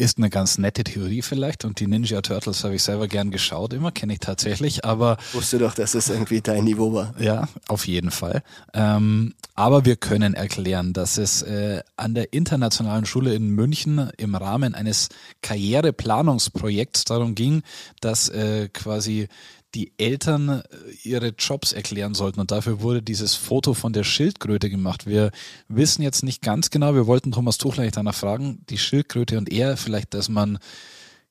Ist 0.00 0.18
eine 0.18 0.30
ganz 0.30 0.58
nette 0.58 0.82
Theorie 0.82 1.22
vielleicht 1.22 1.64
und 1.64 1.78
die 1.78 1.86
Ninja 1.86 2.22
Turtles 2.22 2.64
habe 2.64 2.74
ich 2.74 2.82
selber 2.82 3.06
gern 3.06 3.30
geschaut, 3.30 3.72
immer 3.74 3.92
kenne 3.92 4.14
ich 4.14 4.18
tatsächlich, 4.20 4.84
aber 4.84 5.18
wusste 5.32 5.58
doch, 5.58 5.74
dass 5.74 5.94
es 5.94 6.08
irgendwie 6.08 6.40
dein 6.40 6.64
Niveau 6.64 6.94
war. 6.94 7.14
Ja, 7.18 7.48
auf 7.68 7.86
jeden 7.86 8.10
Fall. 8.10 8.42
Ähm, 8.72 9.34
aber 9.54 9.84
wir 9.84 9.96
können 9.96 10.32
erklären, 10.32 10.94
dass 10.94 11.18
es 11.18 11.42
äh, 11.42 11.82
an 11.96 12.14
der 12.14 12.32
internationalen 12.32 13.04
Schule 13.04 13.34
in 13.34 13.50
München 13.50 14.10
im 14.16 14.34
Rahmen 14.34 14.74
eines 14.74 15.10
Karriereplanungsprojekts 15.42 17.04
darum 17.04 17.34
ging, 17.34 17.62
dass 18.00 18.30
äh, 18.30 18.68
quasi 18.72 19.28
die 19.74 19.92
Eltern 19.98 20.48
äh, 20.48 20.62
ihre 21.02 21.28
Jobs 21.28 21.72
erklären 21.72 22.14
sollten. 22.14 22.40
Und 22.40 22.50
dafür 22.50 22.80
wurde 22.80 23.02
dieses 23.02 23.34
Foto 23.34 23.74
von 23.74 23.92
der 23.92 24.04
Schildkröte 24.04 24.70
gemacht. 24.70 25.06
Wir 25.06 25.30
wissen 25.68 26.02
jetzt 26.02 26.22
nicht 26.22 26.42
ganz 26.42 26.70
genau, 26.70 26.94
wir 26.94 27.06
wollten 27.06 27.32
Thomas 27.32 27.58
Tuchler 27.58 27.90
danach 27.90 28.14
fragen, 28.14 28.64
die 28.68 28.78
Schildkröte 28.78 29.38
und 29.38 29.50
er, 29.50 29.76
vielleicht, 29.76 30.14
dass 30.14 30.28
man 30.28 30.58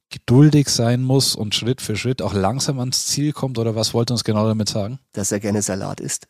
geduldig 0.10 0.70
sein 0.70 1.04
muss 1.04 1.36
und 1.36 1.54
Schritt 1.54 1.82
für 1.82 1.96
Schritt 1.96 2.22
auch 2.22 2.34
langsam 2.34 2.80
ans 2.80 3.06
Ziel 3.08 3.32
kommt 3.32 3.60
oder 3.60 3.76
was 3.76 3.94
wollte 3.94 4.14
uns 4.14 4.24
genau 4.24 4.48
damit 4.48 4.70
sagen? 4.70 5.00
Dass 5.14 5.32
er 5.32 5.40
gerne 5.40 5.62
Salat 5.62 6.00
isst. 6.00 6.28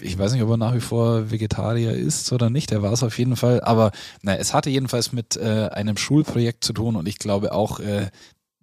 Ich 0.00 0.16
weiß 0.16 0.32
nicht, 0.32 0.42
ob 0.42 0.50
er 0.50 0.56
nach 0.56 0.74
wie 0.74 0.80
vor 0.80 1.30
Vegetarier 1.30 1.92
ist 1.92 2.32
oder 2.32 2.48
nicht. 2.48 2.70
Er 2.70 2.82
war 2.82 2.92
es 2.92 3.02
auf 3.02 3.18
jeden 3.18 3.34
Fall. 3.34 3.60
Aber 3.62 3.90
na, 4.22 4.36
es 4.36 4.54
hatte 4.54 4.70
jedenfalls 4.70 5.12
mit 5.12 5.36
äh, 5.36 5.68
einem 5.72 5.96
Schulprojekt 5.96 6.62
zu 6.62 6.72
tun 6.72 6.94
und 6.94 7.08
ich 7.08 7.18
glaube 7.18 7.52
auch, 7.52 7.80
äh, 7.80 8.10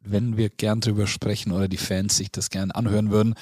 wenn 0.03 0.37
wir 0.37 0.49
gern 0.49 0.81
drüber 0.81 1.07
sprechen 1.07 1.51
oder 1.51 1.67
die 1.67 1.77
Fans 1.77 2.17
sich 2.17 2.31
das 2.31 2.49
gern 2.49 2.71
anhören 2.71 3.11
würden. 3.11 3.35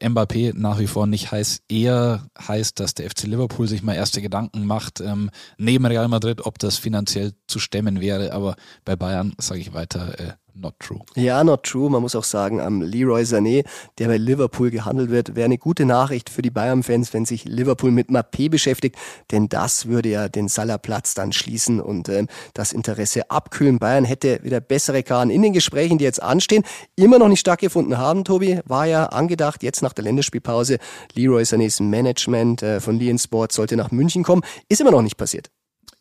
Mbappé 0.00 0.52
nach 0.54 0.78
wie 0.78 0.86
vor 0.86 1.06
nicht 1.06 1.30
heißt, 1.32 1.62
eher 1.68 2.26
heißt, 2.38 2.80
dass 2.80 2.94
der 2.94 3.08
FC 3.10 3.24
Liverpool 3.24 3.68
sich 3.68 3.82
mal 3.82 3.94
erste 3.94 4.20
Gedanken 4.20 4.66
macht, 4.66 5.00
ähm, 5.00 5.30
neben 5.58 5.86
Real 5.86 6.08
Madrid, 6.08 6.44
ob 6.44 6.58
das 6.58 6.76
finanziell 6.76 7.32
zu 7.46 7.58
stemmen 7.58 8.00
wäre. 8.00 8.32
Aber 8.32 8.56
bei 8.84 8.96
Bayern 8.96 9.34
sage 9.38 9.60
ich 9.60 9.72
weiter, 9.72 10.18
äh, 10.18 10.32
not 10.54 10.78
true. 10.78 11.00
Ja, 11.14 11.42
not 11.44 11.62
true. 11.64 11.90
Man 11.90 12.02
muss 12.02 12.14
auch 12.14 12.24
sagen, 12.24 12.60
am 12.60 12.82
Leroy 12.82 13.22
Sané, 13.22 13.64
der 13.98 14.08
bei 14.08 14.16
Liverpool 14.16 14.70
gehandelt 14.70 15.10
wird, 15.10 15.34
wäre 15.34 15.46
eine 15.46 15.58
gute 15.58 15.84
Nachricht 15.84 16.30
für 16.30 16.42
die 16.42 16.50
Bayern-Fans, 16.50 17.12
wenn 17.12 17.24
sich 17.24 17.44
Liverpool 17.44 17.90
mit 17.90 18.10
Mappé 18.10 18.50
beschäftigt, 18.50 18.96
denn 19.30 19.48
das 19.48 19.86
würde 19.86 20.08
ja 20.08 20.28
den 20.28 20.48
Salah-Platz 20.48 21.14
dann 21.14 21.32
schließen 21.32 21.80
und 21.80 22.08
äh, 22.08 22.26
das 22.54 22.72
Interesse 22.72 23.30
abkühlen. 23.30 23.78
Bayern 23.78 24.04
hätte 24.04 24.42
wieder 24.42 24.60
bessere 24.60 25.02
Karten 25.02 25.30
in 25.30 25.42
den 25.42 25.52
Gesprächen, 25.52 25.98
die 25.98 26.04
jetzt 26.04 26.22
anstehen, 26.22 26.64
immer 26.96 27.18
noch 27.18 27.28
nicht 27.28 27.40
stattgefunden 27.40 27.98
haben. 27.98 28.24
Tobi 28.24 28.60
war 28.64 28.86
ja 28.86 29.06
angedacht, 29.06 29.62
jetzt 29.62 29.82
nach 29.82 29.92
der 29.92 30.04
Länderspielpause, 30.04 30.78
Leroy 31.14 31.42
Sanés 31.42 31.82
Management 31.82 32.62
äh, 32.62 32.80
von 32.80 32.98
Lien 32.98 33.18
Sport 33.18 33.52
sollte 33.52 33.76
nach 33.76 33.90
München 33.90 34.22
kommen, 34.22 34.42
ist 34.68 34.80
immer 34.80 34.90
noch 34.90 35.02
nicht 35.02 35.16
passiert. 35.16 35.50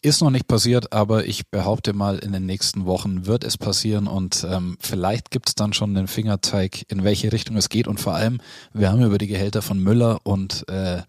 Ist 0.03 0.23
noch 0.23 0.31
nicht 0.31 0.47
passiert, 0.47 0.93
aber 0.93 1.25
ich 1.25 1.51
behaupte 1.51 1.93
mal, 1.93 2.17
in 2.17 2.31
den 2.31 2.47
nächsten 2.47 2.87
Wochen 2.87 3.27
wird 3.27 3.43
es 3.43 3.55
passieren 3.55 4.07
und 4.07 4.43
ähm, 4.49 4.75
vielleicht 4.79 5.29
gibt 5.29 5.49
es 5.49 5.53
dann 5.53 5.73
schon 5.73 5.93
den 5.93 6.07
Fingerzeig, 6.07 6.91
in 6.91 7.03
welche 7.03 7.31
Richtung 7.31 7.55
es 7.55 7.69
geht. 7.69 7.87
Und 7.87 7.99
vor 7.99 8.15
allem, 8.15 8.41
wir 8.73 8.91
haben 8.91 9.03
über 9.03 9.19
die 9.19 9.27
Gehälter 9.27 9.61
von 9.61 9.77
Müller 9.77 10.19
und 10.23 10.67
äh, 10.69 11.03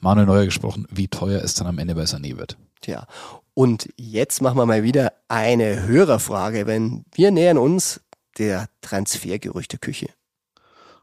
Manuel 0.00 0.26
Neuer 0.26 0.44
gesprochen, 0.44 0.88
wie 0.90 1.06
teuer 1.06 1.40
es 1.40 1.54
dann 1.54 1.68
am 1.68 1.78
Ende 1.78 1.94
bei 1.94 2.02
Sané 2.02 2.36
wird. 2.36 2.56
Tja, 2.80 3.06
und 3.54 3.88
jetzt 3.96 4.42
machen 4.42 4.58
wir 4.58 4.66
mal 4.66 4.82
wieder 4.82 5.12
eine 5.28 5.86
Hörerfrage, 5.86 6.66
wenn 6.66 7.04
wir 7.14 7.30
nähern 7.30 7.58
uns 7.58 8.00
der 8.38 8.66
Transfergerüchteküche. 8.80 10.08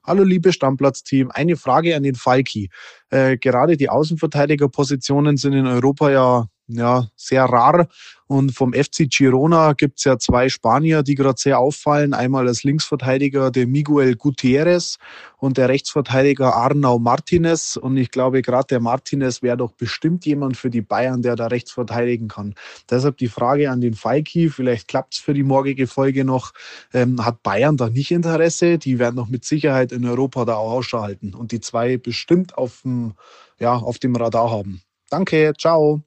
Hallo 0.03 0.23
liebe 0.23 0.51
Stammplatz-Team, 0.51 1.31
eine 1.31 1.55
Frage 1.55 1.95
an 1.95 2.03
den 2.03 2.15
Falki. 2.15 2.69
Äh, 3.11 3.37
gerade 3.37 3.77
die 3.77 3.87
Außenverteidigerpositionen 3.87 5.37
sind 5.37 5.53
in 5.53 5.67
Europa 5.67 6.11
ja 6.11 6.47
ja, 6.69 7.07
sehr 7.15 7.45
rar. 7.45 7.87
Und 8.27 8.55
vom 8.55 8.73
FC 8.73 9.09
Girona 9.09 9.73
gibt's 9.73 10.03
ja 10.03 10.19
zwei 10.19 10.49
Spanier, 10.49 11.01
die 11.01 11.15
gerade 11.15 11.39
sehr 11.39 11.57
auffallen. 11.57 12.13
Einmal 12.13 12.47
als 12.47 12.63
Linksverteidiger 12.63 13.49
der 13.49 13.65
Miguel 13.65 14.15
Gutierrez 14.15 14.97
und 15.39 15.57
der 15.57 15.67
Rechtsverteidiger 15.67 16.55
Arnau 16.55 16.99
Martinez. 16.99 17.75
Und 17.75 17.97
ich 17.97 18.11
glaube, 18.11 18.43
gerade 18.43 18.67
der 18.67 18.81
Martinez 18.81 19.41
wäre 19.41 19.57
doch 19.57 19.71
bestimmt 19.71 20.27
jemand 20.27 20.57
für 20.57 20.69
die 20.69 20.83
Bayern, 20.83 21.23
der 21.23 21.35
da 21.35 21.47
rechts 21.47 21.71
verteidigen 21.71 22.27
kann. 22.27 22.53
Deshalb 22.87 23.17
die 23.17 23.29
Frage 23.29 23.71
an 23.71 23.81
den 23.81 23.95
Falki, 23.95 24.49
vielleicht 24.49 24.87
klappt's 24.87 25.17
für 25.17 25.33
die 25.33 25.43
morgige 25.43 25.87
Folge 25.87 26.23
noch. 26.23 26.53
Ähm, 26.93 27.25
hat 27.25 27.41
Bayern 27.41 27.77
da 27.77 27.89
nicht 27.89 28.11
Interesse? 28.11 28.77
Die 28.77 28.99
werden 28.99 29.15
doch 29.15 29.27
mit 29.27 29.43
Sicherheit 29.43 29.91
in 29.91 30.05
Europa 30.05 30.45
da 30.45 30.53
auch 30.53 30.73
Ausschau 30.73 31.01
halten 31.01 31.33
und 31.33 31.51
die 31.51 31.61
zwei 31.61 31.97
bestimmt 31.97 32.59
auf 32.59 32.83
dem, 32.83 33.15
ja, 33.57 33.73
auf 33.73 33.97
dem 33.97 34.15
Radar 34.15 34.51
haben. 34.51 34.83
Danke, 35.09 35.53
ciao. 35.57 36.03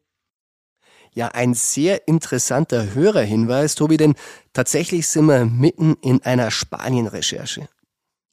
Ja, 1.15 1.29
ein 1.29 1.53
sehr 1.53 2.09
interessanter 2.09 2.95
Hörerhinweis, 2.95 3.75
Tobi, 3.75 3.99
denn 3.99 4.15
tatsächlich 4.55 5.09
sind 5.09 5.27
wir 5.27 5.45
mitten 5.45 5.97
in 6.01 6.23
einer 6.23 6.51
Spanien-Recherche. 6.51 7.69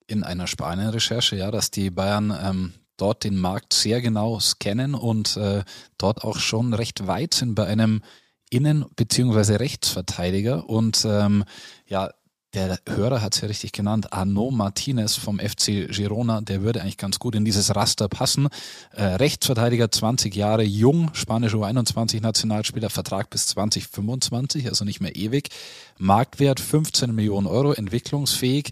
In 0.08 0.24
einer 0.24 0.48
Spanien-Recherche, 0.48 1.36
ja, 1.36 1.52
dass 1.52 1.72
die 1.72 1.90
Bayern 1.90 2.36
ähm, 2.42 2.74
dort 2.96 3.26
den 3.26 3.38
Markt 3.38 3.74
sehr 3.74 4.02
genau 4.02 4.40
scannen 4.40 4.96
und 4.96 5.36
äh, 5.38 5.64
dort 5.98 6.24
auch 6.24 6.40
schon 6.40 6.74
recht 6.74 7.06
weit 7.06 7.34
sind 7.34 7.56
bei 7.56 7.66
einem 7.66 8.02
Innen- 8.50 8.86
bzw. 8.96 9.58
Rechtsverteidiger. 9.58 10.68
Und 10.70 11.06
ähm, 11.06 11.44
ja, 11.86 12.10
der 12.54 12.80
Hörer 12.88 13.22
hat 13.22 13.36
es 13.36 13.42
ja 13.42 13.48
richtig 13.48 13.72
genannt, 13.74 14.12
Arnaud 14.12 14.54
Martinez 14.54 15.16
vom 15.16 15.40
FC 15.40 15.88
Girona, 15.90 16.42
der 16.42 16.64
würde 16.64 16.82
eigentlich 16.82 16.98
ganz 16.98 17.20
gut 17.20 17.36
in 17.36 17.46
dieses 17.46 17.76
Raster 17.76 18.08
passen. 18.08 18.48
Äh, 18.96 19.04
Rechtsverteidiger, 19.04 19.92
20 19.92 20.36
Jahre, 20.36 20.64
jung, 20.64 21.12
spanische 21.14 21.58
U21 21.58 22.22
Nationalspieler, 22.22 22.90
Vertrag 22.90 23.30
bis 23.30 23.48
2025, 23.48 24.68
also 24.68 24.84
nicht 24.84 25.00
mehr 25.00 25.16
ewig. 25.16 25.50
Marktwert 25.98 26.60
15 26.60 27.14
Millionen 27.14 27.46
Euro, 27.46 27.74
entwicklungsfähig. 27.74 28.72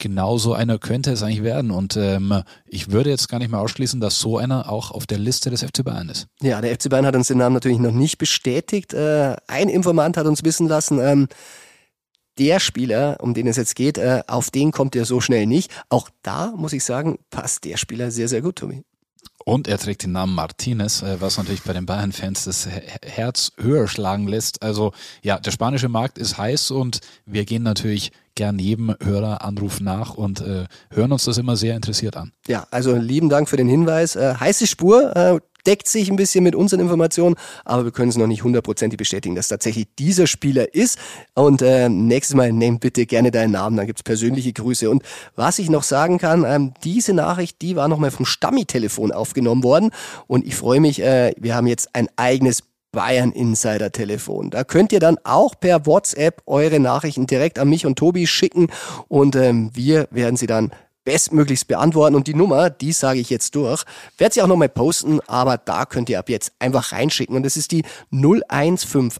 Genauso 0.00 0.52
einer 0.54 0.78
könnte 0.78 1.10
es 1.10 1.22
eigentlich 1.24 1.42
werden. 1.42 1.72
Und 1.72 1.96
ähm, 1.96 2.44
ich 2.66 2.92
würde 2.92 3.10
jetzt 3.10 3.28
gar 3.28 3.40
nicht 3.40 3.50
mehr 3.50 3.60
ausschließen, 3.60 4.00
dass 4.00 4.20
so 4.20 4.38
einer 4.38 4.70
auch 4.70 4.92
auf 4.92 5.06
der 5.06 5.18
Liste 5.18 5.50
des 5.50 5.62
FC 5.62 5.84
Bayern 5.84 6.08
ist. 6.08 6.28
Ja, 6.40 6.60
der 6.60 6.72
FC 6.72 6.88
Bayern 6.88 7.04
hat 7.04 7.16
uns 7.16 7.26
den 7.26 7.38
Namen 7.38 7.54
natürlich 7.54 7.80
noch 7.80 7.90
nicht 7.90 8.16
bestätigt. 8.16 8.94
Äh, 8.94 9.34
ein 9.48 9.68
Informant 9.68 10.16
hat 10.16 10.26
uns 10.26 10.44
wissen 10.44 10.68
lassen, 10.68 11.00
ähm, 11.00 11.28
der 12.38 12.60
Spieler, 12.60 13.18
um 13.20 13.34
den 13.34 13.46
es 13.46 13.56
jetzt 13.56 13.74
geht, 13.74 13.98
äh, 13.98 14.22
auf 14.26 14.50
den 14.50 14.72
kommt 14.72 14.96
er 14.96 15.04
so 15.04 15.20
schnell 15.20 15.46
nicht. 15.46 15.70
Auch 15.88 16.08
da 16.22 16.52
muss 16.56 16.72
ich 16.72 16.84
sagen, 16.84 17.18
passt 17.30 17.64
der 17.64 17.76
Spieler 17.76 18.10
sehr, 18.10 18.28
sehr 18.28 18.42
gut, 18.42 18.56
Tobi. 18.56 18.82
Und 19.44 19.66
er 19.66 19.78
trägt 19.78 20.02
den 20.02 20.12
Namen 20.12 20.34
Martinez, 20.34 21.02
äh, 21.02 21.20
was 21.20 21.38
natürlich 21.38 21.62
bei 21.62 21.72
den 21.72 21.86
Bayern-Fans 21.86 22.44
das 22.44 22.68
Herz 23.02 23.52
höher 23.58 23.88
schlagen 23.88 24.28
lässt. 24.28 24.62
Also 24.62 24.92
ja, 25.22 25.38
der 25.38 25.52
spanische 25.52 25.88
Markt 25.88 26.18
ist 26.18 26.36
heiß 26.36 26.70
und 26.70 27.00
wir 27.24 27.46
gehen 27.46 27.62
natürlich 27.62 28.12
gern 28.34 28.58
jedem 28.58 28.94
Höreranruf 29.02 29.80
nach 29.80 30.14
und 30.14 30.40
äh, 30.40 30.66
hören 30.90 31.12
uns 31.12 31.24
das 31.24 31.38
immer 31.38 31.56
sehr 31.56 31.76
interessiert 31.76 32.16
an. 32.16 32.32
Ja, 32.46 32.66
also 32.70 32.94
lieben 32.94 33.30
Dank 33.30 33.48
für 33.48 33.56
den 33.56 33.68
Hinweis. 33.68 34.16
Äh, 34.16 34.34
heiße 34.38 34.66
Spur, 34.66 35.16
äh, 35.16 35.40
deckt 35.66 35.88
sich 35.88 36.10
ein 36.10 36.16
bisschen 36.16 36.44
mit 36.44 36.54
unseren 36.54 36.80
Informationen, 36.80 37.36
aber 37.64 37.84
wir 37.84 37.92
können 37.92 38.10
es 38.10 38.16
noch 38.16 38.26
nicht 38.26 38.44
hundertprozentig 38.44 38.96
bestätigen, 38.96 39.34
dass 39.34 39.48
tatsächlich 39.48 39.86
dieser 39.98 40.26
Spieler 40.26 40.74
ist. 40.74 40.98
Und 41.34 41.62
äh, 41.62 41.88
nächstes 41.88 42.36
Mal 42.36 42.52
nehmt 42.52 42.80
bitte 42.80 43.06
gerne 43.06 43.30
deinen 43.30 43.52
Namen, 43.52 43.76
dann 43.76 43.86
gibt's 43.86 44.02
persönliche 44.02 44.52
Grüße. 44.52 44.90
Und 44.90 45.02
was 45.36 45.58
ich 45.58 45.70
noch 45.70 45.82
sagen 45.82 46.18
kann, 46.18 46.44
ähm, 46.46 46.74
diese 46.84 47.12
Nachricht, 47.12 47.60
die 47.62 47.76
war 47.76 47.88
nochmal 47.88 48.10
vom 48.10 48.26
Stammi-Telefon 48.26 49.12
aufgenommen 49.12 49.62
worden. 49.62 49.90
Und 50.26 50.46
ich 50.46 50.56
freue 50.56 50.80
mich, 50.80 51.00
äh, 51.00 51.32
wir 51.38 51.54
haben 51.54 51.66
jetzt 51.66 51.94
ein 51.94 52.08
eigenes 52.16 52.62
Bayern 52.90 53.32
Insider 53.32 53.92
Telefon. 53.92 54.50
Da 54.50 54.64
könnt 54.64 54.92
ihr 54.92 55.00
dann 55.00 55.18
auch 55.24 55.54
per 55.58 55.84
WhatsApp 55.86 56.42
eure 56.46 56.80
Nachrichten 56.80 57.26
direkt 57.26 57.58
an 57.58 57.68
mich 57.68 57.84
und 57.84 57.96
Tobi 57.98 58.26
schicken 58.26 58.68
und 59.08 59.36
ähm, 59.36 59.70
wir 59.74 60.08
werden 60.10 60.36
sie 60.36 60.46
dann 60.46 60.72
bestmöglichst 61.08 61.66
beantworten. 61.66 62.14
Und 62.14 62.26
die 62.26 62.34
Nummer, 62.34 62.68
die 62.68 62.92
sage 62.92 63.18
ich 63.18 63.30
jetzt 63.30 63.54
durch. 63.54 63.84
Werde 64.18 64.34
sie 64.34 64.42
auch 64.42 64.46
nochmal 64.46 64.68
posten, 64.68 65.20
aber 65.26 65.56
da 65.56 65.86
könnt 65.86 66.10
ihr 66.10 66.18
ab 66.18 66.28
jetzt 66.28 66.52
einfach 66.58 66.92
reinschicken. 66.92 67.34
Und 67.34 67.44
das 67.44 67.56
ist 67.56 67.72
die 67.72 67.82
0151 68.12 69.18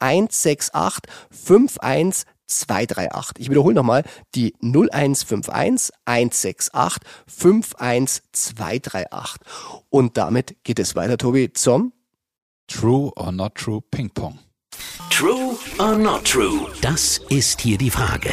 168 0.00 0.72
51 0.72 2.26
238. 2.48 3.36
Ich 3.38 3.48
wiederhole 3.48 3.76
nochmal 3.76 4.02
die 4.34 4.56
0151 4.60 5.94
168 6.04 6.72
51238. 7.28 9.40
Und 9.88 10.16
damit 10.16 10.56
geht 10.64 10.80
es 10.80 10.96
weiter, 10.96 11.16
Tobi, 11.16 11.52
zum 11.52 11.92
True 12.66 13.12
or 13.14 13.30
not 13.30 13.54
true 13.54 13.80
Ping 13.88 14.10
Pong. 14.10 14.40
True 15.10 15.56
or 15.78 15.96
not 15.96 16.24
true? 16.24 16.66
Das 16.82 17.20
ist 17.28 17.60
hier 17.60 17.78
die 17.78 17.90
Frage. 17.90 18.32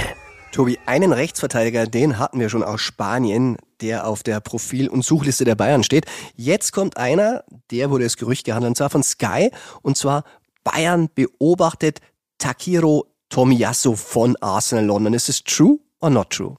Tobi, 0.51 0.79
einen 0.85 1.11
Rechtsverteidiger, 1.11 1.85
den 1.85 2.19
hatten 2.19 2.39
wir 2.39 2.49
schon 2.49 2.63
aus 2.63 2.81
Spanien, 2.81 3.57
der 3.81 4.07
auf 4.07 4.23
der 4.23 4.39
Profil- 4.39 4.87
und 4.89 5.03
Suchliste 5.03 5.45
der 5.45 5.55
Bayern 5.55 5.83
steht. 5.83 6.05
Jetzt 6.35 6.71
kommt 6.71 6.97
einer, 6.97 7.43
der 7.69 7.91
wurde 7.91 8.05
das 8.05 8.17
Gerücht 8.17 8.45
gehandelt, 8.45 8.71
und 8.71 8.77
zwar 8.77 8.89
von 8.89 9.03
Sky, 9.03 9.51
und 9.81 9.97
zwar 9.97 10.23
Bayern 10.63 11.09
beobachtet 11.13 11.99
Takiro 12.37 13.05
Tomiyasu 13.29 13.95
von 13.95 14.35
Arsenal 14.37 14.85
London. 14.85 15.13
Ist 15.13 15.29
es 15.29 15.43
true 15.43 15.79
or 15.99 16.09
not 16.09 16.29
true? 16.29 16.55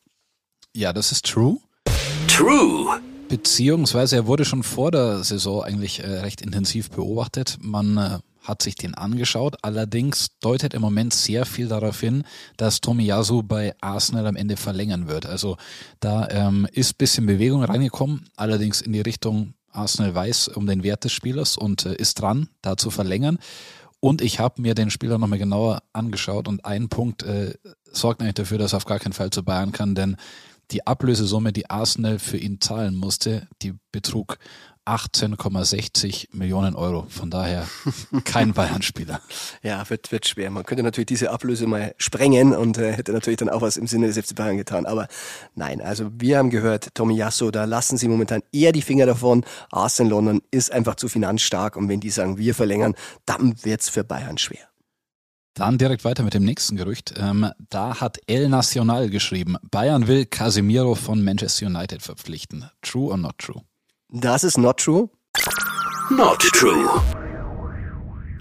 Ja, 0.75 0.93
das 0.93 1.13
ist 1.13 1.27
true. 1.27 1.59
True. 2.29 3.01
Beziehungsweise 3.29 4.17
er 4.17 4.27
wurde 4.27 4.45
schon 4.45 4.63
vor 4.63 4.91
der 4.91 5.25
Saison 5.25 5.63
eigentlich 5.63 6.01
äh, 6.01 6.07
recht 6.21 6.41
intensiv 6.41 6.91
beobachtet. 6.91 7.59
Man 7.61 7.97
äh, 7.97 8.19
hat 8.49 8.63
sich 8.63 8.75
den 8.75 8.95
angeschaut. 8.95 9.57
Allerdings 9.63 10.39
deutet 10.41 10.75
im 10.75 10.83
Moment 10.83 11.15
sehr 11.15 11.47
viel 11.47 11.69
darauf 11.69 12.01
hin, 12.01 12.25
dass 12.57 12.81
Tomiyasu 12.81 13.43
bei 13.43 13.75
Arsenal 13.81 14.27
am 14.27 14.37
Ende 14.37 14.57
verlängern 14.57 15.07
wird. 15.07 15.27
Also 15.27 15.57
da 16.01 16.29
ähm, 16.31 16.67
ist 16.73 16.99
bisschen 16.99 17.27
Bewegung 17.27 17.63
reingekommen, 17.63 18.29
allerdings 18.37 18.81
in 18.81 18.93
die 18.93 19.01
Richtung 19.01 19.55
Arsenal 19.71 20.15
weiß 20.15 20.49
um 20.49 20.67
den 20.67 20.83
Wert 20.83 21.05
des 21.05 21.13
Spielers 21.13 21.57
und 21.57 21.87
äh, 21.87 21.95
ist 21.95 22.21
dran, 22.21 22.49
da 22.63 22.77
zu 22.77 22.91
verlängern. 22.91 23.39
Und 24.01 24.23
ich 24.23 24.39
habe 24.39 24.63
mir 24.63 24.75
den 24.75 24.91
Spieler 24.91 25.19
nochmal 25.19 25.39
genauer 25.39 25.83
angeschaut 25.93 26.47
und 26.49 26.65
ein 26.65 26.89
Punkt 26.89 27.23
äh, 27.25 27.55
sorgt 27.85 28.23
eigentlich 28.23 28.35
dafür, 28.35 28.59
dass 28.59 28.73
er 28.73 28.79
auf 28.79 28.85
gar 28.85 28.99
keinen 28.99 29.13
Fall 29.13 29.31
zu 29.31 29.43
Bayern 29.43 29.73
kann, 29.73 29.95
denn 29.95 30.17
die 30.71 30.87
Ablösesumme, 30.87 31.53
die 31.53 31.71
Arsenal 31.71 32.19
für 32.19 32.37
ihn 32.37 32.61
zahlen 32.61 32.95
musste, 32.95 33.49
die 33.63 33.75
betrug 33.93 34.39
18,60 34.89 36.29
Millionen 36.33 36.75
Euro. 36.75 37.07
Von 37.11 37.31
daher 37.31 37.67
kein 38.25 38.53
Bayern-Spieler. 38.55 39.21
ja, 39.63 39.89
wird, 39.91 40.11
wird 40.11 40.27
schwer. 40.27 40.51
Man 40.51 40.65
könnte 40.65 40.83
natürlich 40.83 41.07
diese 41.07 41.31
Ablöse 41.31 41.67
mal 41.67 41.95
sprengen 41.99 42.55
und 42.55 42.79
äh, 42.79 42.93
hätte 42.93 43.13
natürlich 43.13 43.37
dann 43.37 43.51
auch 43.51 43.61
was 43.61 43.77
im 43.77 43.87
Sinne 43.87 44.07
des 44.07 44.19
FC 44.19 44.35
Bayern 44.35 44.57
getan. 44.57 44.87
Aber 44.87 45.07
nein, 45.55 45.83
also 45.83 46.11
wir 46.19 46.39
haben 46.39 46.49
gehört, 46.49 46.95
Tommy 46.95 47.17
Yasso, 47.17 47.51
da 47.51 47.65
lassen 47.67 47.99
sie 47.99 48.09
momentan 48.09 48.43
eher 48.51 48.73
die 48.73 48.83
Finger 48.83 49.05
davon. 49.05 49.45
Arsenal 49.71 50.13
London 50.13 50.43
ist 50.51 50.73
einfach 50.73 50.95
zu 50.95 51.09
finanzstark 51.09 51.77
und 51.77 51.89
wenn 51.89 52.01
die 52.01 52.11
sagen, 52.11 52.39
wir 52.39 52.55
verlängern, 52.55 52.95
dann 53.27 53.63
wird's 53.65 53.91
für 53.91 54.05
Bayern 54.05 54.39
schwer. 54.39 54.69
Dann 55.59 55.77
direkt 55.77 56.05
weiter 56.05 56.23
mit 56.23 56.35
dem 56.35 56.45
nächsten 56.45 56.77
Gerücht. 56.77 57.15
Ähm, 57.19 57.51
da 57.69 58.01
hat 58.01 58.19
El 58.29 58.49
Nacional 58.49 59.11
geschrieben, 59.11 59.57
Bayern 59.73 60.07
will 60.07 60.25
Casemiro 60.25 60.95
von 60.95 61.25
Manchester 61.25 61.67
United 61.67 62.01
verpflichten. 62.01 62.71
True 62.81 63.11
or 63.11 63.17
not 63.17 63.39
true? 63.39 63.63
Das 64.09 64.45
ist 64.45 64.57
not 64.57 64.79
true. 64.79 65.11
Not 66.11 66.39
true. 66.39 66.89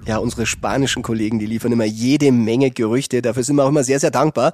Ja, 0.06 0.20
unsere 0.20 0.46
spanischen 0.46 1.02
Kollegen, 1.02 1.40
die 1.40 1.48
liefern 1.48 1.72
immer 1.72 1.86
jede 1.86 2.32
Menge 2.32 2.70
Gerüchte. 2.70 3.24
Dafür 3.24 3.44
sind 3.44 3.56
wir 3.56 3.66
auch 3.66 3.70
immer 3.70 3.84
sehr, 3.84 4.00
sehr 4.00 4.12
dankbar. 4.12 4.54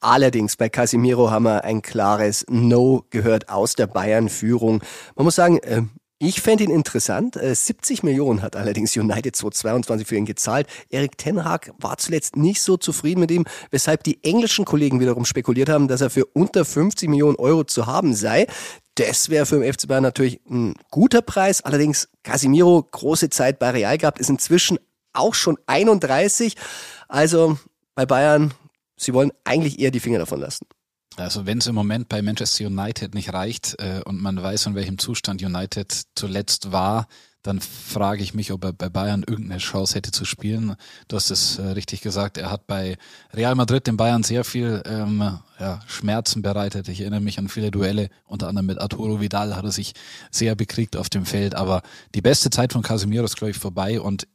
Allerdings 0.00 0.56
bei 0.56 0.68
Casimiro 0.68 1.30
haben 1.30 1.44
wir 1.44 1.62
ein 1.62 1.82
klares 1.82 2.44
No 2.50 3.06
gehört 3.10 3.48
aus 3.48 3.76
der 3.76 3.86
Bayern-Führung. 3.86 4.82
Man 5.14 5.24
muss 5.24 5.36
sagen, 5.36 5.58
äh, 5.58 5.82
ich 6.24 6.40
fände 6.40 6.62
ihn 6.62 6.70
interessant. 6.70 7.36
70 7.36 8.02
äh, 8.02 8.06
Millionen 8.06 8.42
hat 8.42 8.54
allerdings 8.54 8.96
United 8.96 9.34
2022 9.34 10.06
für 10.06 10.14
ihn 10.14 10.24
gezahlt. 10.24 10.68
Erik 10.88 11.18
Ten 11.18 11.44
Hag 11.44 11.72
war 11.78 11.98
zuletzt 11.98 12.36
nicht 12.36 12.62
so 12.62 12.76
zufrieden 12.76 13.18
mit 13.18 13.32
ihm, 13.32 13.44
weshalb 13.72 14.04
die 14.04 14.22
englischen 14.22 14.64
Kollegen 14.64 15.00
wiederum 15.00 15.24
spekuliert 15.24 15.68
haben, 15.68 15.88
dass 15.88 16.00
er 16.00 16.10
für 16.10 16.24
unter 16.26 16.64
50 16.64 17.08
Millionen 17.08 17.34
Euro 17.36 17.64
zu 17.64 17.86
haben 17.86 18.14
sei. 18.14 18.46
Das 18.94 19.30
wäre 19.30 19.46
für 19.46 19.58
den 19.58 19.72
FC 19.72 19.88
Bayern 19.88 20.04
natürlich 20.04 20.40
ein 20.48 20.74
guter 20.92 21.22
Preis. 21.22 21.60
Allerdings 21.62 22.08
Casimiro, 22.22 22.86
große 22.88 23.28
Zeit 23.30 23.58
bei 23.58 23.70
Real 23.70 23.98
gehabt, 23.98 24.20
ist 24.20 24.30
inzwischen 24.30 24.78
auch 25.12 25.34
schon 25.34 25.58
31. 25.66 26.54
Also 27.08 27.58
bei 27.96 28.06
Bayern, 28.06 28.54
sie 28.96 29.12
wollen 29.12 29.32
eigentlich 29.42 29.80
eher 29.80 29.90
die 29.90 29.98
Finger 29.98 30.20
davon 30.20 30.38
lassen. 30.38 30.66
Also 31.16 31.46
wenn 31.46 31.58
es 31.58 31.66
im 31.66 31.74
Moment 31.74 32.08
bei 32.08 32.22
Manchester 32.22 32.66
United 32.66 33.14
nicht 33.14 33.32
reicht 33.32 33.76
äh, 33.78 34.02
und 34.04 34.20
man 34.20 34.42
weiß, 34.42 34.66
in 34.66 34.74
welchem 34.74 34.98
Zustand 34.98 35.42
United 35.42 35.92
zuletzt 36.14 36.72
war, 36.72 37.06
dann 37.42 37.60
frage 37.60 38.22
ich 38.22 38.34
mich, 38.34 38.52
ob 38.52 38.64
er 38.64 38.72
bei 38.72 38.88
Bayern 38.88 39.24
irgendeine 39.26 39.58
Chance 39.58 39.96
hätte 39.96 40.12
zu 40.12 40.24
spielen. 40.24 40.76
Du 41.08 41.16
hast 41.16 41.30
es 41.30 41.58
äh, 41.58 41.62
richtig 41.62 42.00
gesagt, 42.00 42.38
er 42.38 42.50
hat 42.50 42.68
bei 42.68 42.96
Real 43.34 43.56
Madrid 43.56 43.86
den 43.86 43.96
Bayern 43.96 44.22
sehr 44.22 44.44
viel 44.44 44.80
ähm, 44.86 45.38
ja, 45.58 45.80
Schmerzen 45.88 46.42
bereitet. 46.42 46.88
Ich 46.88 47.00
erinnere 47.00 47.20
mich 47.20 47.38
an 47.38 47.48
viele 47.48 47.72
Duelle, 47.72 48.10
unter 48.26 48.46
anderem 48.46 48.66
mit 48.66 48.80
Arturo 48.80 49.20
Vidal 49.20 49.56
hat 49.56 49.64
er 49.64 49.72
sich 49.72 49.94
sehr 50.30 50.54
bekriegt 50.54 50.96
auf 50.96 51.10
dem 51.10 51.26
Feld. 51.26 51.56
Aber 51.56 51.82
die 52.14 52.22
beste 52.22 52.50
Zeit 52.50 52.72
von 52.72 52.82
Casemiro 52.82 53.24
ist, 53.24 53.36
glaube 53.36 53.50
ich, 53.50 53.58
vorbei 53.58 54.00
und 54.00 54.28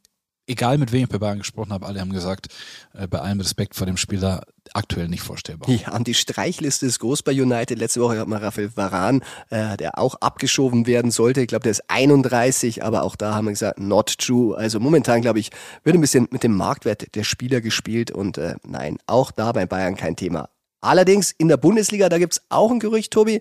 egal 0.48 0.78
mit 0.78 0.92
wem 0.92 1.04
ich 1.04 1.08
bei 1.08 1.18
Bayern 1.18 1.38
gesprochen 1.38 1.72
habe, 1.72 1.86
alle 1.86 2.00
haben 2.00 2.12
gesagt, 2.12 2.48
äh, 2.94 3.06
bei 3.06 3.20
allem 3.20 3.40
Respekt 3.40 3.74
vor 3.74 3.86
dem 3.86 3.96
Spieler, 3.96 4.42
aktuell 4.74 5.08
nicht 5.08 5.22
vorstellbar. 5.22 5.70
Ja, 5.70 5.94
und 5.94 6.06
die 6.06 6.14
Streichliste 6.14 6.86
ist 6.86 6.98
groß 6.98 7.22
bei 7.22 7.32
United. 7.32 7.78
Letzte 7.78 8.00
Woche 8.00 8.18
hat 8.18 8.28
man 8.28 8.42
Raphael 8.42 8.70
Varan, 8.76 9.22
äh, 9.50 9.76
der 9.76 9.98
auch 9.98 10.16
abgeschoben 10.16 10.86
werden 10.86 11.10
sollte. 11.10 11.40
Ich 11.40 11.48
glaube, 11.48 11.62
der 11.62 11.72
ist 11.72 11.84
31, 11.88 12.84
aber 12.84 13.02
auch 13.02 13.16
da 13.16 13.34
haben 13.34 13.46
wir 13.46 13.52
gesagt, 13.52 13.78
not 13.78 14.18
true. 14.18 14.56
Also 14.56 14.80
momentan, 14.80 15.22
glaube 15.22 15.38
ich, 15.38 15.50
wird 15.84 15.96
ein 15.96 16.00
bisschen 16.00 16.28
mit 16.30 16.42
dem 16.42 16.54
Marktwert 16.54 17.14
der 17.14 17.24
Spieler 17.24 17.60
gespielt 17.60 18.10
und 18.10 18.38
äh, 18.38 18.56
nein, 18.66 18.98
auch 19.06 19.30
da 19.30 19.52
bei 19.52 19.66
Bayern 19.66 19.96
kein 19.96 20.16
Thema. 20.16 20.48
Allerdings 20.80 21.32
in 21.32 21.48
der 21.48 21.56
Bundesliga, 21.56 22.08
da 22.08 22.18
gibt's 22.18 22.42
auch 22.50 22.70
ein 22.70 22.78
Gerücht, 22.78 23.12
Tobi, 23.12 23.40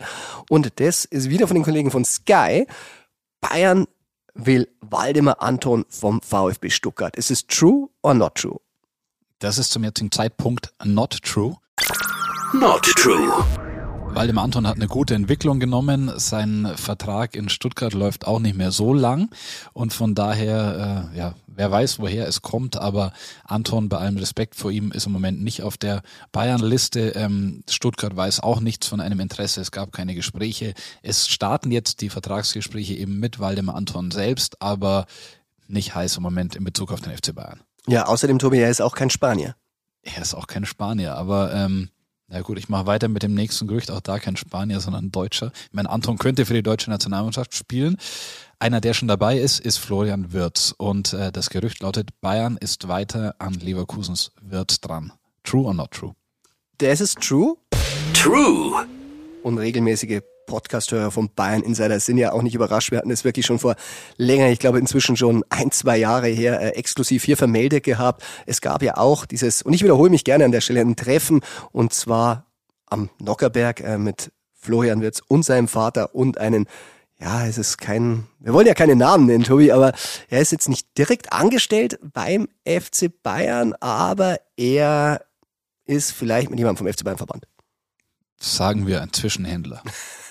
und 0.49 0.79
das 0.79 1.05
ist 1.05 1.29
wieder 1.29 1.47
von 1.47 1.55
den 1.55 1.63
Kollegen 1.63 1.91
von 1.91 2.03
Sky. 2.03 2.65
Bayern 3.41 3.85
will 4.37 4.67
Waldemar 4.81 5.41
Anton 5.41 5.85
vom 5.89 6.21
VfB 6.21 6.69
Stuttgart. 6.69 7.15
Ist 7.15 7.31
es 7.31 7.45
true 7.47 7.89
or 8.01 8.13
not 8.13 8.35
true? 8.35 8.59
Das 9.39 9.57
ist 9.57 9.71
zum 9.71 9.83
jetzigen 9.83 10.11
Zeitpunkt 10.11 10.73
not 10.83 11.21
true. 11.21 11.55
Not 12.53 12.83
true. 12.83 13.45
Waldemar 14.17 14.45
Anton 14.45 14.65
hat 14.65 14.77
eine 14.77 14.87
gute 14.87 15.13
Entwicklung 15.13 15.59
genommen. 15.59 16.11
Sein 16.15 16.71
Vertrag 16.75 17.35
in 17.35 17.49
Stuttgart 17.49 17.93
läuft 17.93 18.25
auch 18.25 18.39
nicht 18.39 18.57
mehr 18.57 18.71
so 18.71 18.91
lang. 18.91 19.29
Und 19.73 19.93
von 19.93 20.15
daher, 20.15 21.11
äh, 21.13 21.17
ja, 21.19 21.35
wer 21.45 21.69
weiß, 21.69 21.99
woher 21.99 22.27
es 22.27 22.41
kommt. 22.41 22.77
Aber 22.77 23.13
Anton, 23.43 23.89
bei 23.89 23.97
allem 23.99 24.17
Respekt 24.17 24.55
vor 24.55 24.71
ihm, 24.71 24.91
ist 24.91 25.05
im 25.05 25.11
Moment 25.11 25.43
nicht 25.43 25.61
auf 25.61 25.77
der 25.77 26.01
Bayern-Liste. 26.31 27.09
Ähm, 27.09 27.63
Stuttgart 27.69 28.15
weiß 28.15 28.39
auch 28.39 28.59
nichts 28.59 28.87
von 28.87 29.01
einem 29.01 29.19
Interesse. 29.19 29.61
Es 29.61 29.69
gab 29.69 29.91
keine 29.91 30.15
Gespräche. 30.15 30.73
Es 31.03 31.27
starten 31.27 31.69
jetzt 31.69 32.01
die 32.01 32.09
Vertragsgespräche 32.09 32.95
eben 32.95 33.19
mit 33.19 33.39
Waldemar 33.39 33.75
Anton 33.75 34.09
selbst, 34.09 34.63
aber 34.63 35.05
nicht 35.67 35.93
heiß 35.93 36.17
im 36.17 36.23
Moment 36.23 36.55
in 36.55 36.63
Bezug 36.63 36.91
auf 36.91 37.01
den 37.01 37.15
FC 37.15 37.35
Bayern. 37.35 37.61
Ja, 37.85 38.07
außerdem, 38.07 38.39
Tobi, 38.39 38.57
er 38.57 38.71
ist 38.71 38.81
auch 38.81 38.95
kein 38.95 39.11
Spanier. 39.11 39.55
Er 40.01 40.23
ist 40.23 40.33
auch 40.33 40.47
kein 40.47 40.65
Spanier, 40.65 41.13
aber 41.17 41.53
ähm, 41.53 41.91
na 42.29 42.41
gut, 42.41 42.57
ich 42.59 42.67
mache 42.67 42.85
weiter 42.85 43.07
mit 43.07 43.23
dem 43.23 43.33
nächsten 43.33 43.67
Gerücht. 43.67 43.89
Auch 43.89 44.01
da 44.01 44.19
kein 44.19 44.35
Spanier, 44.35 44.81
sondern 44.81 45.05
ein 45.05 45.11
Deutscher. 45.11 45.51
Ich 45.67 45.73
meine, 45.73 45.89
Anton 45.89 46.17
könnte 46.17 46.45
für 46.45 46.53
die 46.53 46.63
deutsche 46.63 46.89
Nationalmannschaft 46.89 47.55
spielen. 47.55 47.97
Einer, 48.59 48.81
der 48.81 48.93
schon 48.93 49.07
dabei 49.07 49.37
ist, 49.37 49.59
ist 49.59 49.77
Florian 49.77 50.33
Wirtz. 50.33 50.73
Und 50.77 51.13
äh, 51.13 51.31
das 51.31 51.49
Gerücht 51.49 51.81
lautet, 51.81 52.09
Bayern 52.19 52.57
ist 52.57 52.87
weiter 52.87 53.35
an 53.39 53.53
Leverkusens 53.53 54.31
Wirtz 54.41 54.81
dran. 54.81 55.13
True 55.43 55.65
or 55.65 55.73
not 55.73 55.91
true? 55.91 56.15
Das 56.79 56.99
ist 56.99 57.21
true. 57.21 57.55
True. 58.13 58.85
Unregelmäßige 59.43 60.21
Podcast-Hörer 60.47 61.11
vom 61.11 61.29
Bayern 61.35 61.61
Insider 61.61 61.99
sind 61.99 62.17
ja 62.17 62.31
auch 62.31 62.41
nicht 62.41 62.55
überrascht. 62.55 62.89
Wir 62.89 62.97
hatten 62.97 63.11
es 63.11 63.23
wirklich 63.23 63.45
schon 63.45 63.59
vor 63.59 63.75
länger, 64.17 64.49
ich 64.49 64.57
glaube 64.57 64.79
inzwischen 64.79 65.15
schon 65.15 65.43
ein, 65.49 65.69
zwei 65.69 65.97
Jahre 65.97 66.27
her, 66.27 66.59
äh, 66.59 66.69
exklusiv 66.69 67.23
hier 67.23 67.37
vermeldet 67.37 67.83
gehabt. 67.83 68.23
Es 68.47 68.61
gab 68.61 68.81
ja 68.81 68.97
auch 68.97 69.27
dieses, 69.27 69.61
und 69.61 69.73
ich 69.73 69.83
wiederhole 69.83 70.09
mich 70.09 70.23
gerne 70.23 70.45
an 70.45 70.51
der 70.51 70.61
Stelle, 70.61 70.81
ein 70.81 70.95
Treffen 70.95 71.41
und 71.71 71.93
zwar 71.93 72.47
am 72.87 73.09
Nockerberg 73.19 73.81
äh, 73.81 73.99
mit 73.99 74.31
Florian 74.59 75.01
Wirz 75.01 75.21
und 75.27 75.43
seinem 75.43 75.67
Vater 75.67 76.15
und 76.15 76.39
einen 76.39 76.65
ja, 77.19 77.47
es 77.47 77.57
ist 77.57 77.79
kein, 77.79 78.27
wir 78.39 78.53
wollen 78.53 78.67
ja 78.67 78.75
keine 78.75 78.95
Namen 78.95 79.25
nennen, 79.25 79.43
Tobi, 79.43 79.71
aber 79.71 79.93
er 80.29 80.39
ist 80.39 80.51
jetzt 80.51 80.69
nicht 80.69 80.97
direkt 80.99 81.33
angestellt 81.33 81.99
beim 82.13 82.47
FC 82.63 83.09
Bayern, 83.23 83.73
aber 83.79 84.39
er 84.55 85.25
ist 85.85 86.11
vielleicht 86.11 86.51
mit 86.51 86.59
jemandem 86.59 86.85
vom 86.85 86.93
FC 86.93 87.03
Bayern 87.03 87.17
verbannt 87.17 87.47
sagen 88.39 88.87
wir 88.87 89.01
ein 89.01 89.13
Zwischenhändler. 89.13 89.81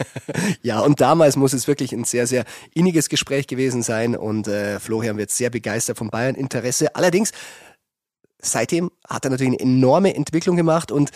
ja, 0.62 0.80
und 0.80 1.00
damals 1.00 1.36
muss 1.36 1.52
es 1.52 1.66
wirklich 1.66 1.92
ein 1.92 2.04
sehr, 2.04 2.26
sehr 2.26 2.44
inniges 2.74 3.08
Gespräch 3.08 3.46
gewesen 3.46 3.82
sein 3.82 4.16
und 4.16 4.48
äh, 4.48 4.78
Florian 4.78 5.16
wird 5.16 5.30
sehr 5.30 5.50
begeistert 5.50 5.98
vom 5.98 6.10
Bayern-Interesse. 6.10 6.94
Allerdings, 6.94 7.32
seitdem 8.40 8.90
hat 9.08 9.24
er 9.24 9.30
natürlich 9.30 9.60
eine 9.60 9.70
enorme 9.70 10.14
Entwicklung 10.14 10.56
gemacht 10.56 10.92
und 10.92 11.10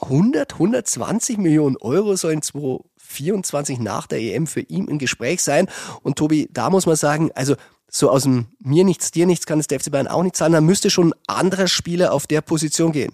100, 0.00 0.52
120 0.54 1.38
Millionen 1.38 1.76
Euro 1.76 2.16
sollen 2.16 2.42
2024 2.42 3.78
nach 3.80 4.06
der 4.06 4.20
EM 4.20 4.46
für 4.46 4.60
ihn 4.60 4.86
im 4.86 4.98
Gespräch 4.98 5.42
sein. 5.42 5.68
Und 6.02 6.16
Tobi, 6.16 6.48
da 6.52 6.70
muss 6.70 6.86
man 6.86 6.96
sagen, 6.96 7.30
also 7.34 7.56
so 7.90 8.10
aus 8.10 8.22
dem 8.22 8.48
mir 8.60 8.84
nichts, 8.84 9.10
dir 9.10 9.26
nichts 9.26 9.46
kann 9.46 9.58
es 9.58 9.66
der 9.66 9.80
FC 9.80 9.90
Bayern 9.90 10.08
auch 10.08 10.22
nicht 10.22 10.36
zahlen. 10.36 10.52
Da 10.52 10.60
müsste 10.60 10.90
schon 10.90 11.12
ein 11.12 11.18
anderer 11.26 11.68
Spieler 11.68 12.12
auf 12.12 12.26
der 12.26 12.42
Position 12.42 12.92
gehen. 12.92 13.12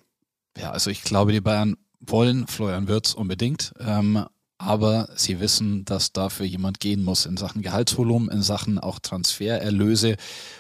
Ja, 0.58 0.72
also 0.72 0.90
ich 0.90 1.02
glaube, 1.02 1.32
die 1.32 1.40
Bayern 1.40 1.76
wollen 2.06 2.46
Florian 2.46 2.88
Wirtz 2.88 3.14
unbedingt, 3.14 3.72
ähm, 3.80 4.24
aber 4.58 5.08
sie 5.16 5.40
wissen, 5.40 5.84
dass 5.84 6.12
dafür 6.12 6.46
jemand 6.46 6.80
gehen 6.80 7.04
muss 7.04 7.26
in 7.26 7.36
Sachen 7.36 7.62
Gehaltsvolumen, 7.62 8.30
in 8.30 8.42
Sachen 8.42 8.78
auch 8.78 8.98
Transfererlöse 8.98 10.16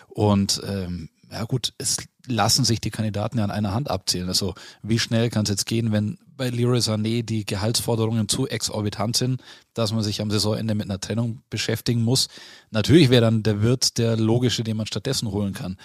und 0.08 0.60
ähm, 0.66 1.08
ja 1.30 1.44
gut, 1.44 1.72
es 1.78 1.96
lassen 2.26 2.64
sich 2.64 2.80
die 2.80 2.90
Kandidaten 2.90 3.38
ja 3.38 3.44
an 3.44 3.50
einer 3.50 3.74
Hand 3.74 3.90
abzählen. 3.90 4.28
Also 4.28 4.54
wie 4.82 4.98
schnell 4.98 5.30
kann 5.30 5.42
es 5.44 5.50
jetzt 5.50 5.66
gehen, 5.66 5.92
wenn 5.92 6.18
bei 6.36 6.48
Leroy 6.48 6.78
Sané 6.78 7.22
die 7.22 7.44
Gehaltsforderungen 7.44 8.28
zu 8.28 8.48
exorbitant 8.48 9.16
sind, 9.16 9.42
dass 9.72 9.92
man 9.92 10.02
sich 10.02 10.20
am 10.20 10.30
Saisonende 10.30 10.74
mit 10.74 10.88
einer 10.88 11.00
Trennung 11.00 11.42
beschäftigen 11.50 12.02
muss. 12.02 12.28
Natürlich 12.70 13.10
wäre 13.10 13.22
dann 13.22 13.42
der 13.42 13.62
Wirt 13.62 13.98
der 13.98 14.16
logische, 14.16 14.64
den 14.64 14.76
man 14.76 14.86
stattdessen 14.86 15.30
holen 15.30 15.52
kann. 15.52 15.76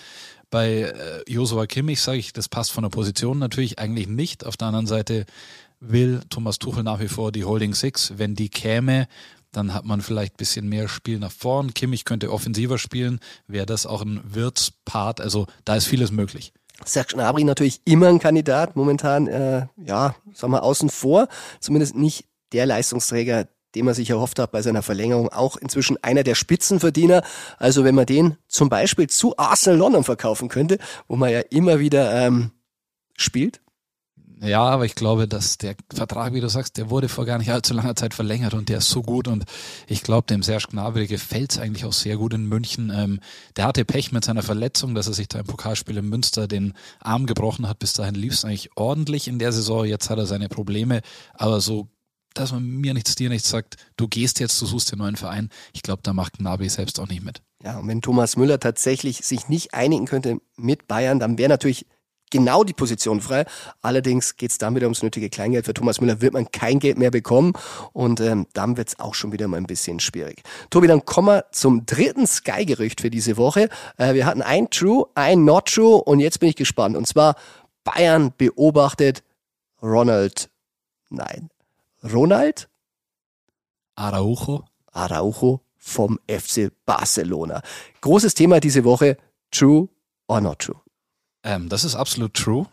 Bei 0.49 0.81
äh, 0.81 1.23
Josua 1.27 1.65
Kimmich 1.67 2.01
sage 2.01 2.17
ich, 2.17 2.33
das 2.33 2.49
passt 2.49 2.71
von 2.71 2.83
der 2.83 2.89
Position 2.89 3.39
natürlich 3.39 3.79
eigentlich 3.79 4.07
nicht. 4.07 4.45
Auf 4.45 4.57
der 4.57 4.67
anderen 4.67 4.87
Seite 4.87 5.25
will 5.79 6.21
Thomas 6.29 6.59
Tuchel 6.59 6.83
nach 6.83 6.99
wie 6.99 7.07
vor 7.07 7.31
die 7.31 7.45
Holding 7.45 7.73
Six. 7.73 8.13
Wenn 8.17 8.35
die 8.35 8.49
käme, 8.49 9.07
dann 9.51 9.73
hat 9.73 9.85
man 9.85 10.01
vielleicht 10.01 10.37
bisschen 10.37 10.67
mehr 10.67 10.87
Spiel 10.87 11.19
nach 11.19 11.31
vorn. 11.31 11.73
Kimmich 11.73 12.05
könnte 12.05 12.31
offensiver 12.31 12.77
spielen, 12.77 13.19
wäre 13.47 13.65
das 13.65 13.85
auch 13.85 14.01
ein 14.01 14.21
Wirtspart. 14.23 15.21
Also 15.21 15.47
da 15.65 15.75
ist 15.75 15.85
vieles 15.85 16.11
möglich. 16.11 16.53
Serge 16.85 17.15
Gnabry 17.15 17.43
natürlich 17.43 17.81
immer 17.85 18.07
ein 18.07 18.19
Kandidat, 18.19 18.75
momentan, 18.75 19.27
äh, 19.27 19.67
ja, 19.77 20.15
sagen 20.33 20.53
wir 20.53 20.63
außen 20.63 20.89
vor, 20.89 21.27
zumindest 21.59 21.95
nicht 21.95 22.25
der 22.53 22.65
Leistungsträger, 22.65 23.47
den 23.75 23.85
man 23.85 23.93
sich 23.93 24.09
erhofft 24.09 24.39
hat 24.39 24.51
bei 24.51 24.61
seiner 24.61 24.81
Verlängerung, 24.81 25.29
auch 25.29 25.57
inzwischen 25.57 25.97
einer 26.03 26.23
der 26.23 26.35
Spitzenverdiener. 26.35 27.23
Also 27.57 27.83
wenn 27.83 27.95
man 27.95 28.05
den 28.05 28.37
zum 28.47 28.69
Beispiel 28.69 29.07
zu 29.07 29.37
Arsenal 29.37 29.79
London 29.79 30.03
verkaufen 30.03 30.49
könnte, 30.49 30.77
wo 31.07 31.15
man 31.15 31.31
ja 31.31 31.39
immer 31.39 31.79
wieder 31.79 32.25
ähm, 32.25 32.51
spielt. 33.17 33.61
Ja, 34.41 34.63
aber 34.63 34.85
ich 34.85 34.95
glaube, 34.95 35.27
dass 35.27 35.57
der 35.57 35.75
Vertrag, 35.93 36.33
wie 36.33 36.39
du 36.39 36.47
sagst, 36.47 36.77
der 36.77 36.89
wurde 36.89 37.09
vor 37.09 37.25
gar 37.25 37.37
nicht 37.37 37.51
allzu 37.51 37.73
langer 37.73 37.97
Zeit 37.97 38.13
verlängert 38.13 38.53
und 38.53 38.69
der 38.69 38.77
ist 38.77 38.89
so 38.89 39.01
gut 39.01 39.27
und 39.27 39.43
ich 39.85 40.01
glaube, 40.01 40.27
dem 40.27 40.43
Serge 40.43 40.67
Gnabry 40.71 41.07
gefällt 41.07 41.51
es 41.51 41.59
eigentlich 41.59 41.83
auch 41.83 41.91
sehr 41.91 42.15
gut 42.15 42.33
in 42.33 42.45
München. 42.45 42.89
Ähm, 42.95 43.19
der 43.57 43.65
hatte 43.65 43.83
Pech 43.83 44.13
mit 44.13 44.23
seiner 44.23 44.41
Verletzung, 44.41 44.95
dass 44.95 45.07
er 45.07 45.13
sich 45.13 45.27
da 45.27 45.39
im 45.39 45.45
Pokalspiel 45.45 45.97
in 45.97 46.07
Münster 46.07 46.47
den 46.47 46.73
Arm 47.01 47.25
gebrochen 47.25 47.67
hat. 47.67 47.79
Bis 47.79 47.91
dahin 47.91 48.15
lief 48.15 48.31
es 48.31 48.45
eigentlich 48.45 48.69
ordentlich 48.77 49.27
in 49.27 49.39
der 49.39 49.51
Saison. 49.51 49.83
Jetzt 49.83 50.09
hat 50.09 50.17
er 50.17 50.25
seine 50.25 50.47
Probleme, 50.47 51.01
aber 51.33 51.59
so 51.59 51.89
dass 52.33 52.51
man 52.51 52.65
mir 52.65 52.93
nichts, 52.93 53.15
dir 53.15 53.29
nichts 53.29 53.49
sagt, 53.49 53.77
du 53.97 54.07
gehst 54.07 54.39
jetzt, 54.39 54.61
du 54.61 54.65
suchst 54.65 54.91
den 54.91 54.99
neuen 54.99 55.15
Verein. 55.15 55.49
Ich 55.73 55.81
glaube, 55.81 56.01
da 56.03 56.13
macht 56.13 56.39
Nabi 56.41 56.69
selbst 56.69 56.99
auch 56.99 57.07
nicht 57.07 57.23
mit. 57.23 57.41
Ja, 57.63 57.79
und 57.79 57.87
wenn 57.87 58.01
Thomas 58.01 58.37
Müller 58.37 58.59
tatsächlich 58.59 59.25
sich 59.25 59.49
nicht 59.49 59.73
einigen 59.73 60.05
könnte 60.05 60.39
mit 60.55 60.87
Bayern, 60.87 61.19
dann 61.19 61.37
wäre 61.37 61.49
natürlich 61.49 61.85
genau 62.29 62.63
die 62.63 62.73
Position 62.73 63.21
frei. 63.21 63.45
Allerdings 63.81 64.37
geht 64.37 64.51
es 64.51 64.57
dann 64.57 64.75
wieder 64.75 64.85
ums 64.85 65.03
nötige 65.03 65.29
Kleingeld. 65.29 65.65
Für 65.65 65.73
Thomas 65.73 65.99
Müller 65.99 66.21
wird 66.21 66.33
man 66.33 66.51
kein 66.51 66.79
Geld 66.79 66.97
mehr 66.97 67.11
bekommen 67.11 67.53
und 67.93 68.19
ähm, 68.21 68.47
dann 68.53 68.77
wird 68.77 68.89
es 68.89 68.99
auch 68.99 69.15
schon 69.15 69.31
wieder 69.31 69.47
mal 69.47 69.57
ein 69.57 69.65
bisschen 69.65 69.99
schwierig. 69.99 70.43
Tobi, 70.69 70.87
dann 70.87 71.05
kommen 71.05 71.27
wir 71.27 71.45
zum 71.51 71.85
dritten 71.85 72.27
Sky-Gerücht 72.27 73.01
für 73.01 73.09
diese 73.09 73.37
Woche. 73.37 73.69
Äh, 73.97 74.13
wir 74.13 74.25
hatten 74.25 74.41
ein 74.41 74.69
True, 74.69 75.07
ein 75.15 75.43
Not 75.43 75.73
True 75.73 76.01
und 76.01 76.19
jetzt 76.19 76.39
bin 76.39 76.49
ich 76.49 76.55
gespannt. 76.55 76.95
Und 76.95 77.07
zwar 77.07 77.35
Bayern 77.83 78.33
beobachtet 78.37 79.23
Ronald, 79.81 80.49
nein, 81.09 81.49
Ronald 82.03 82.69
Araujo. 83.95 84.65
Araujo 84.91 85.61
vom 85.77 86.19
FC 86.27 86.71
Barcelona. 86.85 87.61
Großes 88.01 88.33
Thema 88.33 88.59
diese 88.59 88.83
Woche, 88.83 89.17
true 89.51 89.89
or 90.27 90.41
not 90.41 90.59
true? 90.59 90.79
Ähm, 91.43 91.69
das 91.69 91.83
ist 91.83 91.95
absolut 91.95 92.33
true. 92.33 92.65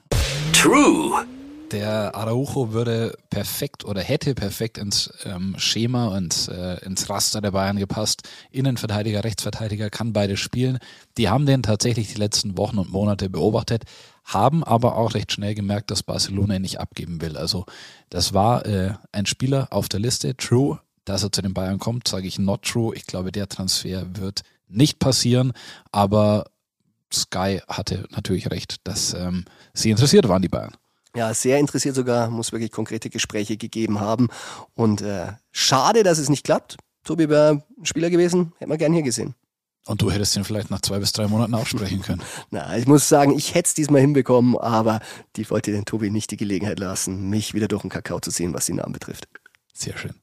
True. 0.53 1.27
Der 1.73 2.15
Araujo 2.15 2.73
würde 2.73 3.19
perfekt 3.29 3.85
oder 3.85 4.01
hätte 4.01 4.37
perfekt 4.37 4.79
ins 4.79 5.13
ähm, 5.25 5.57
Schema 5.59 6.17
und 6.17 6.47
äh, 6.49 6.85
ins 6.85 7.11
Raster 7.11 7.41
der 7.41 7.51
Bayern 7.51 7.77
gepasst. 7.77 8.23
Innenverteidiger, 8.53 9.25
Rechtsverteidiger 9.25 9.91
kann 9.91 10.13
beide 10.13 10.37
spielen. 10.37 10.79
Die 11.19 11.29
haben 11.29 11.45
den 11.45 11.65
tatsächlich 11.65 12.13
die 12.13 12.21
letzten 12.21 12.57
Wochen 12.57 12.79
und 12.79 12.93
Monate 12.93 13.29
beobachtet, 13.29 13.83
haben 14.23 14.63
aber 14.63 14.97
auch 14.97 15.15
recht 15.15 15.33
schnell 15.33 15.57
gemerkt, 15.57 15.91
dass 15.91 16.05
Barcelona 16.05 16.55
ihn 16.55 16.63
nicht 16.63 16.79
abgeben 16.79 17.21
will. 17.21 17.37
Also 17.37 17.67
das 18.11 18.33
war 18.33 18.65
äh, 18.65 18.95
ein 19.11 19.27
Spieler 19.27 19.67
auf 19.73 19.89
der 19.89 19.99
Liste. 19.99 20.37
True, 20.37 20.79
dass 21.05 21.25
er 21.25 21.33
zu 21.33 21.43
den 21.43 21.53
Bayern 21.55 21.81
kommt, 21.81 22.07
sage 22.07 22.29
ich 22.29 22.39
not 22.39 22.63
true. 22.63 22.95
Ich 22.95 23.07
glaube, 23.07 23.33
der 23.33 23.49
Transfer 23.49 24.07
wird 24.17 24.43
nicht 24.69 25.01
passieren, 25.01 25.53
aber 25.91 26.45
Sky 27.13 27.61
hatte 27.67 28.07
natürlich 28.11 28.53
recht, 28.53 28.77
dass 28.85 29.15
ähm, 29.15 29.47
sie 29.75 29.91
interessiert 29.91 30.29
waren, 30.29 30.43
die 30.43 30.49
Bayern. 30.49 30.77
Ja, 31.17 31.33
sehr 31.33 31.59
interessiert 31.59 31.95
sogar, 31.95 32.29
muss 32.29 32.53
wirklich 32.53 32.71
konkrete 32.71 33.09
Gespräche 33.09 33.57
gegeben 33.57 34.01
haben. 34.01 34.29
Und 34.75 35.01
äh, 35.01 35.33
schade, 35.51 36.03
dass 36.03 36.19
es 36.19 36.29
nicht 36.29 36.45
klappt. 36.45 36.77
Tobi 37.05 37.31
wäre 37.31 37.63
ein 37.79 37.87
Spieler 37.87 38.11
gewesen, 38.11 38.53
hätten 38.59 38.71
wir 38.71 38.77
gern 38.77 38.93
hier 38.93 39.03
gesehen. 39.03 39.35
Und 39.87 40.03
du 40.03 40.11
hättest 40.11 40.37
ihn 40.37 40.45
vielleicht 40.45 40.71
nach 40.71 40.83
zwei 40.83 40.99
bis 40.99 41.13
drei 41.13 41.27
Monaten 41.27 41.55
aussprechen 41.55 42.03
können. 42.03 42.21
Na, 42.51 42.77
ich 42.77 42.87
muss 42.87 43.09
sagen, 43.09 43.33
ich 43.33 43.55
hätte 43.55 43.69
es 43.69 43.75
diesmal 43.75 44.03
hinbekommen, 44.03 44.59
aber 44.59 45.01
die 45.37 45.49
wollte 45.49 45.73
den 45.73 45.87
Tobi 45.87 46.11
nicht 46.11 46.33
die 46.33 46.37
Gelegenheit 46.37 46.81
lassen, 46.81 47.31
mich 47.31 47.55
wieder 47.55 47.69
durch 47.69 47.83
den 47.83 47.91
Kakao 47.91 48.21
zu 48.21 48.31
ziehen, 48.31 48.53
was 48.53 48.67
die 48.67 48.75
Namen 48.75 48.93
betrifft. 48.93 49.27
Sehr 49.73 49.97
schön. 49.97 50.15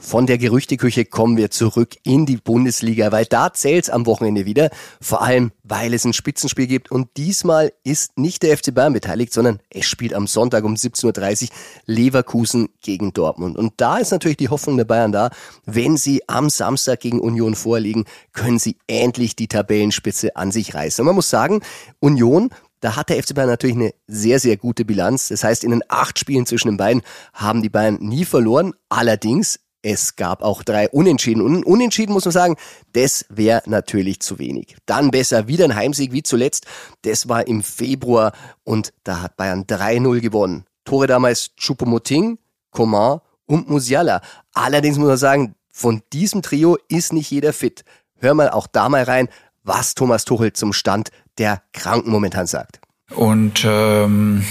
Von 0.00 0.26
der 0.28 0.38
Gerüchteküche 0.38 1.04
kommen 1.04 1.36
wir 1.36 1.50
zurück 1.50 1.96
in 2.04 2.24
die 2.24 2.36
Bundesliga, 2.36 3.10
weil 3.10 3.24
da 3.24 3.52
zählt's 3.52 3.90
am 3.90 4.06
Wochenende 4.06 4.46
wieder. 4.46 4.70
Vor 5.00 5.22
allem, 5.22 5.50
weil 5.64 5.92
es 5.92 6.04
ein 6.04 6.12
Spitzenspiel 6.12 6.68
gibt. 6.68 6.92
Und 6.92 7.08
diesmal 7.16 7.72
ist 7.82 8.16
nicht 8.16 8.44
der 8.44 8.56
FC 8.56 8.72
Bayern 8.72 8.92
beteiligt, 8.92 9.32
sondern 9.32 9.58
es 9.70 9.86
spielt 9.86 10.14
am 10.14 10.28
Sonntag 10.28 10.62
um 10.62 10.74
17.30 10.74 11.42
Uhr 11.42 11.48
Leverkusen 11.86 12.68
gegen 12.80 13.12
Dortmund. 13.12 13.58
Und 13.58 13.74
da 13.78 13.98
ist 13.98 14.12
natürlich 14.12 14.36
die 14.36 14.50
Hoffnung 14.50 14.76
der 14.76 14.84
Bayern 14.84 15.10
da. 15.10 15.30
Wenn 15.66 15.96
sie 15.96 16.22
am 16.28 16.48
Samstag 16.48 17.00
gegen 17.00 17.18
Union 17.18 17.56
vorliegen, 17.56 18.04
können 18.32 18.60
sie 18.60 18.76
endlich 18.86 19.34
die 19.34 19.48
Tabellenspitze 19.48 20.36
an 20.36 20.52
sich 20.52 20.74
reißen. 20.76 21.02
Und 21.02 21.06
man 21.06 21.16
muss 21.16 21.28
sagen, 21.28 21.60
Union 21.98 22.50
da 22.80 22.94
hat 22.94 23.08
der 23.08 23.20
FC 23.20 23.34
Bayern 23.34 23.48
natürlich 23.48 23.74
eine 23.74 23.92
sehr, 24.06 24.38
sehr 24.38 24.56
gute 24.56 24.84
Bilanz. 24.84 25.26
Das 25.26 25.42
heißt, 25.42 25.64
in 25.64 25.72
den 25.72 25.82
acht 25.88 26.16
Spielen 26.16 26.46
zwischen 26.46 26.68
den 26.68 26.76
beiden 26.76 27.02
haben 27.32 27.60
die 27.60 27.68
Bayern 27.68 27.98
nie 28.00 28.24
verloren. 28.24 28.72
Allerdings 28.88 29.58
es 29.82 30.16
gab 30.16 30.42
auch 30.42 30.62
drei 30.62 30.88
Unentschieden. 30.88 31.42
Und 31.42 31.64
Unentschieden 31.64 32.12
muss 32.12 32.24
man 32.24 32.32
sagen, 32.32 32.56
das 32.92 33.24
wäre 33.28 33.62
natürlich 33.66 34.20
zu 34.20 34.38
wenig. 34.38 34.76
Dann 34.86 35.10
besser 35.10 35.48
wieder 35.48 35.64
ein 35.64 35.74
Heimsieg 35.74 36.12
wie 36.12 36.22
zuletzt. 36.22 36.66
Das 37.02 37.28
war 37.28 37.46
im 37.46 37.62
Februar 37.62 38.32
und 38.64 38.92
da 39.04 39.22
hat 39.22 39.36
Bayern 39.36 39.64
3-0 39.64 40.20
gewonnen. 40.20 40.64
Tore 40.84 41.06
damals 41.06 41.50
Choupo-Moting, 41.56 42.38
Coman 42.70 43.20
und 43.46 43.68
Musiala. 43.68 44.20
Allerdings 44.54 44.98
muss 44.98 45.08
man 45.08 45.16
sagen, 45.16 45.54
von 45.70 46.02
diesem 46.12 46.42
Trio 46.42 46.76
ist 46.88 47.12
nicht 47.12 47.30
jeder 47.30 47.52
fit. 47.52 47.84
Hör 48.16 48.34
mal 48.34 48.50
auch 48.50 48.66
da 48.66 48.88
mal 48.88 49.04
rein, 49.04 49.28
was 49.62 49.94
Thomas 49.94 50.24
Tuchel 50.24 50.52
zum 50.52 50.72
Stand 50.72 51.10
der 51.38 51.62
Kranken 51.72 52.10
momentan 52.10 52.46
sagt. 52.46 52.80
Und 53.14 53.64
ähm, 53.64 54.44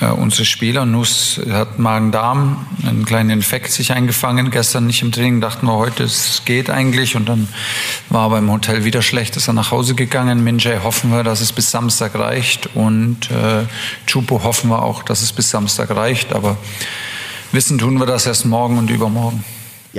äh, 0.00 0.06
unsere 0.06 0.44
Spieler. 0.44 0.86
Nuss 0.86 1.40
hat 1.50 1.78
Magen-Darm, 1.78 2.66
einen 2.86 3.04
kleinen 3.04 3.30
Infekt 3.30 3.72
sich 3.72 3.92
eingefangen. 3.92 4.50
Gestern 4.50 4.86
nicht 4.86 5.02
im 5.02 5.12
Training, 5.12 5.40
dachten 5.40 5.66
wir 5.66 5.74
heute, 5.74 6.04
es 6.04 6.42
geht 6.44 6.70
eigentlich. 6.70 7.16
Und 7.16 7.28
dann 7.28 7.48
war 8.08 8.22
aber 8.22 8.38
im 8.38 8.50
Hotel 8.50 8.84
wieder 8.84 9.02
schlecht, 9.02 9.36
ist 9.36 9.48
er 9.48 9.54
nach 9.54 9.70
Hause 9.70 9.94
gegangen. 9.94 10.44
Minjay 10.44 10.80
hoffen 10.82 11.10
wir, 11.10 11.24
dass 11.24 11.40
es 11.40 11.52
bis 11.52 11.70
Samstag 11.70 12.14
reicht. 12.14 12.74
Und 12.74 13.30
äh, 13.30 13.64
Chupo 14.06 14.42
hoffen 14.44 14.70
wir 14.70 14.82
auch, 14.82 15.02
dass 15.02 15.22
es 15.22 15.32
bis 15.32 15.50
Samstag 15.50 15.90
reicht. 15.90 16.32
Aber 16.32 16.56
wissen 17.52 17.78
tun 17.78 17.98
wir 17.98 18.06
das 18.06 18.26
erst 18.26 18.46
morgen 18.46 18.78
und 18.78 18.90
übermorgen. 18.90 19.44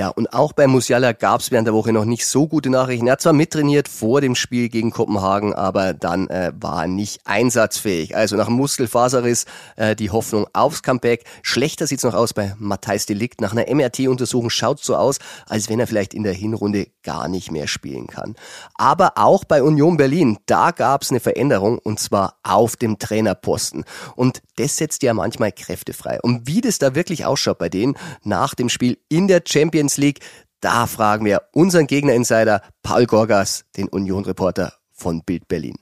Ja, 0.00 0.08
und 0.08 0.32
auch 0.32 0.54
bei 0.54 0.66
Musiala 0.66 1.12
gab 1.12 1.42
es 1.42 1.50
während 1.50 1.66
der 1.66 1.74
Woche 1.74 1.92
noch 1.92 2.06
nicht 2.06 2.24
so 2.24 2.48
gute 2.48 2.70
Nachrichten. 2.70 3.06
Er 3.06 3.12
hat 3.12 3.20
zwar 3.20 3.34
mittrainiert 3.34 3.86
vor 3.86 4.22
dem 4.22 4.34
Spiel 4.34 4.70
gegen 4.70 4.92
Kopenhagen, 4.92 5.52
aber 5.52 5.92
dann 5.92 6.26
äh, 6.28 6.52
war 6.58 6.84
er 6.84 6.88
nicht 6.88 7.20
einsatzfähig. 7.26 8.16
Also 8.16 8.34
nach 8.36 8.48
Muskelfaserriss 8.48 9.44
äh, 9.76 9.94
die 9.94 10.08
Hoffnung 10.08 10.46
aufs 10.54 10.82
Comeback. 10.82 11.24
Schlechter 11.42 11.86
sieht's 11.86 12.02
noch 12.02 12.14
aus 12.14 12.32
bei 12.32 12.54
Matthijs 12.56 13.04
Delikt. 13.04 13.42
Nach 13.42 13.52
einer 13.52 13.70
MRT-Untersuchung 13.70 14.48
schaut's 14.48 14.86
so 14.86 14.96
aus, 14.96 15.18
als 15.46 15.68
wenn 15.68 15.78
er 15.78 15.86
vielleicht 15.86 16.14
in 16.14 16.22
der 16.22 16.32
Hinrunde 16.32 16.86
gar 17.02 17.28
nicht 17.28 17.50
mehr 17.50 17.66
spielen 17.66 18.06
kann. 18.06 18.36
Aber 18.76 19.12
auch 19.16 19.44
bei 19.44 19.62
Union 19.62 19.98
Berlin, 19.98 20.38
da 20.46 20.70
gab's 20.70 21.10
eine 21.10 21.20
Veränderung 21.20 21.78
und 21.78 22.00
zwar 22.00 22.36
auf 22.42 22.76
dem 22.76 22.98
Trainerposten. 22.98 23.84
Und 24.16 24.40
das 24.60 24.76
setzt 24.76 25.02
ja 25.02 25.14
manchmal 25.14 25.52
Kräfte 25.52 25.94
frei. 25.94 26.18
Und 26.22 26.46
wie 26.46 26.60
das 26.60 26.78
da 26.78 26.94
wirklich 26.94 27.24
ausschaut 27.24 27.58
bei 27.58 27.70
denen 27.70 27.94
nach 28.24 28.54
dem 28.54 28.68
Spiel 28.68 28.98
in 29.08 29.26
der 29.26 29.42
Champions 29.46 29.96
League. 29.96 30.20
Da 30.60 30.86
fragen 30.86 31.24
wir 31.24 31.42
unseren 31.52 31.86
Gegner-Insider 31.86 32.60
Paul 32.82 33.06
Gorgas, 33.06 33.64
den 33.78 33.88
Union-Reporter 33.88 34.74
von 34.92 35.22
Bild 35.22 35.48
Berlin. 35.48 35.76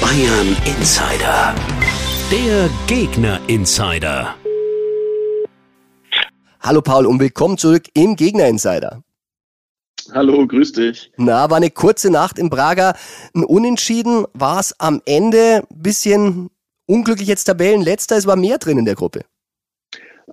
Bayern 0.00 0.56
Insider. 0.64 1.54
Der 2.32 2.68
Gegner-Insider. 2.88 4.34
Hallo 6.58 6.82
Paul 6.82 7.06
und 7.06 7.20
willkommen 7.20 7.58
zurück 7.58 7.84
im 7.94 8.16
Gegner-Insider. 8.16 9.04
Hallo, 10.12 10.44
grüß 10.44 10.72
dich. 10.72 11.12
Na, 11.16 11.48
war 11.48 11.58
eine 11.58 11.70
kurze 11.70 12.10
Nacht 12.10 12.40
in 12.40 12.50
Braga. 12.50 12.94
Ein 13.34 13.44
Unentschieden 13.44 14.24
war 14.32 14.58
es 14.58 14.74
am 14.80 15.00
Ende. 15.04 15.62
Bisschen 15.70 16.50
unglücklich 16.90 17.28
jetzt 17.28 17.44
Tabellenletzter. 17.44 18.16
Es 18.16 18.26
war 18.26 18.36
mehr 18.36 18.58
drin 18.58 18.78
in 18.78 18.84
der 18.84 18.96
Gruppe. 18.96 19.22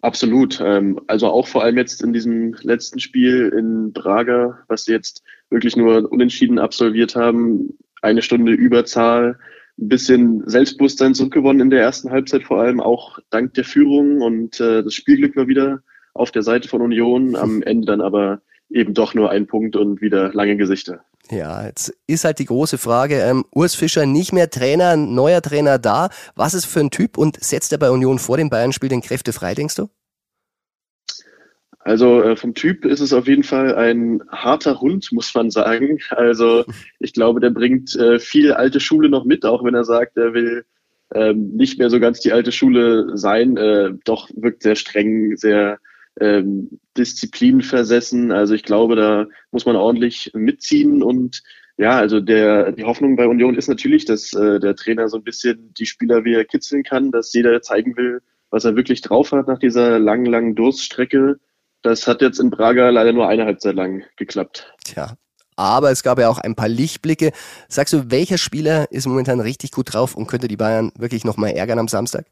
Absolut. 0.01 0.59
Ähm, 0.63 0.99
also 1.07 1.27
auch 1.27 1.47
vor 1.47 1.63
allem 1.63 1.77
jetzt 1.77 2.01
in 2.01 2.13
diesem 2.13 2.55
letzten 2.61 2.99
Spiel 2.99 3.53
in 3.57 3.93
Braga, 3.93 4.59
was 4.67 4.85
sie 4.85 4.91
jetzt 4.91 5.23
wirklich 5.49 5.75
nur 5.75 6.11
unentschieden 6.11 6.59
absolviert 6.59 7.15
haben, 7.15 7.77
eine 8.01 8.21
Stunde 8.21 8.51
Überzahl, 8.51 9.39
ein 9.79 9.89
bisschen 9.89 10.43
Selbstbewusstsein 10.47 11.13
zurückgewonnen 11.13 11.61
in 11.61 11.69
der 11.69 11.81
ersten 11.81 12.11
Halbzeit, 12.11 12.43
vor 12.43 12.59
allem 12.59 12.79
auch 12.79 13.19
dank 13.29 13.53
der 13.53 13.63
Führung 13.63 14.21
und 14.21 14.59
äh, 14.59 14.83
das 14.83 14.93
Spielglück 14.93 15.35
war 15.35 15.47
wieder 15.47 15.81
auf 16.13 16.31
der 16.31 16.41
Seite 16.41 16.67
von 16.67 16.81
Union, 16.81 17.35
am 17.35 17.61
Ende 17.61 17.85
dann 17.85 18.01
aber 18.01 18.41
eben 18.69 18.93
doch 18.93 19.13
nur 19.13 19.29
ein 19.29 19.47
Punkt 19.47 19.75
und 19.75 20.01
wieder 20.01 20.33
lange 20.33 20.57
Gesichter. 20.57 21.01
Ja, 21.29 21.65
jetzt 21.65 21.93
ist 22.07 22.23
halt 22.23 22.39
die 22.39 22.45
große 22.45 22.77
Frage, 22.77 23.15
ähm, 23.15 23.43
Urs 23.53 23.75
Fischer 23.75 24.05
nicht 24.05 24.31
mehr 24.31 24.49
Trainer, 24.49 24.95
neuer 24.95 25.41
Trainer 25.41 25.77
da. 25.77 26.09
Was 26.35 26.53
ist 26.53 26.65
für 26.65 26.79
ein 26.79 26.89
Typ 26.89 27.17
und 27.17 27.43
setzt 27.43 27.71
er 27.73 27.77
bei 27.77 27.89
Union 27.89 28.19
vor 28.19 28.37
dem 28.37 28.49
Bayern-Spiel 28.49 28.89
den 28.89 29.01
Kräfte 29.01 29.33
frei, 29.33 29.53
denkst 29.53 29.75
du? 29.75 29.89
Also 31.79 32.21
äh, 32.21 32.35
vom 32.35 32.53
Typ 32.53 32.83
ist 32.83 32.99
es 32.99 33.13
auf 33.13 33.27
jeden 33.27 33.43
Fall 33.43 33.75
ein 33.75 34.21
harter 34.29 34.81
Hund, 34.81 35.09
muss 35.11 35.33
man 35.33 35.51
sagen. 35.51 35.99
Also 36.09 36.65
ich 36.99 37.13
glaube, 37.13 37.39
der 37.39 37.49
bringt 37.49 37.95
äh, 37.95 38.19
viel 38.19 38.53
alte 38.53 38.79
Schule 38.79 39.09
noch 39.09 39.25
mit, 39.25 39.45
auch 39.45 39.63
wenn 39.63 39.73
er 39.73 39.85
sagt, 39.85 40.17
er 40.17 40.33
will 40.33 40.65
ähm, 41.13 41.55
nicht 41.55 41.79
mehr 41.79 41.89
so 41.89 41.99
ganz 41.99 42.19
die 42.19 42.33
alte 42.33 42.51
Schule 42.51 43.17
sein. 43.17 43.57
Äh, 43.57 43.91
doch 44.03 44.29
wirkt 44.35 44.63
sehr 44.63 44.75
streng, 44.75 45.37
sehr 45.37 45.79
ähm, 46.19 46.79
Disziplin 46.97 47.61
versessen. 47.61 48.31
Also 48.31 48.53
ich 48.53 48.63
glaube, 48.63 48.95
da 48.95 49.27
muss 49.51 49.65
man 49.65 49.75
ordentlich 49.75 50.31
mitziehen 50.33 51.03
und 51.03 51.43
ja, 51.77 51.91
also 51.91 52.19
der, 52.19 52.71
die 52.71 52.85
Hoffnung 52.85 53.15
bei 53.15 53.27
Union 53.27 53.55
ist 53.55 53.67
natürlich, 53.67 54.05
dass 54.05 54.33
äh, 54.33 54.59
der 54.59 54.75
Trainer 54.75 55.09
so 55.09 55.17
ein 55.17 55.23
bisschen 55.23 55.73
die 55.75 55.85
Spieler 55.85 56.23
wieder 56.23 56.43
kitzeln 56.43 56.83
kann, 56.83 57.11
dass 57.11 57.33
jeder 57.33 57.61
zeigen 57.61 57.95
will, 57.95 58.21
was 58.49 58.65
er 58.65 58.75
wirklich 58.75 59.01
drauf 59.01 59.31
hat 59.31 59.47
nach 59.47 59.59
dieser 59.59 59.99
langen, 59.99 60.25
langen 60.25 60.55
Durststrecke. 60.55 61.39
Das 61.83 62.07
hat 62.07 62.23
jetzt 62.23 62.39
in 62.39 62.49
Braga 62.49 62.89
leider 62.89 63.13
nur 63.13 63.27
eine 63.27 63.45
Halbzeit 63.45 63.75
lang 63.75 64.03
geklappt. 64.15 64.73
Tja, 64.83 65.13
aber 65.55 65.91
es 65.91 66.01
gab 66.01 66.17
ja 66.17 66.29
auch 66.29 66.39
ein 66.39 66.55
paar 66.55 66.67
Lichtblicke. 66.67 67.31
Sagst 67.67 67.93
du, 67.93 68.09
welcher 68.09 68.39
Spieler 68.39 68.91
ist 68.91 69.05
momentan 69.05 69.39
richtig 69.39 69.71
gut 69.71 69.93
drauf 69.93 70.15
und 70.15 70.27
könnte 70.27 70.47
die 70.47 70.57
Bayern 70.57 70.91
wirklich 70.97 71.25
nochmal 71.25 71.51
ärgern 71.51 71.77
am 71.77 71.87
Samstag? 71.87 72.25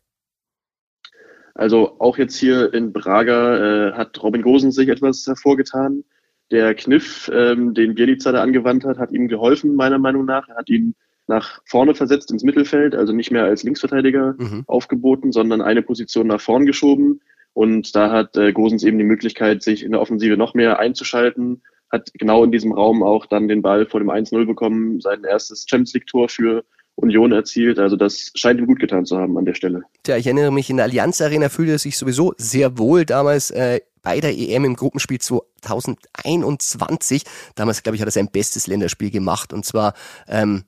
Also 1.55 1.95
auch 1.99 2.17
jetzt 2.17 2.35
hier 2.35 2.73
in 2.73 2.91
Braga 2.91 3.89
äh, 3.89 3.93
hat 3.93 4.21
Robin 4.21 4.41
Gosens 4.41 4.75
sich 4.75 4.89
etwas 4.89 5.25
hervorgetan. 5.25 6.03
Der 6.51 6.75
Kniff, 6.75 7.31
ähm, 7.33 7.73
den 7.73 7.95
Bielica 7.95 8.31
da 8.33 8.43
angewandt 8.43 8.83
hat, 8.83 8.99
hat 8.99 9.11
ihm 9.11 9.29
geholfen, 9.29 9.73
meiner 9.75 9.97
Meinung 9.97 10.25
nach. 10.25 10.49
Er 10.49 10.57
hat 10.57 10.69
ihn 10.69 10.95
nach 11.27 11.61
vorne 11.65 11.95
versetzt 11.95 12.29
ins 12.29 12.43
Mittelfeld, 12.43 12.93
also 12.93 13.13
nicht 13.13 13.31
mehr 13.31 13.45
als 13.45 13.63
Linksverteidiger 13.63 14.35
mhm. 14.37 14.63
aufgeboten, 14.67 15.31
sondern 15.31 15.61
eine 15.61 15.81
Position 15.81 16.27
nach 16.27 16.41
vorn 16.41 16.65
geschoben. 16.65 17.21
Und 17.53 17.95
da 17.95 18.11
hat 18.11 18.35
äh, 18.35 18.51
Gosens 18.51 18.83
eben 18.83 18.97
die 18.97 19.05
Möglichkeit, 19.05 19.63
sich 19.63 19.83
in 19.83 19.93
der 19.93 20.01
Offensive 20.01 20.35
noch 20.35 20.53
mehr 20.53 20.77
einzuschalten, 20.77 21.63
hat 21.89 22.11
genau 22.13 22.43
in 22.43 22.51
diesem 22.51 22.73
Raum 22.73 23.01
auch 23.01 23.25
dann 23.25 23.47
den 23.47 23.61
Ball 23.61 23.85
vor 23.85 24.01
dem 24.01 24.09
1-0 24.09 24.45
bekommen, 24.45 24.99
sein 24.99 25.23
erstes 25.23 25.65
Champions 25.67 25.93
League-Tor 25.93 26.27
für 26.27 26.65
Union 26.95 27.31
erzielt. 27.31 27.79
Also 27.79 27.95
das 27.95 28.31
scheint 28.35 28.59
ihm 28.59 28.67
gut 28.67 28.79
getan 28.79 29.05
zu 29.05 29.17
haben 29.17 29.37
an 29.37 29.45
der 29.45 29.53
Stelle. 29.53 29.83
Tja, 30.03 30.17
ich 30.17 30.25
erinnere 30.25 30.51
mich, 30.51 30.69
in 30.69 30.77
der 30.77 30.85
Allianz 30.85 31.21
Arena 31.21 31.49
fühlte 31.49 31.73
er 31.73 31.79
sich 31.79 31.97
sowieso 31.97 32.33
sehr 32.37 32.77
wohl 32.77 33.05
damals 33.05 33.51
äh, 33.51 33.81
bei 34.01 34.19
der 34.19 34.37
EM 34.37 34.65
im 34.65 34.75
Gruppenspiel 34.75 35.19
2021. 35.19 37.23
Damals, 37.55 37.83
glaube 37.83 37.95
ich, 37.95 38.01
hat 38.01 38.07
er 38.07 38.11
sein 38.11 38.29
bestes 38.31 38.67
Länderspiel 38.67 39.11
gemacht 39.11 39.51
und 39.51 39.65
zwar 39.65 39.93
ähm, 40.27 40.63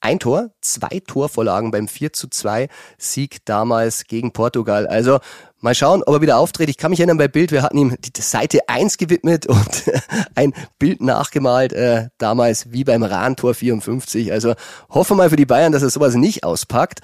ein 0.00 0.18
Tor, 0.18 0.50
zwei 0.60 1.00
Torvorlagen 1.06 1.70
beim 1.70 1.88
4 1.88 2.12
zu 2.12 2.28
2 2.28 2.68
Sieg 2.98 3.44
damals 3.44 4.04
gegen 4.04 4.32
Portugal. 4.32 4.86
Also 4.86 5.20
mal 5.60 5.74
schauen, 5.74 6.02
ob 6.02 6.14
er 6.14 6.20
wieder 6.20 6.38
auftritt. 6.38 6.68
Ich 6.68 6.78
kann 6.78 6.90
mich 6.90 7.00
erinnern 7.00 7.18
bei 7.18 7.28
Bild, 7.28 7.52
wir 7.52 7.62
hatten 7.62 7.78
ihm 7.78 7.96
die 7.98 8.20
Seite 8.20 8.68
1 8.68 8.98
gewidmet 8.98 9.46
und 9.46 9.90
ein 10.34 10.54
Bild 10.78 11.00
nachgemalt, 11.00 11.72
äh, 11.72 12.08
damals 12.18 12.72
wie 12.72 12.84
beim 12.84 13.02
Rahn-Tor 13.02 13.54
54. 13.54 14.32
Also 14.32 14.54
hoffe 14.88 15.14
mal 15.14 15.30
für 15.30 15.36
die 15.36 15.46
Bayern, 15.46 15.72
dass 15.72 15.82
er 15.82 15.90
sowas 15.90 16.14
nicht 16.14 16.44
auspackt. 16.44 17.00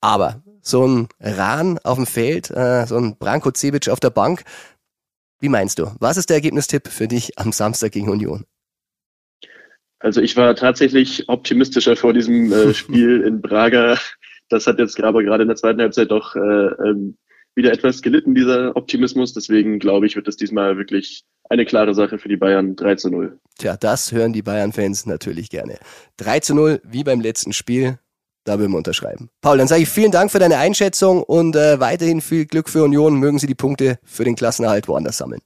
Aber 0.00 0.42
so 0.62 0.86
ein 0.86 1.08
Rahn 1.20 1.78
auf 1.84 1.96
dem 1.96 2.06
Feld, 2.06 2.50
äh, 2.50 2.86
so 2.86 2.96
ein 2.96 3.16
Branko 3.16 3.50
Cevic 3.54 3.88
auf 3.88 4.00
der 4.00 4.10
Bank, 4.10 4.44
wie 5.40 5.48
meinst 5.48 5.78
du? 5.78 5.92
Was 6.00 6.16
ist 6.16 6.30
der 6.30 6.36
Ergebnistipp 6.36 6.88
für 6.88 7.08
dich 7.08 7.38
am 7.38 7.52
Samstag 7.52 7.92
gegen 7.92 8.08
Union? 8.08 8.44
Also 10.00 10.20
ich 10.20 10.36
war 10.36 10.54
tatsächlich 10.54 11.28
optimistischer 11.28 11.96
vor 11.96 12.12
diesem 12.12 12.52
äh, 12.52 12.74
Spiel 12.74 13.22
in 13.22 13.40
Braga. 13.40 13.98
Das 14.48 14.66
hat 14.66 14.78
jetzt 14.78 15.02
aber 15.02 15.22
gerade 15.22 15.42
in 15.42 15.48
der 15.48 15.56
zweiten 15.56 15.80
Halbzeit 15.80 16.10
doch 16.10 16.34
äh, 16.36 16.40
ähm, 16.40 17.16
wieder 17.54 17.72
etwas 17.72 18.02
gelitten, 18.02 18.34
dieser 18.34 18.76
Optimismus. 18.76 19.34
Deswegen 19.34 19.78
glaube 19.78 20.06
ich, 20.06 20.16
wird 20.16 20.28
es 20.28 20.36
diesmal 20.36 20.78
wirklich 20.78 21.24
eine 21.50 21.64
klare 21.64 21.94
Sache 21.94 22.18
für 22.18 22.28
die 22.28 22.36
Bayern 22.36 22.76
3 22.76 22.94
zu 22.94 23.10
0. 23.10 23.38
Tja, 23.58 23.76
das 23.76 24.12
hören 24.12 24.32
die 24.32 24.42
Bayern-Fans 24.42 25.06
natürlich 25.06 25.50
gerne. 25.50 25.78
3 26.18 26.40
zu 26.40 26.54
0, 26.54 26.80
wie 26.84 27.04
beim 27.04 27.20
letzten 27.20 27.52
Spiel. 27.52 27.98
Da 28.44 28.58
würden 28.58 28.72
wir 28.72 28.78
unterschreiben. 28.78 29.28
Paul, 29.42 29.58
dann 29.58 29.68
sage 29.68 29.82
ich 29.82 29.90
vielen 29.90 30.10
Dank 30.12 30.30
für 30.30 30.38
deine 30.38 30.56
Einschätzung 30.56 31.22
und 31.22 31.54
äh, 31.54 31.80
weiterhin 31.80 32.22
viel 32.22 32.46
Glück 32.46 32.70
für 32.70 32.82
Union. 32.84 33.16
Mögen 33.16 33.38
sie 33.38 33.46
die 33.46 33.54
Punkte 33.54 33.98
für 34.04 34.24
den 34.24 34.36
Klassenerhalt 34.36 34.88
woanders 34.88 35.18
sammeln. 35.18 35.42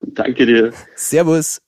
Danke 0.00 0.46
dir. 0.46 0.72
Servus. 0.96 1.60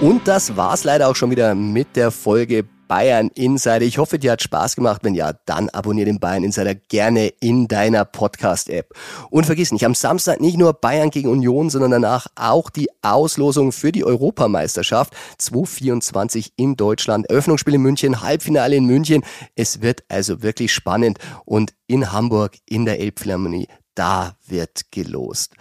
Und 0.00 0.28
das 0.28 0.56
war's 0.56 0.84
leider 0.84 1.08
auch 1.08 1.16
schon 1.16 1.30
wieder 1.30 1.54
mit 1.54 1.96
der 1.96 2.10
Folge 2.10 2.64
Bayern 2.88 3.30
Insider. 3.34 3.82
Ich 3.82 3.98
hoffe, 3.98 4.18
dir 4.18 4.32
hat 4.32 4.42
Spaß 4.42 4.76
gemacht. 4.76 5.02
Wenn 5.02 5.14
ja, 5.14 5.32
dann 5.46 5.68
abonniere 5.70 6.06
den 6.06 6.20
Bayern 6.20 6.44
Insider 6.44 6.74
gerne 6.74 7.28
in 7.40 7.68
deiner 7.68 8.04
Podcast-App. 8.04 8.92
Und 9.30 9.46
vergiss 9.46 9.72
nicht, 9.72 9.86
am 9.86 9.94
Samstag 9.94 10.40
nicht 10.40 10.58
nur 10.58 10.74
Bayern 10.74 11.10
gegen 11.10 11.28
Union, 11.28 11.70
sondern 11.70 11.90
danach 11.90 12.26
auch 12.36 12.70
die 12.70 12.88
Auslosung 13.02 13.72
für 13.72 13.92
die 13.92 14.04
Europameisterschaft 14.04 15.14
2024 15.38 16.52
in 16.56 16.76
Deutschland. 16.76 17.28
Eröffnungsspiel 17.30 17.74
in 17.74 17.82
München, 17.82 18.20
Halbfinale 18.20 18.76
in 18.76 18.84
München. 18.84 19.24
Es 19.54 19.80
wird 19.80 20.04
also 20.08 20.42
wirklich 20.42 20.72
spannend. 20.72 21.18
Und 21.44 21.72
in 21.86 22.12
Hamburg 22.12 22.58
in 22.68 22.84
der 22.84 23.00
Elbphilharmonie, 23.00 23.68
da 23.94 24.36
wird 24.46 24.90
gelost. 24.90 25.54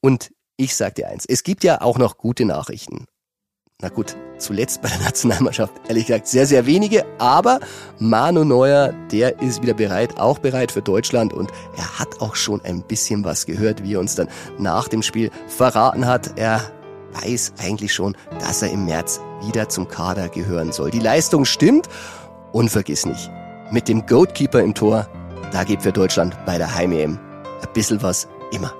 Und 0.00 0.30
ich 0.56 0.74
sag 0.74 0.94
dir 0.94 1.08
eins, 1.08 1.26
es 1.26 1.42
gibt 1.42 1.64
ja 1.64 1.80
auch 1.80 1.98
noch 1.98 2.18
gute 2.18 2.44
Nachrichten. 2.44 3.06
Na 3.82 3.88
gut, 3.88 4.14
zuletzt 4.38 4.82
bei 4.82 4.88
der 4.88 4.98
Nationalmannschaft 5.04 5.72
ehrlich 5.88 6.06
gesagt 6.06 6.26
sehr, 6.26 6.46
sehr 6.46 6.66
wenige, 6.66 7.04
aber 7.18 7.60
Manu 7.98 8.44
Neuer, 8.44 8.92
der 9.10 9.40
ist 9.40 9.62
wieder 9.62 9.74
bereit, 9.74 10.18
auch 10.18 10.38
bereit 10.38 10.70
für 10.72 10.82
Deutschland 10.82 11.32
und 11.32 11.50
er 11.76 11.98
hat 11.98 12.20
auch 12.20 12.34
schon 12.34 12.60
ein 12.62 12.82
bisschen 12.82 13.24
was 13.24 13.46
gehört, 13.46 13.82
wie 13.82 13.94
er 13.94 14.00
uns 14.00 14.14
dann 14.14 14.28
nach 14.58 14.88
dem 14.88 15.02
Spiel 15.02 15.30
verraten 15.48 16.06
hat. 16.06 16.38
Er 16.38 16.60
weiß 17.22 17.54
eigentlich 17.58 17.94
schon, 17.94 18.16
dass 18.38 18.62
er 18.62 18.70
im 18.70 18.84
März 18.84 19.20
wieder 19.46 19.68
zum 19.68 19.88
Kader 19.88 20.28
gehören 20.28 20.72
soll. 20.72 20.90
Die 20.90 21.00
Leistung 21.00 21.44
stimmt 21.44 21.88
und 22.52 22.68
vergiss 22.68 23.06
nicht, 23.06 23.30
mit 23.70 23.88
dem 23.88 24.04
Goatkeeper 24.06 24.60
im 24.60 24.74
Tor, 24.74 25.08
da 25.52 25.64
gibt 25.64 25.82
für 25.82 25.92
Deutschland 25.92 26.36
bei 26.44 26.58
der 26.58 26.74
Heim-EM 26.74 27.18
ein 27.62 27.72
bisschen 27.72 28.02
was 28.02 28.28
immer. 28.52 28.72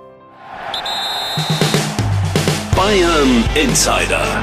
Bayern 2.76 3.44
Insider, 3.54 4.42